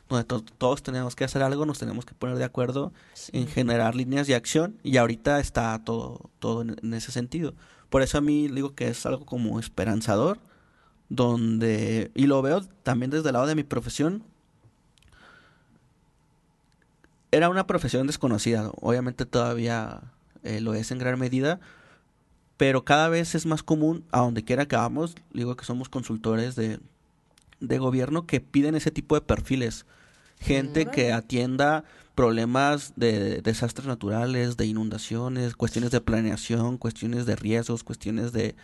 donde 0.08 0.24
to- 0.24 0.42
todos 0.58 0.82
tenemos 0.82 1.14
que 1.14 1.22
hacer 1.22 1.44
algo, 1.44 1.64
nos 1.64 1.78
tenemos 1.78 2.04
que 2.04 2.12
poner 2.12 2.38
de 2.38 2.42
acuerdo 2.42 2.92
en 3.30 3.46
generar 3.46 3.94
líneas 3.94 4.26
de 4.26 4.34
acción 4.34 4.76
y 4.82 4.96
ahorita 4.96 5.38
está 5.38 5.78
todo, 5.84 6.28
todo 6.40 6.62
en, 6.62 6.74
en 6.82 6.92
ese 6.92 7.12
sentido. 7.12 7.54
Por 7.88 8.02
eso 8.02 8.18
a 8.18 8.20
mí 8.20 8.48
digo 8.48 8.74
que 8.74 8.88
es 8.88 9.06
algo 9.06 9.24
como 9.24 9.60
esperanzador, 9.60 10.40
donde, 11.08 12.10
y 12.16 12.26
lo 12.26 12.42
veo 12.42 12.62
también 12.82 13.12
desde 13.12 13.28
el 13.28 13.34
lado 13.34 13.46
de 13.46 13.54
mi 13.54 13.62
profesión, 13.62 14.24
era 17.30 17.48
una 17.48 17.68
profesión 17.68 18.08
desconocida, 18.08 18.72
obviamente 18.80 19.24
todavía 19.24 20.00
eh, 20.42 20.60
lo 20.60 20.74
es 20.74 20.90
en 20.90 20.98
gran 20.98 21.16
medida, 21.16 21.60
pero 22.56 22.84
cada 22.84 23.08
vez 23.08 23.34
es 23.34 23.46
más 23.46 23.62
común, 23.62 24.04
a 24.12 24.20
donde 24.20 24.44
quiera 24.44 24.66
que 24.66 24.76
vamos, 24.76 25.14
digo 25.32 25.56
que 25.56 25.64
somos 25.64 25.88
consultores 25.88 26.56
de, 26.56 26.80
de 27.60 27.78
gobierno 27.78 28.26
que 28.26 28.40
piden 28.40 28.74
ese 28.74 28.90
tipo 28.90 29.14
de 29.14 29.20
perfiles. 29.20 29.86
Gente 30.40 30.86
que 30.86 31.12
atienda 31.12 31.84
problemas 32.14 32.94
de 32.96 33.42
desastres 33.42 33.86
naturales, 33.86 34.56
de 34.56 34.66
inundaciones, 34.66 35.54
cuestiones 35.54 35.90
de 35.90 36.00
planeación, 36.00 36.78
cuestiones 36.78 37.26
de 37.26 37.36
riesgos, 37.36 37.84
cuestiones 37.84 38.32
de, 38.32 38.54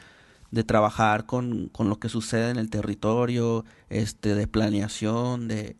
de 0.50 0.64
trabajar 0.64 1.26
con, 1.26 1.68
con 1.68 1.88
lo 1.88 1.98
que 1.98 2.09
sucede 2.09 2.50
en 2.50 2.57
el 2.57 2.70
territorio, 2.70 3.64
este, 3.90 4.35
de 4.35 4.46
planeación, 4.46 5.48
de, 5.48 5.76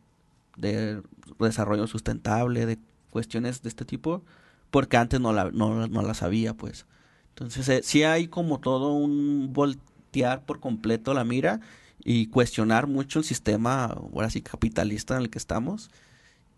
de 0.57 1.03
desarrollo 1.39 1.87
sustentable, 1.87 2.67
de 2.67 2.79
cuestiones 3.11 3.63
de 3.63 3.71
este 3.71 3.85
tipo, 3.85 4.23
porque 4.71 4.97
antes 4.97 5.21
no 5.21 5.33
la, 5.33 5.51
no, 5.51 5.87
no 5.89 6.03
la 6.03 6.15
sabía, 6.15 6.55
pues. 6.55 6.87
Entonces, 7.33 7.69
eh, 7.69 7.81
sí 7.83 8.05
hay 8.05 8.29
como 8.29 8.61
todo 8.61 8.93
un 8.93 9.53
voltear 9.53 10.45
por 10.45 10.61
completo 10.61 11.15
la 11.15 11.25
mira 11.25 11.61
y 12.05 12.27
cuestionar 12.27 12.87
mucho 12.87 13.21
el 13.21 13.25
sistema, 13.25 13.85
ahora 13.85 14.31
sí, 14.31 14.43
capitalista 14.43 15.17
en 15.17 15.23
el 15.23 15.31
que 15.31 15.39
estamos, 15.39 15.91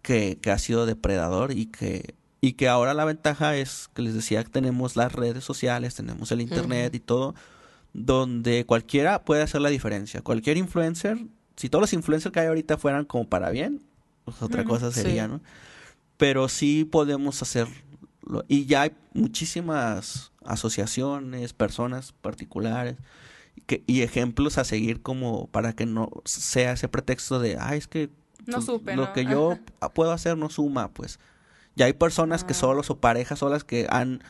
que, 0.02 0.38
que 0.40 0.50
ha 0.50 0.58
sido 0.58 0.86
depredador 0.86 1.52
y 1.52 1.66
que, 1.66 2.14
y 2.40 2.54
que 2.54 2.68
ahora 2.68 2.92
la 2.94 3.04
ventaja 3.04 3.56
es 3.56 3.88
que 3.94 4.02
les 4.02 4.14
decía 4.14 4.42
que 4.42 4.50
tenemos 4.50 4.96
las 4.96 5.12
redes 5.12 5.44
sociales, 5.44 5.94
tenemos 5.94 6.32
el 6.32 6.40
internet 6.40 6.94
y 6.94 7.00
todo, 7.00 7.34
donde 7.92 8.66
cualquiera 8.66 9.24
puede 9.24 9.42
hacer 9.42 9.60
la 9.60 9.68
diferencia. 9.68 10.20
Cualquier 10.22 10.56
influencer, 10.56 11.18
si 11.56 11.68
todos 11.68 11.82
los 11.82 11.92
influencers 11.92 12.32
que 12.32 12.40
hay 12.40 12.48
ahorita 12.48 12.76
fueran 12.78 13.04
como 13.04 13.28
para 13.28 13.50
bien, 13.50 13.82
pues 14.24 14.42
otra 14.42 14.64
cosa 14.64 14.90
sí. 14.90 15.02
sería, 15.02 15.28
¿no? 15.28 15.40
Pero 16.16 16.48
sí 16.48 16.84
podemos 16.84 17.40
hacerlo. 17.42 17.74
Y 18.48 18.66
ya 18.66 18.82
hay 18.82 18.92
muchísimas 19.12 20.32
asociaciones, 20.46 21.52
personas 21.52 22.12
particulares 22.20 22.96
que, 23.66 23.82
y 23.86 24.02
ejemplos 24.02 24.58
a 24.58 24.64
seguir 24.64 25.00
como 25.02 25.46
para 25.48 25.72
que 25.74 25.86
no 25.86 26.10
sea 26.24 26.72
ese 26.72 26.88
pretexto 26.88 27.38
de, 27.40 27.56
ay, 27.60 27.78
es 27.78 27.86
que 27.88 28.10
No 28.46 28.54
pues, 28.56 28.64
supe, 28.66 28.96
lo 28.96 29.06
¿no? 29.06 29.12
que 29.12 29.24
yo 29.24 29.58
puedo 29.94 30.12
hacer 30.12 30.36
no 30.36 30.50
suma, 30.50 30.88
pues. 30.88 31.18
Ya 31.76 31.86
hay 31.86 31.92
personas 31.92 32.44
que 32.44 32.52
Ah. 32.52 32.56
solos 32.56 32.90
o 32.90 32.98
parejas 32.98 33.38
solas 33.40 33.64
que 33.64 33.86
han 33.90 34.22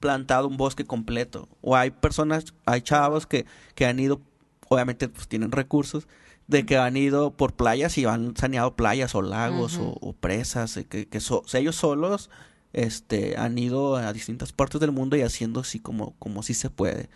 plantado 0.00 0.48
un 0.48 0.56
bosque 0.56 0.84
completo. 0.84 1.48
O 1.60 1.76
hay 1.76 1.90
personas, 1.92 2.54
hay 2.66 2.80
chavos 2.82 3.26
que, 3.26 3.46
que 3.74 3.86
han 3.86 4.00
ido, 4.00 4.20
obviamente 4.68 5.08
pues 5.08 5.28
tienen 5.28 5.52
recursos, 5.52 6.08
de 6.48 6.66
que 6.66 6.76
han 6.76 6.96
ido 6.96 7.30
por 7.30 7.52
playas 7.54 7.96
y 7.98 8.04
han 8.04 8.36
saneado 8.36 8.74
playas 8.74 9.14
o 9.14 9.22
lagos 9.22 9.78
o, 9.78 9.96
o 10.00 10.12
presas, 10.12 10.78
que, 10.88 11.06
que 11.06 11.20
so- 11.20 11.44
ellos 11.54 11.76
solos 11.76 12.30
este, 12.72 13.36
han 13.36 13.58
ido 13.58 13.96
a 13.96 14.12
distintas 14.12 14.52
partes 14.52 14.80
del 14.80 14.92
mundo 14.92 15.16
y 15.16 15.22
haciendo 15.22 15.60
así 15.60 15.78
como, 15.78 16.14
como 16.18 16.42
si 16.42 16.54
se 16.54 16.70
puede. 16.70 17.08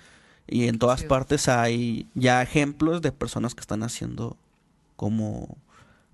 Y 0.47 0.69
en 0.69 0.79
todas 0.79 1.01
Sí. 1.01 1.07
partes 1.07 1.49
hay 1.49 2.07
ya 2.15 2.43
ejemplos 2.43 3.03
de 3.03 3.13
personas 3.13 3.55
que 3.55 3.61
están 3.61 3.83
haciendo 3.83 4.37
como, 4.97 5.57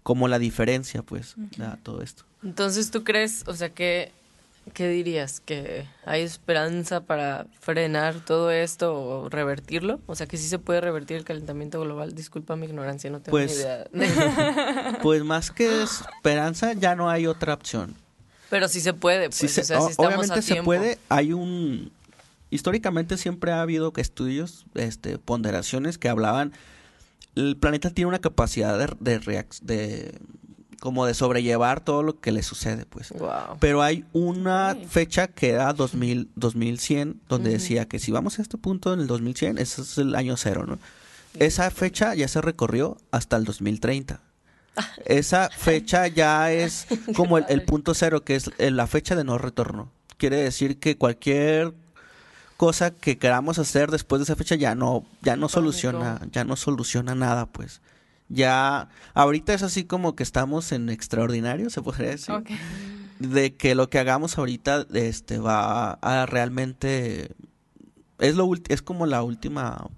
como 0.02 0.28
la 0.28 0.38
diferencia, 0.38 1.02
pues, 1.02 1.34
de 1.36 1.66
todo 1.82 2.02
esto. 2.02 2.24
Entonces, 2.42 2.90
¿tú 2.90 3.04
crees, 3.04 3.44
o 3.46 3.54
sea, 3.54 3.70
que 3.70 4.12
¿Qué 4.74 4.88
dirías? 4.88 5.40
¿Que 5.40 5.86
hay 6.06 6.22
esperanza 6.22 7.00
para 7.00 7.46
frenar 7.60 8.24
todo 8.24 8.52
esto 8.52 8.94
o 8.94 9.28
revertirlo? 9.28 10.00
O 10.06 10.14
sea, 10.14 10.26
que 10.28 10.36
sí 10.36 10.46
se 10.48 10.60
puede 10.60 10.80
revertir 10.80 11.16
el 11.16 11.24
calentamiento 11.24 11.80
global. 11.80 12.14
Disculpa 12.14 12.54
mi 12.54 12.66
ignorancia, 12.66 13.10
no 13.10 13.20
tengo 13.20 13.32
pues, 13.32 13.66
ni 13.92 14.04
idea. 14.04 14.98
pues 15.02 15.24
más 15.24 15.50
que 15.50 15.82
esperanza, 15.82 16.74
ya 16.74 16.94
no 16.94 17.10
hay 17.10 17.26
otra 17.26 17.54
opción. 17.54 17.96
Pero 18.52 18.68
sí 18.68 18.82
se 18.82 18.92
puede, 18.92 19.30
pues, 19.30 19.50
sí 19.50 19.60
o 19.60 19.64
sea, 19.64 19.80
obviamente 19.80 20.42
se 20.42 20.62
puede. 20.62 20.98
Hay 21.08 21.32
un... 21.32 21.90
Históricamente 22.50 23.16
siempre 23.16 23.50
ha 23.50 23.62
habido 23.62 23.94
estudios, 23.96 24.66
este, 24.74 25.16
ponderaciones 25.16 25.96
que 25.96 26.10
hablaban... 26.10 26.52
El 27.34 27.56
planeta 27.56 27.88
tiene 27.88 28.08
una 28.08 28.18
capacidad 28.18 28.78
de, 28.78 29.18
de, 29.18 29.46
de 29.62 30.20
como 30.80 31.06
de 31.06 31.14
sobrellevar 31.14 31.80
todo 31.80 32.02
lo 32.02 32.20
que 32.20 32.30
le 32.30 32.42
sucede, 32.42 32.84
pues. 32.84 33.14
Pero 33.58 33.80
hay 33.80 34.04
una 34.12 34.76
fecha 34.86 35.28
que 35.28 35.48
era 35.48 35.72
2000, 35.72 36.28
2100, 36.36 37.22
donde 37.30 37.52
decía 37.52 37.86
que 37.86 37.98
si 37.98 38.12
vamos 38.12 38.38
a 38.38 38.42
este 38.42 38.58
punto 38.58 38.92
en 38.92 39.00
el 39.00 39.06
2100, 39.06 39.56
ese 39.56 39.80
es 39.80 39.96
el 39.96 40.14
año 40.14 40.36
cero, 40.36 40.66
¿no? 40.66 40.78
Esa 41.38 41.70
fecha 41.70 42.14
ya 42.14 42.28
se 42.28 42.42
recorrió 42.42 42.98
hasta 43.12 43.38
el 43.38 43.44
2030. 43.44 44.20
Esa 45.04 45.50
fecha 45.50 46.06
ya 46.06 46.52
es 46.52 46.86
como 47.14 47.38
el, 47.38 47.62
punto 47.62 47.94
cero, 47.94 48.24
que 48.24 48.36
es 48.36 48.50
la 48.58 48.86
fecha 48.86 49.14
de 49.14 49.24
no 49.24 49.38
retorno. 49.38 49.90
Quiere 50.16 50.36
decir 50.36 50.78
que 50.78 50.96
cualquier 50.96 51.74
cosa 52.56 52.92
que 52.92 53.18
queramos 53.18 53.58
hacer 53.58 53.90
después 53.90 54.20
de 54.20 54.24
esa 54.24 54.36
fecha 54.36 54.54
ya 54.54 54.74
no, 54.74 55.04
ya 55.20 55.36
no 55.36 55.48
soluciona, 55.48 56.20
ya 56.30 56.44
no 56.44 56.56
soluciona 56.56 57.14
nada, 57.14 57.46
pues. 57.46 57.82
Ya 58.28 58.88
ahorita 59.14 59.52
es 59.52 59.62
así 59.62 59.84
como 59.84 60.14
que 60.14 60.22
estamos 60.22 60.72
en 60.72 60.88
extraordinario, 60.88 61.70
se 61.70 61.82
podría 61.82 62.10
decir. 62.10 62.34
De 63.18 63.54
que 63.54 63.74
lo 63.74 63.90
que 63.90 63.98
hagamos 63.98 64.38
ahorita 64.38 64.86
este 64.94 65.38
va 65.38 65.92
a 66.02 66.26
realmente 66.26 67.34
es 68.18 68.36
lo 68.36 68.48
es 68.68 68.80
como 68.80 69.06
la 69.06 69.22
última 69.22 69.88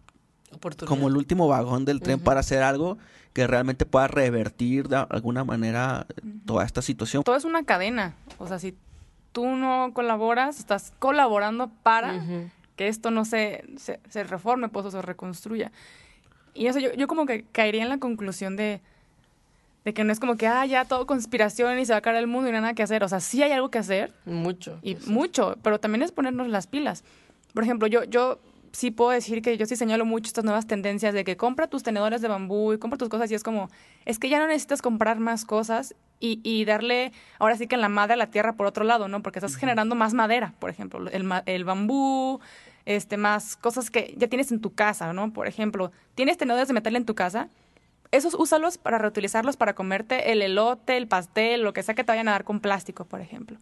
como 0.86 1.08
el 1.08 1.16
último 1.16 1.48
vagón 1.48 1.84
del 1.84 2.00
tren 2.00 2.18
para 2.18 2.40
hacer 2.40 2.62
algo 2.62 2.98
que 3.34 3.46
realmente 3.46 3.84
pueda 3.84 4.06
revertir 4.06 4.88
de 4.88 4.96
alguna 5.10 5.44
manera 5.44 6.06
toda 6.46 6.64
esta 6.64 6.80
situación. 6.80 7.24
Todo 7.24 7.36
es 7.36 7.44
una 7.44 7.64
cadena, 7.64 8.14
o 8.38 8.46
sea, 8.46 8.58
si 8.58 8.74
tú 9.32 9.44
no 9.56 9.90
colaboras, 9.92 10.60
estás 10.60 10.94
colaborando 11.00 11.68
para 11.82 12.22
que 12.76 12.88
esto 12.88 13.10
no 13.10 13.24
se, 13.24 13.64
se, 13.76 14.00
se 14.08 14.24
reforme, 14.24 14.68
pues 14.68 14.86
o 14.86 14.90
se 14.90 15.02
reconstruya. 15.02 15.72
Y 16.54 16.68
eso 16.68 16.78
yo, 16.78 16.92
yo 16.94 17.08
como 17.08 17.26
que 17.26 17.44
caería 17.50 17.82
en 17.82 17.88
la 17.88 17.98
conclusión 17.98 18.54
de, 18.54 18.80
de 19.84 19.92
que 19.92 20.04
no 20.04 20.12
es 20.12 20.20
como 20.20 20.36
que, 20.36 20.46
ah, 20.46 20.64
ya 20.64 20.84
todo 20.84 21.04
conspiración 21.04 21.76
y 21.80 21.86
se 21.86 21.92
va 21.92 21.98
a 21.98 22.02
caer 22.02 22.16
el 22.16 22.28
mundo 22.28 22.48
y 22.48 22.52
no 22.52 22.58
hay 22.58 22.62
nada 22.62 22.74
que 22.74 22.84
hacer. 22.84 23.02
O 23.02 23.08
sea, 23.08 23.18
sí 23.18 23.42
hay 23.42 23.50
algo 23.50 23.70
que 23.70 23.78
hacer. 23.78 24.12
Mucho. 24.24 24.78
Y 24.82 24.96
mucho, 25.06 25.56
pero 25.62 25.80
también 25.80 26.02
es 26.02 26.12
ponernos 26.12 26.46
las 26.46 26.68
pilas. 26.68 27.02
Por 27.52 27.64
ejemplo, 27.64 27.88
yo, 27.88 28.04
yo 28.04 28.38
sí 28.74 28.90
puedo 28.90 29.10
decir 29.10 29.40
que 29.40 29.56
yo 29.56 29.66
sí 29.66 29.76
señalo 29.76 30.04
mucho 30.04 30.26
estas 30.26 30.44
nuevas 30.44 30.66
tendencias 30.66 31.14
de 31.14 31.24
que 31.24 31.36
compra 31.36 31.68
tus 31.68 31.84
tenedores 31.84 32.20
de 32.20 32.28
bambú 32.28 32.72
y 32.72 32.78
compra 32.78 32.98
tus 32.98 33.08
cosas 33.08 33.30
y 33.30 33.34
es 33.34 33.44
como, 33.44 33.70
es 34.04 34.18
que 34.18 34.28
ya 34.28 34.40
no 34.40 34.48
necesitas 34.48 34.82
comprar 34.82 35.20
más 35.20 35.44
cosas 35.44 35.94
y, 36.18 36.40
y 36.42 36.64
darle, 36.64 37.12
ahora 37.38 37.56
sí 37.56 37.68
que 37.68 37.76
en 37.76 37.80
la 37.80 37.88
madre 37.88 38.14
a 38.14 38.16
la 38.16 38.26
tierra 38.26 38.54
por 38.54 38.66
otro 38.66 38.84
lado, 38.84 39.06
¿no? 39.06 39.22
Porque 39.22 39.38
estás 39.38 39.54
generando 39.56 39.94
más 39.94 40.12
madera, 40.12 40.54
por 40.58 40.70
ejemplo, 40.70 41.08
el, 41.08 41.30
el 41.46 41.64
bambú, 41.64 42.40
este, 42.84 43.16
más 43.16 43.56
cosas 43.56 43.90
que 43.90 44.12
ya 44.16 44.26
tienes 44.26 44.50
en 44.50 44.60
tu 44.60 44.74
casa, 44.74 45.12
¿no? 45.12 45.32
Por 45.32 45.46
ejemplo, 45.46 45.92
tienes 46.16 46.36
tenedores 46.36 46.66
de 46.66 46.74
metal 46.74 46.96
en 46.96 47.04
tu 47.04 47.14
casa, 47.14 47.48
esos 48.10 48.34
úsalos 48.34 48.76
para 48.76 48.98
reutilizarlos 48.98 49.56
para 49.56 49.74
comerte 49.74 50.32
el 50.32 50.42
elote, 50.42 50.96
el 50.96 51.06
pastel, 51.06 51.62
lo 51.62 51.72
que 51.72 51.82
sea 51.82 51.94
que 51.94 52.02
te 52.02 52.12
vayan 52.12 52.28
a 52.28 52.32
dar 52.32 52.44
con 52.44 52.60
plástico, 52.60 53.04
por 53.04 53.20
ejemplo. 53.20 53.56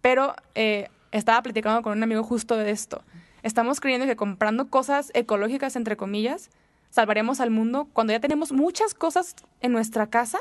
Pero 0.00 0.34
eh, 0.54 0.88
estaba 1.12 1.42
platicando 1.42 1.82
con 1.82 1.96
un 1.96 2.02
amigo 2.02 2.22
justo 2.24 2.56
de 2.56 2.70
esto. 2.70 3.02
Estamos 3.42 3.80
creyendo 3.80 4.06
que 4.06 4.16
comprando 4.16 4.68
cosas 4.68 5.10
ecológicas, 5.14 5.76
entre 5.76 5.96
comillas, 5.96 6.50
salvaremos 6.90 7.40
al 7.40 7.50
mundo 7.50 7.88
cuando 7.92 8.12
ya 8.12 8.20
tenemos 8.20 8.52
muchas 8.52 8.94
cosas 8.94 9.34
en 9.60 9.72
nuestra 9.72 10.08
casa 10.08 10.40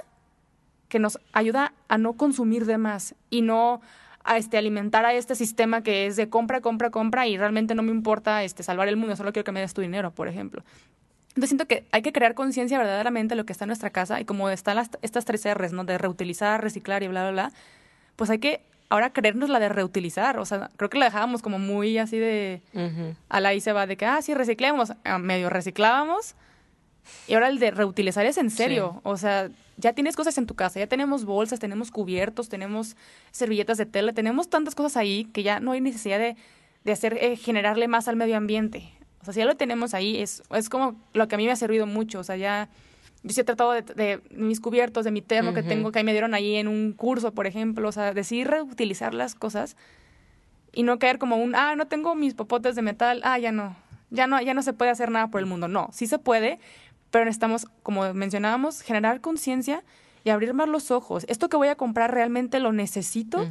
que 0.87 0.99
nos 0.99 1.19
ayuda 1.33 1.73
a 1.87 1.97
no 1.97 2.13
consumir 2.13 2.65
de 2.65 2.77
más 2.77 3.15
y 3.29 3.41
no 3.41 3.81
a 4.23 4.37
este, 4.37 4.57
alimentar 4.57 5.05
a 5.05 5.13
este 5.13 5.35
sistema 5.35 5.81
que 5.81 6.07
es 6.07 6.15
de 6.15 6.29
compra, 6.29 6.61
compra, 6.61 6.89
compra 6.89 7.27
y 7.27 7.37
realmente 7.37 7.75
no 7.75 7.83
me 7.83 7.91
importa 7.91 8.43
este, 8.43 8.63
salvar 8.63 8.87
el 8.87 8.97
mundo, 8.97 9.15
solo 9.15 9.31
quiero 9.31 9.45
que 9.45 9.51
me 9.51 9.61
des 9.61 9.73
tu 9.73 9.81
dinero, 9.81 10.11
por 10.11 10.27
ejemplo. 10.27 10.63
Entonces 11.29 11.49
siento 11.49 11.67
que 11.67 11.85
hay 11.91 12.01
que 12.01 12.11
crear 12.11 12.33
conciencia 12.33 12.77
verdaderamente 12.77 13.33
de 13.33 13.37
lo 13.37 13.45
que 13.45 13.53
está 13.53 13.65
en 13.65 13.69
nuestra 13.69 13.91
casa 13.91 14.19
y 14.19 14.25
como 14.25 14.49
están 14.49 14.75
las, 14.75 14.89
estas 15.01 15.25
tres 15.25 15.45
R's, 15.45 15.71
¿no? 15.71 15.85
De 15.85 15.97
reutilizar, 15.97 16.61
reciclar 16.61 17.01
y 17.03 17.07
bla, 17.07 17.21
bla, 17.21 17.31
bla, 17.31 17.51
pues 18.15 18.29
hay 18.29 18.39
que 18.39 18.61
ahora 18.89 19.13
creernos 19.13 19.49
la 19.49 19.59
de 19.59 19.69
reutilizar. 19.69 20.39
O 20.39 20.45
sea, 20.45 20.69
creo 20.75 20.89
que 20.89 20.97
la 20.97 21.05
dejábamos 21.05 21.41
como 21.41 21.59
muy 21.59 21.97
así 21.97 22.17
de... 22.17 22.61
A 23.29 23.39
la 23.39 23.49
ahí 23.49 23.61
se 23.61 23.71
va 23.71 23.87
de 23.87 23.95
que, 23.97 24.05
ah, 24.05 24.21
sí, 24.21 24.33
reciclemos. 24.33 24.93
Ah, 25.03 25.19
medio 25.19 25.49
reciclábamos. 25.49 26.35
Y 27.27 27.33
ahora 27.33 27.49
el 27.49 27.59
de 27.59 27.71
reutilizar 27.71 28.25
es 28.25 28.37
en 28.37 28.49
serio. 28.49 29.01
O 29.03 29.17
sea, 29.17 29.49
ya 29.77 29.93
tienes 29.93 30.15
cosas 30.15 30.37
en 30.37 30.45
tu 30.45 30.55
casa, 30.55 30.79
ya 30.79 30.87
tenemos 30.87 31.25
bolsas, 31.25 31.59
tenemos 31.59 31.91
cubiertos, 31.91 32.49
tenemos 32.49 32.97
servilletas 33.31 33.77
de 33.77 33.85
tela, 33.85 34.13
tenemos 34.13 34.49
tantas 34.49 34.75
cosas 34.75 34.97
ahí 34.97 35.25
que 35.25 35.41
ya 35.43 35.59
no 35.59 35.71
hay 35.71 35.81
necesidad 35.81 36.19
de, 36.19 36.35
de 36.83 36.91
hacer, 36.91 37.17
eh, 37.21 37.37
generarle 37.37 37.87
más 37.87 38.07
al 38.07 38.15
medio 38.15 38.35
ambiente. 38.35 38.91
O 39.21 39.25
sea, 39.25 39.33
si 39.33 39.39
ya 39.39 39.45
lo 39.45 39.55
tenemos 39.55 39.93
ahí, 39.93 40.21
es, 40.21 40.43
es 40.51 40.69
como 40.69 40.95
lo 41.13 41.27
que 41.27 41.35
a 41.35 41.37
mí 41.37 41.45
me 41.45 41.51
ha 41.51 41.55
servido 41.55 41.85
mucho. 41.85 42.19
O 42.19 42.23
sea, 42.23 42.35
ya 42.35 42.69
yo 43.23 43.33
sí 43.33 43.41
he 43.41 43.43
tratado 43.43 43.71
de, 43.71 44.21
mis 44.31 44.61
cubiertos, 44.61 45.03
de 45.03 45.11
mi 45.11 45.21
termo 45.21 45.53
que 45.53 45.63
tengo, 45.63 45.91
que 45.91 45.99
ahí 45.99 46.05
me 46.05 46.13
dieron 46.13 46.33
ahí 46.33 46.55
en 46.55 46.67
un 46.67 46.93
curso, 46.93 47.33
por 47.33 47.47
ejemplo. 47.47 47.89
O 47.89 47.91
sea, 47.91 48.13
decir 48.13 48.47
reutilizar 48.47 49.13
las 49.13 49.35
cosas 49.35 49.75
y 50.71 50.83
no 50.83 50.99
caer 50.99 51.19
como 51.19 51.37
un, 51.37 51.55
ah, 51.55 51.75
no 51.75 51.87
tengo 51.87 52.15
mis 52.15 52.33
popotes 52.33 52.75
de 52.75 52.81
metal, 52.81 53.21
ah, 53.23 53.37
ya 53.37 53.51
no. 53.51 53.75
Ya 54.09 54.25
no, 54.25 54.41
ya 54.41 54.53
no 54.53 54.63
se 54.63 54.73
puede 54.73 54.91
hacer 54.91 55.11
nada 55.11 55.27
por 55.27 55.39
el 55.41 55.45
mundo. 55.45 55.67
No, 55.67 55.89
sí 55.91 56.07
se 56.07 56.17
puede, 56.17 56.59
pero 57.11 57.25
necesitamos, 57.25 57.67
como 57.83 58.13
mencionábamos, 58.13 58.81
generar 58.81 59.21
conciencia 59.21 59.83
y 60.23 60.29
abrir 60.29 60.53
más 60.53 60.69
los 60.69 60.89
ojos. 60.89 61.25
¿Esto 61.27 61.49
que 61.49 61.57
voy 61.57 61.67
a 61.67 61.75
comprar 61.75 62.13
realmente 62.13 62.59
lo 62.59 62.71
necesito? 62.71 63.47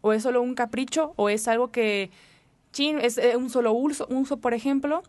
¿O 0.00 0.12
es 0.12 0.22
solo 0.22 0.40
un 0.42 0.54
capricho? 0.54 1.12
¿O 1.16 1.28
es 1.28 1.46
algo 1.46 1.70
que, 1.70 2.10
chin, 2.72 2.98
es 3.00 3.18
eh, 3.18 3.36
un 3.36 3.50
solo 3.50 3.72
uso, 3.72 4.06
uso, 4.10 4.38
por 4.38 4.54
ejemplo? 4.54 5.02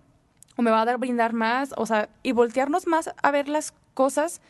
¿O 0.59 0.61
me 0.61 0.71
va 0.71 0.81
a 0.81 0.85
dar 0.85 0.97
brindar 0.97 1.31
más? 1.31 1.73
O 1.77 1.85
sea, 1.85 2.09
y 2.21 2.33
voltearnos 2.33 2.85
más 2.85 3.11
a 3.23 3.31
ver 3.31 3.47
las 3.47 3.73
cosas 3.93 4.41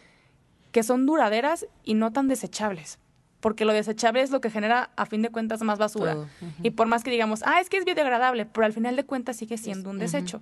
que 0.72 0.82
son 0.82 1.06
duraderas 1.06 1.68
y 1.84 1.94
no 1.94 2.12
tan 2.12 2.28
desechables. 2.28 2.98
Porque 3.42 3.64
lo 3.64 3.74
desechable 3.74 4.24
es 4.24 4.32
lo 4.32 4.42
que 4.42 4.50
genera, 4.50 4.90
a 4.96 5.06
fin 5.06 5.22
de 5.22 5.30
cuentas, 5.30 5.62
más 5.62 5.78
basura. 5.78 6.18
Y 6.64 6.72
por 6.72 6.88
más 6.88 7.04
que 7.04 7.12
digamos, 7.12 7.44
ah, 7.46 7.62
es 7.62 7.70
que 7.70 7.78
es 7.78 7.86
biodegradable, 7.86 8.48
pero 8.48 8.66
al 8.66 8.74
final 8.74 8.96
de 8.96 9.06
cuentas 9.06 9.38
sigue 9.38 9.60
siendo 9.60 9.92
un 9.92 10.00
desecho. 10.00 10.42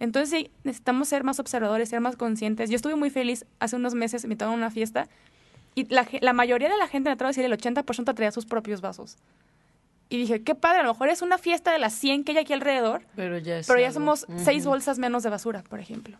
Entonces 0.00 0.30
sí, 0.30 0.50
necesitamos 0.64 1.06
ser 1.06 1.22
más 1.22 1.38
observadores, 1.38 1.90
ser 1.90 2.00
más 2.00 2.16
conscientes. 2.16 2.68
Yo 2.68 2.74
estuve 2.74 2.96
muy 2.96 3.10
feliz 3.10 3.46
hace 3.60 3.76
unos 3.76 3.94
meses, 3.94 4.26
me 4.26 4.36
a 4.40 4.50
una 4.50 4.72
fiesta 4.72 5.08
y 5.76 5.86
la, 5.94 6.08
la 6.22 6.32
mayoría 6.32 6.68
de 6.68 6.76
la 6.76 6.88
gente, 6.88 7.08
me 7.08 7.12
atrevo 7.12 7.28
a 7.28 7.30
decir, 7.30 7.44
el 7.44 7.56
80% 7.56 8.14
traía 8.16 8.32
sus 8.32 8.46
propios 8.46 8.80
vasos. 8.80 9.16
Y 10.08 10.18
dije, 10.18 10.42
qué 10.42 10.54
padre, 10.54 10.80
a 10.80 10.82
lo 10.82 10.92
mejor 10.92 11.08
es 11.08 11.22
una 11.22 11.38
fiesta 11.38 11.72
de 11.72 11.78
las 11.78 11.94
100 11.94 12.24
que 12.24 12.32
hay 12.32 12.38
aquí 12.38 12.52
alrededor, 12.52 13.02
pero 13.16 13.38
ya, 13.38 13.60
pero 13.66 13.80
ya 13.80 13.90
somos 13.90 14.26
seis 14.36 14.66
bolsas 14.66 14.98
menos 14.98 15.22
de 15.22 15.30
basura, 15.30 15.62
por 15.62 15.80
ejemplo. 15.80 16.18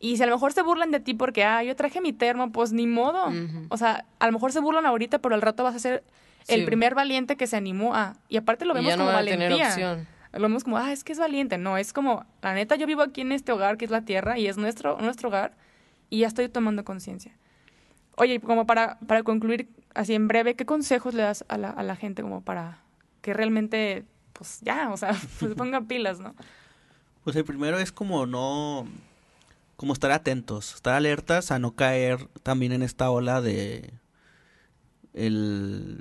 Y 0.00 0.16
si 0.16 0.22
a 0.22 0.26
lo 0.26 0.32
mejor 0.32 0.52
se 0.52 0.62
burlan 0.62 0.90
de 0.90 1.00
ti 1.00 1.14
porque, 1.14 1.44
ah, 1.44 1.62
yo 1.62 1.74
traje 1.76 2.00
mi 2.00 2.12
termo, 2.12 2.52
pues 2.52 2.72
ni 2.72 2.86
modo. 2.86 3.32
O 3.68 3.76
sea, 3.76 4.04
a 4.18 4.26
lo 4.26 4.32
mejor 4.32 4.52
se 4.52 4.60
burlan 4.60 4.86
ahorita, 4.86 5.18
pero 5.18 5.34
al 5.34 5.42
rato 5.42 5.64
vas 5.64 5.74
a 5.74 5.78
ser 5.78 6.04
el 6.46 6.64
primer 6.64 6.94
valiente 6.94 7.36
que 7.36 7.46
se 7.46 7.56
animó 7.56 7.94
a... 7.94 8.16
Y 8.28 8.36
aparte 8.36 8.64
lo 8.64 8.74
vemos 8.74 8.96
como 8.96 9.06
valentía 9.06 10.06
lo 10.32 10.42
vemos 10.42 10.64
como, 10.64 10.76
ah, 10.76 10.92
es 10.92 11.04
que 11.04 11.12
es 11.12 11.18
valiente. 11.18 11.58
No, 11.58 11.78
es 11.78 11.92
como, 11.92 12.24
la 12.42 12.54
neta, 12.54 12.76
yo 12.76 12.86
vivo 12.86 13.02
aquí 13.02 13.22
en 13.22 13.32
este 13.32 13.52
hogar 13.52 13.76
que 13.76 13.84
es 13.84 13.90
la 13.90 14.02
tierra 14.02 14.38
y 14.38 14.46
es 14.46 14.56
nuestro, 14.56 14.98
nuestro 15.00 15.28
hogar 15.28 15.56
y 16.10 16.20
ya 16.20 16.26
estoy 16.26 16.48
tomando 16.48 16.84
conciencia. 16.84 17.32
Oye, 18.16 18.40
como 18.40 18.66
para, 18.66 18.98
para 19.06 19.22
concluir 19.22 19.68
así 19.94 20.14
en 20.14 20.28
breve, 20.28 20.54
¿qué 20.54 20.66
consejos 20.66 21.14
le 21.14 21.22
das 21.22 21.44
a 21.48 21.56
la, 21.56 21.70
a 21.70 21.82
la 21.82 21.96
gente 21.96 22.22
como 22.22 22.42
para 22.42 22.78
que 23.28 23.34
realmente, 23.34 24.06
pues 24.32 24.60
ya, 24.62 24.88
o 24.90 24.96
sea, 24.96 25.14
pues 25.38 25.52
pilas, 25.86 26.18
¿no? 26.18 26.34
Pues 27.24 27.36
el 27.36 27.44
primero 27.44 27.78
es 27.78 27.92
como 27.92 28.24
no, 28.24 28.88
como 29.76 29.92
estar 29.92 30.10
atentos, 30.12 30.74
estar 30.74 30.94
alertas 30.94 31.50
a 31.50 31.58
no 31.58 31.72
caer 31.72 32.26
también 32.42 32.72
en 32.72 32.82
esta 32.82 33.10
ola 33.10 33.42
de 33.42 33.92
el 35.12 36.00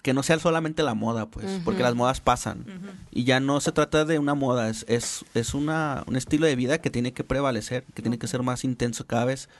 que 0.00 0.14
no 0.14 0.22
sea 0.22 0.38
solamente 0.38 0.82
la 0.82 0.94
moda, 0.94 1.26
pues, 1.26 1.60
porque 1.66 1.82
las 1.82 1.94
modas 1.94 2.22
pasan. 2.22 2.64
Y 3.10 3.24
ya 3.24 3.38
no 3.38 3.60
se 3.60 3.72
trata 3.72 4.06
de 4.06 4.18
una 4.18 4.34
moda, 4.34 4.70
es, 4.70 4.86
es, 4.88 5.26
es 5.34 5.52
una, 5.52 6.04
un 6.06 6.16
estilo 6.16 6.46
de 6.46 6.56
vida 6.56 6.78
que 6.78 6.88
tiene 6.88 7.12
que 7.12 7.24
prevalecer, 7.24 7.84
que 7.92 8.00
tiene 8.00 8.18
que 8.18 8.26
ser 8.26 8.42
más 8.42 8.64
intenso 8.64 9.06
cada 9.06 9.26
vez, 9.26 9.50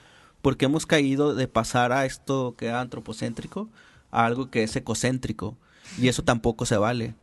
porque 0.41 0.65
hemos 0.65 0.87
caído 0.87 1.35
de 1.35 1.47
pasar 1.47 1.91
a 1.91 2.05
esto 2.07 2.55
que 2.57 2.65
era 2.65 2.81
antropocéntrico 2.81 3.69
a 4.09 4.25
algo 4.25 4.49
que 4.49 4.63
es 4.63 4.75
ecocéntrico. 4.75 5.55
Y 5.97 6.07
eso 6.07 6.23
tampoco 6.23 6.65
se 6.65 6.77
vale. 6.77 7.15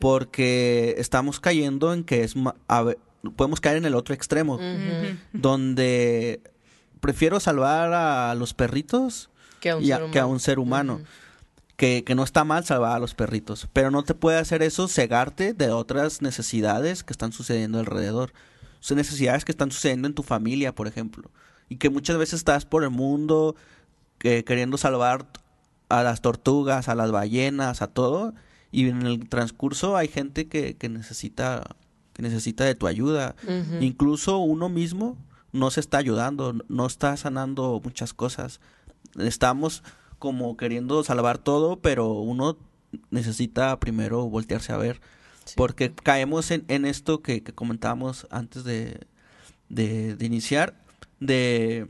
Porque 0.00 0.94
estamos 0.98 1.40
cayendo 1.40 1.92
en 1.92 2.04
que 2.04 2.22
es... 2.24 2.34
podemos 3.36 3.60
caer 3.60 3.78
en 3.78 3.84
el 3.86 3.94
otro 3.94 4.14
extremo, 4.14 4.58
donde 5.32 6.40
prefiero 7.00 7.40
salvar 7.40 7.92
a 7.92 8.34
los 8.34 8.54
perritos 8.54 9.30
Que 9.60 9.70
a 9.70 9.76
un 9.76 9.82
y 9.82 9.86
ser 9.88 10.02
a- 10.02 10.10
que 10.10 10.18
a 10.18 10.24
humano. 10.26 10.32
un 10.32 10.40
ser 10.40 10.58
humano. 10.58 10.94
Ujú. 10.94 11.04
que, 11.76 12.04
que 12.04 12.14
no 12.14 12.22
está 12.22 12.44
mal 12.44 12.64
salvar 12.64 12.92
a 12.96 12.98
los 13.00 13.14
perritos, 13.16 13.66
pero 13.72 13.90
no 13.90 14.04
te 14.04 14.14
puede 14.14 14.38
hacer 14.38 14.62
eso 14.62 14.86
cegarte 14.86 15.54
de 15.54 15.70
otras 15.70 16.22
necesidades 16.22 17.02
que 17.02 17.12
están 17.12 17.32
sucediendo 17.32 17.80
alrededor. 17.80 18.32
Son 18.78 18.96
necesidades 18.96 19.44
que 19.44 19.50
están 19.50 19.72
sucediendo 19.72 20.06
en 20.06 20.14
tu 20.14 20.22
familia, 20.22 20.72
por 20.72 20.86
ejemplo, 20.86 21.30
y 21.68 21.76
que 21.76 21.90
muchas 21.90 22.16
veces 22.16 22.34
estás 22.34 22.64
por 22.64 22.84
el 22.84 22.90
mundo 22.90 23.56
que- 24.18 24.44
queriendo 24.44 24.76
salvar 24.78 25.26
a 26.00 26.02
las 26.02 26.20
tortugas, 26.20 26.88
a 26.88 26.94
las 26.94 27.10
ballenas, 27.10 27.82
a 27.82 27.86
todo, 27.88 28.34
y 28.70 28.88
en 28.88 29.02
el 29.06 29.28
transcurso 29.28 29.96
hay 29.96 30.08
gente 30.08 30.48
que, 30.48 30.76
que 30.76 30.88
necesita 30.88 31.76
que 32.14 32.22
necesita 32.22 32.64
de 32.64 32.74
tu 32.74 32.86
ayuda. 32.86 33.34
Incluso 33.80 34.38
uno 34.38 34.68
mismo 34.68 35.18
no 35.52 35.70
se 35.70 35.80
está 35.80 35.98
ayudando, 35.98 36.54
no 36.68 36.86
está 36.86 37.16
sanando 37.16 37.80
muchas 37.84 38.14
cosas. 38.14 38.60
Estamos 39.18 39.82
como 40.18 40.56
queriendo 40.56 41.02
salvar 41.04 41.38
todo, 41.38 41.80
pero 41.80 42.12
uno 42.12 42.56
necesita 43.10 43.78
primero 43.80 44.28
voltearse 44.28 44.72
a 44.72 44.76
ver. 44.76 45.00
Sí. 45.44 45.54
Porque 45.56 45.92
caemos 45.92 46.50
en, 46.52 46.64
en 46.68 46.86
esto 46.86 47.20
que, 47.20 47.42
que 47.42 47.52
comentábamos 47.52 48.26
antes 48.30 48.64
de, 48.64 49.06
de, 49.68 50.14
de 50.14 50.24
iniciar, 50.24 50.80
de 51.18 51.88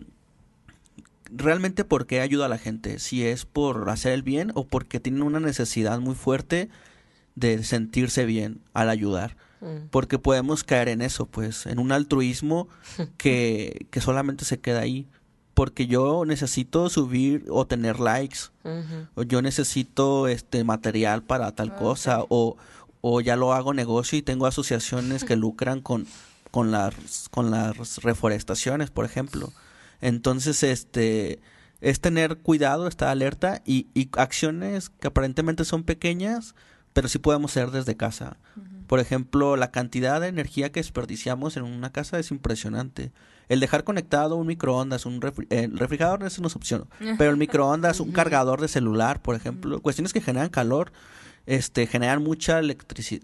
realmente 1.36 1.84
por 1.84 2.06
qué 2.06 2.20
ayuda 2.20 2.46
a 2.46 2.48
la 2.48 2.58
gente, 2.58 2.98
si 2.98 3.24
es 3.24 3.44
por 3.44 3.90
hacer 3.90 4.12
el 4.12 4.22
bien 4.22 4.52
o 4.54 4.66
porque 4.66 5.00
tienen 5.00 5.22
una 5.22 5.40
necesidad 5.40 5.98
muy 6.00 6.14
fuerte 6.14 6.68
de 7.34 7.64
sentirse 7.64 8.24
bien 8.24 8.60
al 8.72 8.88
ayudar 8.90 9.36
Mm. 9.64 9.88
porque 9.90 10.18
podemos 10.18 10.62
caer 10.62 10.88
en 10.88 11.00
eso, 11.00 11.24
pues, 11.24 11.64
en 11.64 11.78
un 11.78 11.90
altruismo 11.90 12.68
que, 13.16 13.86
que 13.90 14.00
solamente 14.00 14.44
se 14.44 14.60
queda 14.60 14.80
ahí. 14.80 15.06
Porque 15.54 15.86
yo 15.86 16.24
necesito 16.26 16.90
subir 16.90 17.46
o 17.48 17.64
tener 17.64 18.00
likes, 18.00 18.38
o 19.14 19.22
yo 19.22 19.40
necesito 19.40 20.26
este 20.26 20.64
material 20.64 21.22
para 21.22 21.52
tal 21.52 21.76
cosa, 21.76 22.24
o, 22.28 22.56
o 23.00 23.20
ya 23.20 23.36
lo 23.36 23.52
hago 23.52 23.72
negocio 23.72 24.18
y 24.18 24.22
tengo 24.22 24.46
asociaciones 24.46 25.22
que 25.22 25.36
lucran 25.44 25.80
con, 25.80 26.08
con 26.50 26.72
las 26.72 27.28
con 27.30 27.52
las 27.52 28.02
reforestaciones, 28.02 28.90
por 28.90 29.04
ejemplo. 29.04 29.52
Entonces, 30.08 30.62
este 30.62 31.40
es 31.80 32.00
tener 32.00 32.36
cuidado, 32.38 32.86
estar 32.86 33.08
alerta 33.08 33.62
y, 33.64 33.88
y 33.94 34.10
acciones 34.18 34.90
que 34.90 35.08
aparentemente 35.08 35.64
son 35.64 35.82
pequeñas, 35.82 36.54
pero 36.92 37.08
sí 37.08 37.18
podemos 37.18 37.50
hacer 37.52 37.70
desde 37.70 37.96
casa. 37.96 38.36
Por 38.86 39.00
ejemplo, 39.00 39.56
la 39.56 39.70
cantidad 39.70 40.20
de 40.20 40.28
energía 40.28 40.70
que 40.70 40.80
desperdiciamos 40.80 41.56
en 41.56 41.62
una 41.64 41.90
casa 41.90 42.18
es 42.18 42.30
impresionante. 42.30 43.12
El 43.48 43.60
dejar 43.60 43.82
conectado 43.82 44.36
un 44.36 44.46
microondas, 44.46 45.06
un 45.06 45.20
refri- 45.22 45.46
eh, 45.48 45.64
el 45.64 45.78
refrigerador 45.78 46.20
no 46.20 46.26
es 46.26 46.38
una 46.38 46.48
opción, 46.48 46.86
pero 47.18 47.30
el 47.30 47.36
microondas, 47.46 47.98
un 48.00 48.12
cargador 48.12 48.60
de 48.60 48.68
celular, 48.68 49.22
por 49.22 49.34
ejemplo, 49.36 49.80
cuestiones 49.80 50.12
que 50.12 50.20
generan 50.20 50.50
calor, 50.50 50.92
este, 51.46 51.86
generan 51.86 52.22
mucha 52.22 52.58
electricidad, 52.58 53.22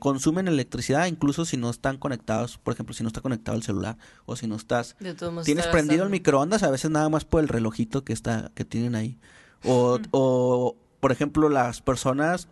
consumen 0.00 0.48
electricidad 0.48 1.06
incluso 1.06 1.44
si 1.44 1.56
no 1.56 1.70
están 1.70 1.98
conectados, 1.98 2.58
por 2.58 2.74
ejemplo, 2.74 2.94
si 2.94 3.02
no 3.04 3.08
está 3.08 3.20
conectado 3.20 3.56
el 3.56 3.62
celular 3.62 3.96
o 4.26 4.34
si 4.36 4.46
no 4.48 4.56
estás 4.56 4.96
tienes 5.44 5.64
está 5.66 5.72
prendido 5.72 6.02
el 6.04 6.10
microondas 6.10 6.62
a 6.64 6.70
veces 6.70 6.90
nada 6.90 7.08
más 7.08 7.24
por 7.24 7.40
el 7.42 7.48
relojito 7.48 8.02
que 8.04 8.12
está 8.12 8.50
que 8.54 8.64
tienen 8.64 8.94
ahí. 8.96 9.16
O, 9.64 9.98
o 10.10 10.76
por 11.00 11.12
ejemplo 11.12 11.48
las 11.48 11.80
personas 11.80 12.48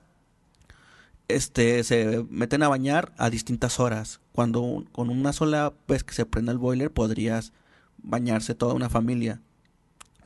este 1.28 1.84
se 1.84 2.24
meten 2.30 2.62
a 2.62 2.68
bañar 2.68 3.12
a 3.18 3.28
distintas 3.30 3.80
horas. 3.80 4.20
Cuando 4.32 4.60
un- 4.60 4.84
con 4.84 5.10
una 5.10 5.32
sola 5.32 5.72
vez 5.86 6.04
que 6.04 6.14
se 6.14 6.24
prenda 6.26 6.52
el 6.52 6.58
boiler 6.58 6.90
podrías 6.90 7.52
bañarse 7.98 8.54
toda 8.54 8.74
una 8.74 8.88
familia 8.88 9.40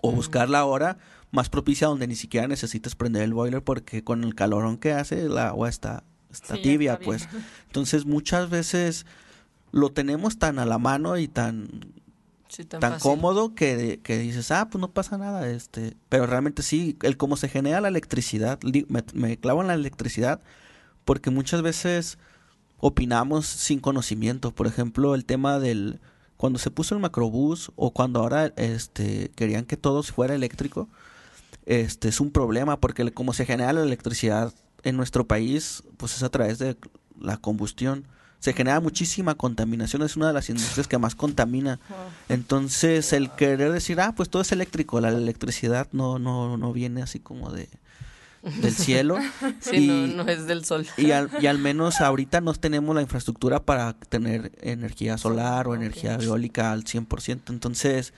o 0.02 0.12
buscar 0.12 0.50
la 0.50 0.66
hora 0.66 0.98
más 1.30 1.48
propicia 1.48 1.86
donde 1.86 2.06
ni 2.06 2.14
siquiera 2.14 2.46
necesites 2.46 2.94
prender 2.94 3.22
el 3.22 3.32
boiler 3.32 3.62
porque 3.62 4.04
con 4.04 4.22
el 4.24 4.34
calorón 4.34 4.76
que 4.76 4.92
hace 4.92 5.22
el 5.22 5.38
agua 5.38 5.70
está 5.70 6.04
está 6.30 6.56
Sí, 6.56 6.62
tibia 6.62 6.94
está 6.94 7.04
pues. 7.04 7.28
Entonces 7.68 8.04
muchas 8.04 8.50
veces 8.50 9.06
lo 9.70 9.90
tenemos 9.90 10.38
tan 10.38 10.58
a 10.58 10.66
la 10.66 10.76
mano 10.76 11.16
y 11.16 11.28
tan 11.28 11.94
Sí, 12.48 12.66
tan, 12.66 12.98
cómodo 12.98 13.54
que, 13.54 14.00
que 14.02 14.18
dices, 14.18 14.50
ah, 14.50 14.68
pues 14.68 14.78
no 14.78 14.90
pasa 14.90 15.16
nada, 15.16 15.48
este, 15.48 15.96
pero 16.10 16.26
realmente 16.26 16.62
sí, 16.62 16.98
el 17.00 17.16
cómo 17.16 17.38
se 17.38 17.48
genera 17.48 17.80
la 17.80 17.88
electricidad, 17.88 18.58
me, 18.62 19.02
me 19.14 19.38
clavo 19.38 19.62
en 19.62 19.68
la 19.68 19.74
electricidad, 19.74 20.42
porque 21.06 21.30
muchas 21.30 21.62
veces 21.62 22.18
opinamos 22.76 23.46
sin 23.46 23.80
conocimiento, 23.80 24.50
por 24.50 24.66
ejemplo, 24.66 25.14
el 25.14 25.24
tema 25.24 25.58
del, 25.60 25.98
cuando 26.42 26.58
se 26.58 26.72
puso 26.72 26.96
el 26.96 27.00
macrobús 27.00 27.70
o 27.76 27.92
cuando 27.92 28.18
ahora, 28.18 28.52
este, 28.56 29.30
querían 29.36 29.64
que 29.64 29.76
todo 29.76 30.02
fuera 30.02 30.34
eléctrico, 30.34 30.88
este, 31.66 32.08
es 32.08 32.18
un 32.18 32.32
problema, 32.32 32.80
porque 32.80 33.08
como 33.12 33.32
se 33.32 33.46
genera 33.46 33.72
la 33.72 33.84
electricidad 33.84 34.52
en 34.82 34.96
nuestro 34.96 35.24
país, 35.24 35.84
pues 35.98 36.16
es 36.16 36.24
a 36.24 36.30
través 36.30 36.58
de 36.58 36.76
la 37.16 37.36
combustión. 37.36 38.08
Se 38.40 38.54
genera 38.54 38.80
muchísima 38.80 39.36
contaminación, 39.36 40.02
es 40.02 40.16
una 40.16 40.26
de 40.26 40.32
las 40.32 40.50
industrias 40.50 40.88
que 40.88 40.98
más 40.98 41.14
contamina. 41.14 41.78
Entonces, 42.28 43.12
el 43.12 43.30
querer 43.30 43.70
decir, 43.70 44.00
ah, 44.00 44.12
pues 44.16 44.28
todo 44.28 44.42
es 44.42 44.50
eléctrico, 44.50 45.00
la 45.00 45.10
electricidad 45.10 45.86
no, 45.92 46.18
no, 46.18 46.56
no 46.56 46.72
viene 46.72 47.02
así 47.02 47.20
como 47.20 47.52
de 47.52 47.68
del 48.42 48.74
cielo. 48.74 49.18
Sí, 49.60 49.76
y, 49.76 49.86
no, 50.14 50.24
no 50.24 50.30
es 50.30 50.46
del 50.46 50.64
sol. 50.64 50.86
y, 50.96 51.12
al, 51.12 51.30
y 51.40 51.46
al 51.46 51.58
menos 51.58 52.00
ahorita 52.00 52.40
no 52.40 52.52
tenemos 52.54 52.94
la 52.94 53.02
infraestructura 53.02 53.64
para 53.64 53.92
tener 53.92 54.52
energía 54.60 55.18
solar 55.18 55.68
o 55.68 55.74
energía 55.74 56.16
eólica 56.20 56.72
al 56.72 56.84
100%. 56.84 57.50
Entonces, 57.50 58.12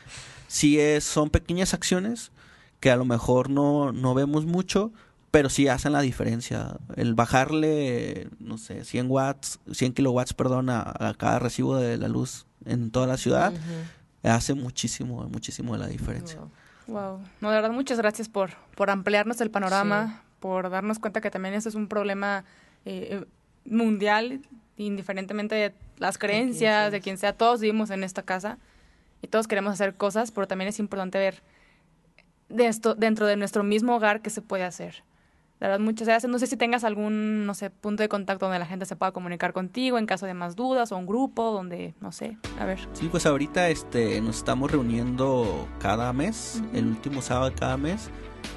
sí 0.48 0.80
es, 0.80 1.04
son 1.04 1.30
pequeñas 1.30 1.74
acciones 1.74 2.32
que 2.80 2.90
a 2.90 2.96
lo 2.96 3.04
mejor 3.04 3.50
no, 3.50 3.92
no 3.92 4.14
vemos 4.14 4.46
mucho, 4.46 4.92
pero 5.30 5.48
sí 5.48 5.68
hacen 5.68 5.92
la 5.92 6.00
diferencia. 6.00 6.76
El 6.96 7.14
bajarle, 7.14 8.28
no 8.38 8.58
sé, 8.58 8.84
100 8.84 9.10
watts, 9.10 9.60
100 9.72 9.92
kilowatts, 9.94 10.34
perdón, 10.34 10.70
a, 10.70 10.80
a 10.80 11.14
cada 11.14 11.38
recibo 11.38 11.76
de 11.76 11.96
la 11.98 12.08
luz 12.08 12.46
en 12.64 12.90
toda 12.90 13.06
la 13.06 13.16
ciudad 13.16 13.52
hace 14.30 14.54
muchísimo, 14.54 15.28
muchísimo 15.28 15.74
de 15.74 15.80
la 15.80 15.86
diferencia. 15.86 16.40
Wow. 16.40 16.50
Wow. 16.86 17.20
No, 17.40 17.50
de 17.50 17.56
verdad, 17.56 17.70
muchas 17.70 17.98
gracias 17.98 18.28
por, 18.28 18.50
por 18.74 18.90
ampliarnos 18.90 19.40
el 19.40 19.50
panorama, 19.50 20.22
por 20.40 20.70
darnos 20.70 20.98
cuenta 20.98 21.20
que 21.20 21.30
también 21.30 21.54
esto 21.54 21.68
es 21.68 21.74
un 21.74 21.88
problema 21.88 22.44
eh, 22.84 23.24
mundial, 23.64 24.40
indiferentemente 24.76 25.54
de 25.54 25.74
las 25.98 26.18
creencias, 26.18 26.92
de 26.92 27.00
quien 27.00 27.18
sea, 27.18 27.32
todos 27.32 27.60
vivimos 27.60 27.90
en 27.90 28.04
esta 28.04 28.22
casa 28.22 28.58
y 29.22 29.28
todos 29.28 29.48
queremos 29.48 29.72
hacer 29.72 29.94
cosas, 29.94 30.30
pero 30.30 30.46
también 30.46 30.68
es 30.68 30.78
importante 30.78 31.18
ver 31.18 31.42
de 32.48 32.66
esto 32.66 32.94
dentro 32.94 33.26
de 33.26 33.36
nuestro 33.36 33.62
mismo 33.64 33.96
hogar 33.96 34.20
qué 34.20 34.30
se 34.30 34.42
puede 34.42 34.64
hacer. 34.64 35.02
De 35.60 35.68
verdad, 35.68 35.78
muchas 35.78 36.08
gracias. 36.08 36.30
No 36.30 36.38
sé 36.38 36.46
si 36.46 36.56
tengas 36.56 36.84
algún, 36.84 37.46
no 37.46 37.54
sé, 37.54 37.70
punto 37.70 38.02
de 38.02 38.08
contacto 38.08 38.46
donde 38.46 38.58
la 38.58 38.66
gente 38.66 38.86
se 38.86 38.96
pueda 38.96 39.12
comunicar 39.12 39.52
contigo 39.52 39.98
en 39.98 40.06
caso 40.06 40.26
de 40.26 40.34
más 40.34 40.56
dudas 40.56 40.90
o 40.92 40.96
un 40.96 41.06
grupo 41.06 41.52
donde, 41.52 41.94
no 42.00 42.12
sé, 42.12 42.36
a 42.58 42.64
ver. 42.64 42.80
Sí, 42.92 43.08
pues 43.10 43.24
ahorita 43.24 43.68
este 43.68 44.20
nos 44.20 44.38
estamos 44.38 44.70
reuniendo 44.70 45.68
cada 45.78 46.12
mes, 46.12 46.62
el 46.72 46.86
último 46.86 47.22
sábado 47.22 47.50
de 47.50 47.56
cada 47.56 47.76
mes, 47.76 48.10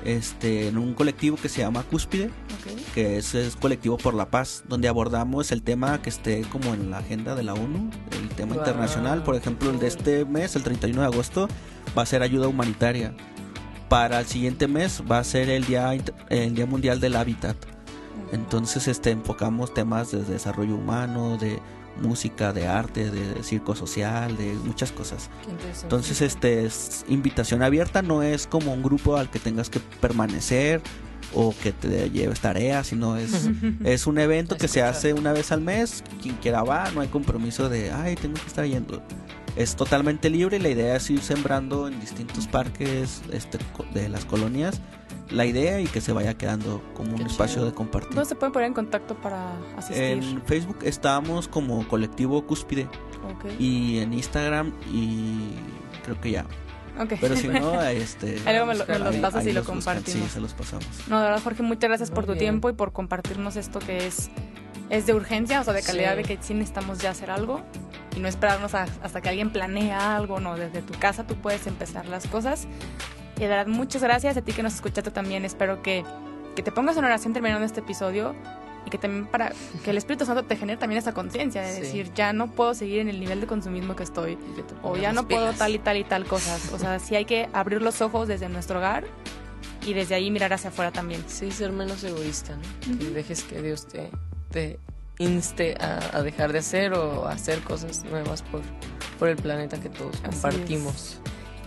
este 0.05 0.67
en 0.67 0.77
un 0.77 0.93
colectivo 0.93 1.37
que 1.37 1.49
se 1.49 1.61
llama 1.61 1.83
Cúspide, 1.83 2.31
que 2.93 3.17
es, 3.17 3.35
es 3.35 3.55
colectivo 3.55 3.97
por 3.97 4.13
la 4.13 4.29
paz, 4.29 4.63
donde 4.67 4.87
abordamos 4.87 5.51
el 5.51 5.61
tema 5.61 6.01
que 6.01 6.09
esté 6.09 6.41
como 6.41 6.73
en 6.73 6.91
la 6.91 6.99
agenda 6.99 7.35
de 7.35 7.43
la 7.43 7.53
ONU, 7.53 7.89
el 8.19 8.29
tema 8.29 8.55
internacional, 8.55 9.23
por 9.23 9.35
ejemplo, 9.35 9.69
el 9.69 9.79
de 9.79 9.87
este 9.87 10.25
mes, 10.25 10.55
el 10.55 10.63
31 10.63 11.01
de 11.01 11.07
agosto, 11.07 11.47
va 11.97 12.01
a 12.01 12.05
ser 12.05 12.23
ayuda 12.23 12.47
humanitaria. 12.47 13.13
Para 13.89 14.19
el 14.19 14.25
siguiente 14.25 14.67
mes 14.67 15.01
va 15.09 15.19
a 15.19 15.23
ser 15.23 15.49
el 15.49 15.65
día 15.65 15.93
el 16.29 16.55
día 16.55 16.65
mundial 16.65 16.99
del 16.99 17.15
hábitat. 17.15 17.55
Entonces, 18.31 18.87
este, 18.87 19.11
enfocamos 19.11 19.73
temas 19.73 20.11
de 20.11 20.23
desarrollo 20.23 20.75
humano, 20.75 21.37
de 21.37 21.59
música, 22.01 22.53
de 22.53 22.67
arte, 22.67 23.09
de 23.09 23.43
circo 23.43 23.75
social, 23.75 24.37
de 24.37 24.53
muchas 24.53 24.91
cosas. 24.91 25.29
Entonces, 25.83 26.21
este 26.21 26.65
es 26.65 27.05
invitación 27.07 27.63
abierta, 27.63 28.01
no 28.01 28.23
es 28.23 28.47
como 28.47 28.73
un 28.73 28.83
grupo 28.83 29.17
al 29.17 29.29
que 29.29 29.39
tengas 29.39 29.69
que 29.69 29.79
permanecer 30.01 30.81
o 31.33 31.53
que 31.61 31.71
te 31.71 32.09
lleves 32.09 32.39
tareas, 32.39 32.87
sino 32.87 33.17
es, 33.17 33.49
es 33.83 34.07
un 34.07 34.19
evento 34.19 34.57
que 34.57 34.67
se 34.67 34.81
hace 34.83 35.13
una 35.13 35.33
vez 35.33 35.51
al 35.51 35.61
mes, 35.61 36.03
quien 36.21 36.35
quiera 36.35 36.63
va, 36.63 36.91
no 36.91 37.01
hay 37.01 37.07
compromiso 37.07 37.69
de, 37.69 37.91
ay, 37.91 38.15
tengo 38.15 38.35
que 38.35 38.47
estar 38.47 38.65
yendo. 38.65 39.01
Es 39.57 39.75
totalmente 39.75 40.29
libre 40.29 40.57
y 40.57 40.59
la 40.59 40.69
idea 40.69 40.95
es 40.95 41.09
ir 41.09 41.19
sembrando 41.21 41.87
en 41.87 41.99
distintos 41.99 42.47
parques 42.47 43.21
este, 43.31 43.57
co- 43.75 43.85
de 43.93 44.07
las 44.09 44.23
colonias 44.25 44.79
la 45.29 45.45
idea 45.45 45.81
y 45.81 45.87
que 45.87 45.99
se 45.99 46.13
vaya 46.13 46.35
quedando 46.37 46.81
como 46.93 47.15
un 47.15 47.21
espacio 47.23 47.65
de 47.65 47.73
compartir. 47.73 48.13
¿Dónde 48.15 48.29
se 48.29 48.35
pueden 48.35 48.53
poner 48.53 48.67
en 48.67 48.73
contacto 48.73 49.13
para 49.15 49.51
asistir? 49.75 50.01
En 50.03 50.41
Facebook 50.43 50.77
estamos 50.83 51.49
como 51.49 51.85
colectivo 51.89 52.45
Cúspide 52.47 52.83
Ok. 53.33 53.51
y 53.59 53.97
en 53.99 54.13
Instagram 54.13 54.71
y 54.93 55.49
creo 56.05 56.21
que 56.21 56.31
ya. 56.31 56.45
Ok. 56.97 57.13
Pero 57.19 57.35
si 57.35 57.49
no, 57.49 57.81
este. 57.89 58.37
Ahí 58.45 58.53
luego 58.55 58.67
me, 58.67 58.75
lo- 58.75 58.85
me 58.87 58.93
Ahí- 58.93 58.99
los 59.03 59.15
pasas 59.17 59.43
y 59.45 59.49
lo 59.49 59.55
los 59.55 59.67
buscan, 59.67 59.95
compartimos. 59.95 60.27
Sí, 60.29 60.33
se 60.33 60.39
los 60.39 60.53
pasamos. 60.53 60.85
No, 61.09 61.17
de 61.19 61.25
verdad, 61.25 61.43
Jorge, 61.43 61.61
muchas 61.63 61.89
gracias 61.89 62.09
por 62.09 62.23
tu 62.25 62.31
bien. 62.31 62.39
tiempo 62.39 62.69
y 62.69 62.73
por 62.73 62.93
compartirnos 62.93 63.57
esto 63.57 63.79
que 63.79 64.07
es 64.07 64.29
es 64.89 65.05
de 65.05 65.13
urgencia, 65.13 65.59
o 65.61 65.63
sea, 65.63 65.73
de 65.73 65.81
calidad 65.81 66.15
de 66.15 66.23
que 66.23 66.37
sí 66.41 66.53
necesitamos 66.53 66.99
ya 66.99 67.11
hacer 67.11 67.29
algo 67.29 67.61
y 68.15 68.19
no 68.19 68.27
esperarnos 68.27 68.73
hasta 68.73 69.21
que 69.21 69.29
alguien 69.29 69.51
planea 69.51 70.15
algo, 70.15 70.39
no, 70.39 70.55
desde 70.55 70.81
tu 70.81 70.97
casa 70.97 71.25
tú 71.25 71.35
puedes 71.35 71.67
empezar 71.67 72.05
las 72.07 72.27
cosas. 72.27 72.67
Y 73.37 73.41
de 73.41 73.47
verdad, 73.47 73.67
muchas 73.67 74.01
gracias 74.01 74.37
a 74.37 74.41
ti 74.41 74.53
que 74.53 74.63
nos 74.63 74.75
escuchaste 74.75 75.11
también. 75.11 75.45
Espero 75.45 75.83
que, 75.83 76.03
que 76.55 76.63
te 76.63 76.71
pongas 76.71 76.97
en 76.97 77.05
oración 77.05 77.33
terminando 77.33 77.65
este 77.65 77.81
episodio 77.81 78.35
y 78.85 78.89
que 78.89 78.97
también 78.97 79.27
para 79.27 79.51
que 79.83 79.91
el 79.91 79.97
Espíritu 79.97 80.25
Santo 80.25 80.43
te 80.43 80.55
genere 80.55 80.79
también 80.79 80.97
esa 80.97 81.13
conciencia 81.13 81.61
de 81.61 81.73
decir, 81.73 82.11
ya 82.15 82.33
no 82.33 82.47
puedo 82.47 82.73
seguir 82.73 82.99
en 82.99 83.09
el 83.09 83.19
nivel 83.19 83.41
de 83.41 83.47
consumismo 83.47 83.95
que 83.95 84.03
estoy 84.03 84.37
o 84.81 84.95
ya 84.95 85.11
no 85.11 85.27
puedo 85.27 85.51
tal 85.53 85.75
y 85.75 85.79
tal 85.79 85.97
y 85.97 86.03
tal 86.05 86.25
cosas. 86.25 86.71
O 86.73 86.79
sea, 86.79 86.97
sí 86.97 87.15
hay 87.15 87.25
que 87.25 87.49
abrir 87.53 87.81
los 87.81 88.01
ojos 88.01 88.27
desde 88.27 88.47
nuestro 88.49 88.79
hogar 88.79 89.05
y 89.85 89.93
desde 89.93 90.15
ahí 90.15 90.31
mirar 90.31 90.53
hacia 90.53 90.69
afuera 90.69 90.91
también. 90.91 91.23
Sí, 91.27 91.51
ser 91.51 91.71
menos 91.71 92.03
egoísta, 92.03 92.55
¿no? 92.55 92.97
Que 92.97 93.09
dejes 93.09 93.43
que 93.43 93.61
Dios 93.61 93.87
te, 93.87 94.09
te 94.49 94.79
inste 95.19 95.75
a, 95.79 96.21
dejar 96.21 96.53
de 96.53 96.59
hacer 96.59 96.93
o 96.93 97.27
a 97.27 97.31
hacer 97.31 97.61
cosas 97.61 98.03
nuevas 98.05 98.41
por, 98.43 98.61
por 99.17 99.29
el 99.29 99.37
planeta 99.37 99.79
que 99.79 99.89
todos 99.89 100.17
compartimos. 100.17 101.19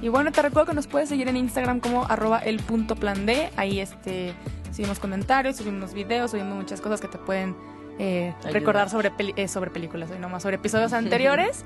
Y 0.02 0.08
bueno, 0.08 0.32
te 0.32 0.40
recuerdo 0.40 0.68
que 0.68 0.74
nos 0.74 0.86
puedes 0.86 1.08
seguir 1.08 1.28
en 1.28 1.36
Instagram 1.36 1.80
como 1.80 2.04
arroba 2.04 2.38
el 2.38 2.58
punto 2.60 2.96
plan 2.96 3.26
D. 3.26 3.50
Ahí 3.56 3.80
este 3.80 4.34
subimos 4.72 4.98
comentarios, 4.98 5.56
subimos 5.56 5.92
videos, 5.92 6.30
subimos 6.30 6.56
muchas 6.56 6.80
cosas 6.80 7.00
que 7.00 7.08
te 7.08 7.18
pueden 7.18 7.54
eh, 7.98 8.34
recordar 8.44 8.88
sobre, 8.88 9.12
eh, 9.36 9.48
sobre 9.48 9.70
películas, 9.70 10.10
no 10.18 10.28
más 10.28 10.42
sobre 10.42 10.56
episodios 10.56 10.92
anteriores. 10.94 11.64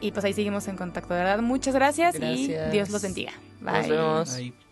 y 0.00 0.12
pues 0.12 0.24
ahí 0.24 0.32
seguimos 0.32 0.68
en 0.68 0.76
contacto, 0.76 1.12
de 1.12 1.20
verdad. 1.20 1.42
Muchas 1.42 1.74
gracias, 1.74 2.16
y 2.18 2.54
Dios 2.70 2.90
los 2.90 3.02
bendiga. 3.02 3.32
Bye. 3.60 3.88
Nos 3.88 3.88
vemos. 3.88 4.65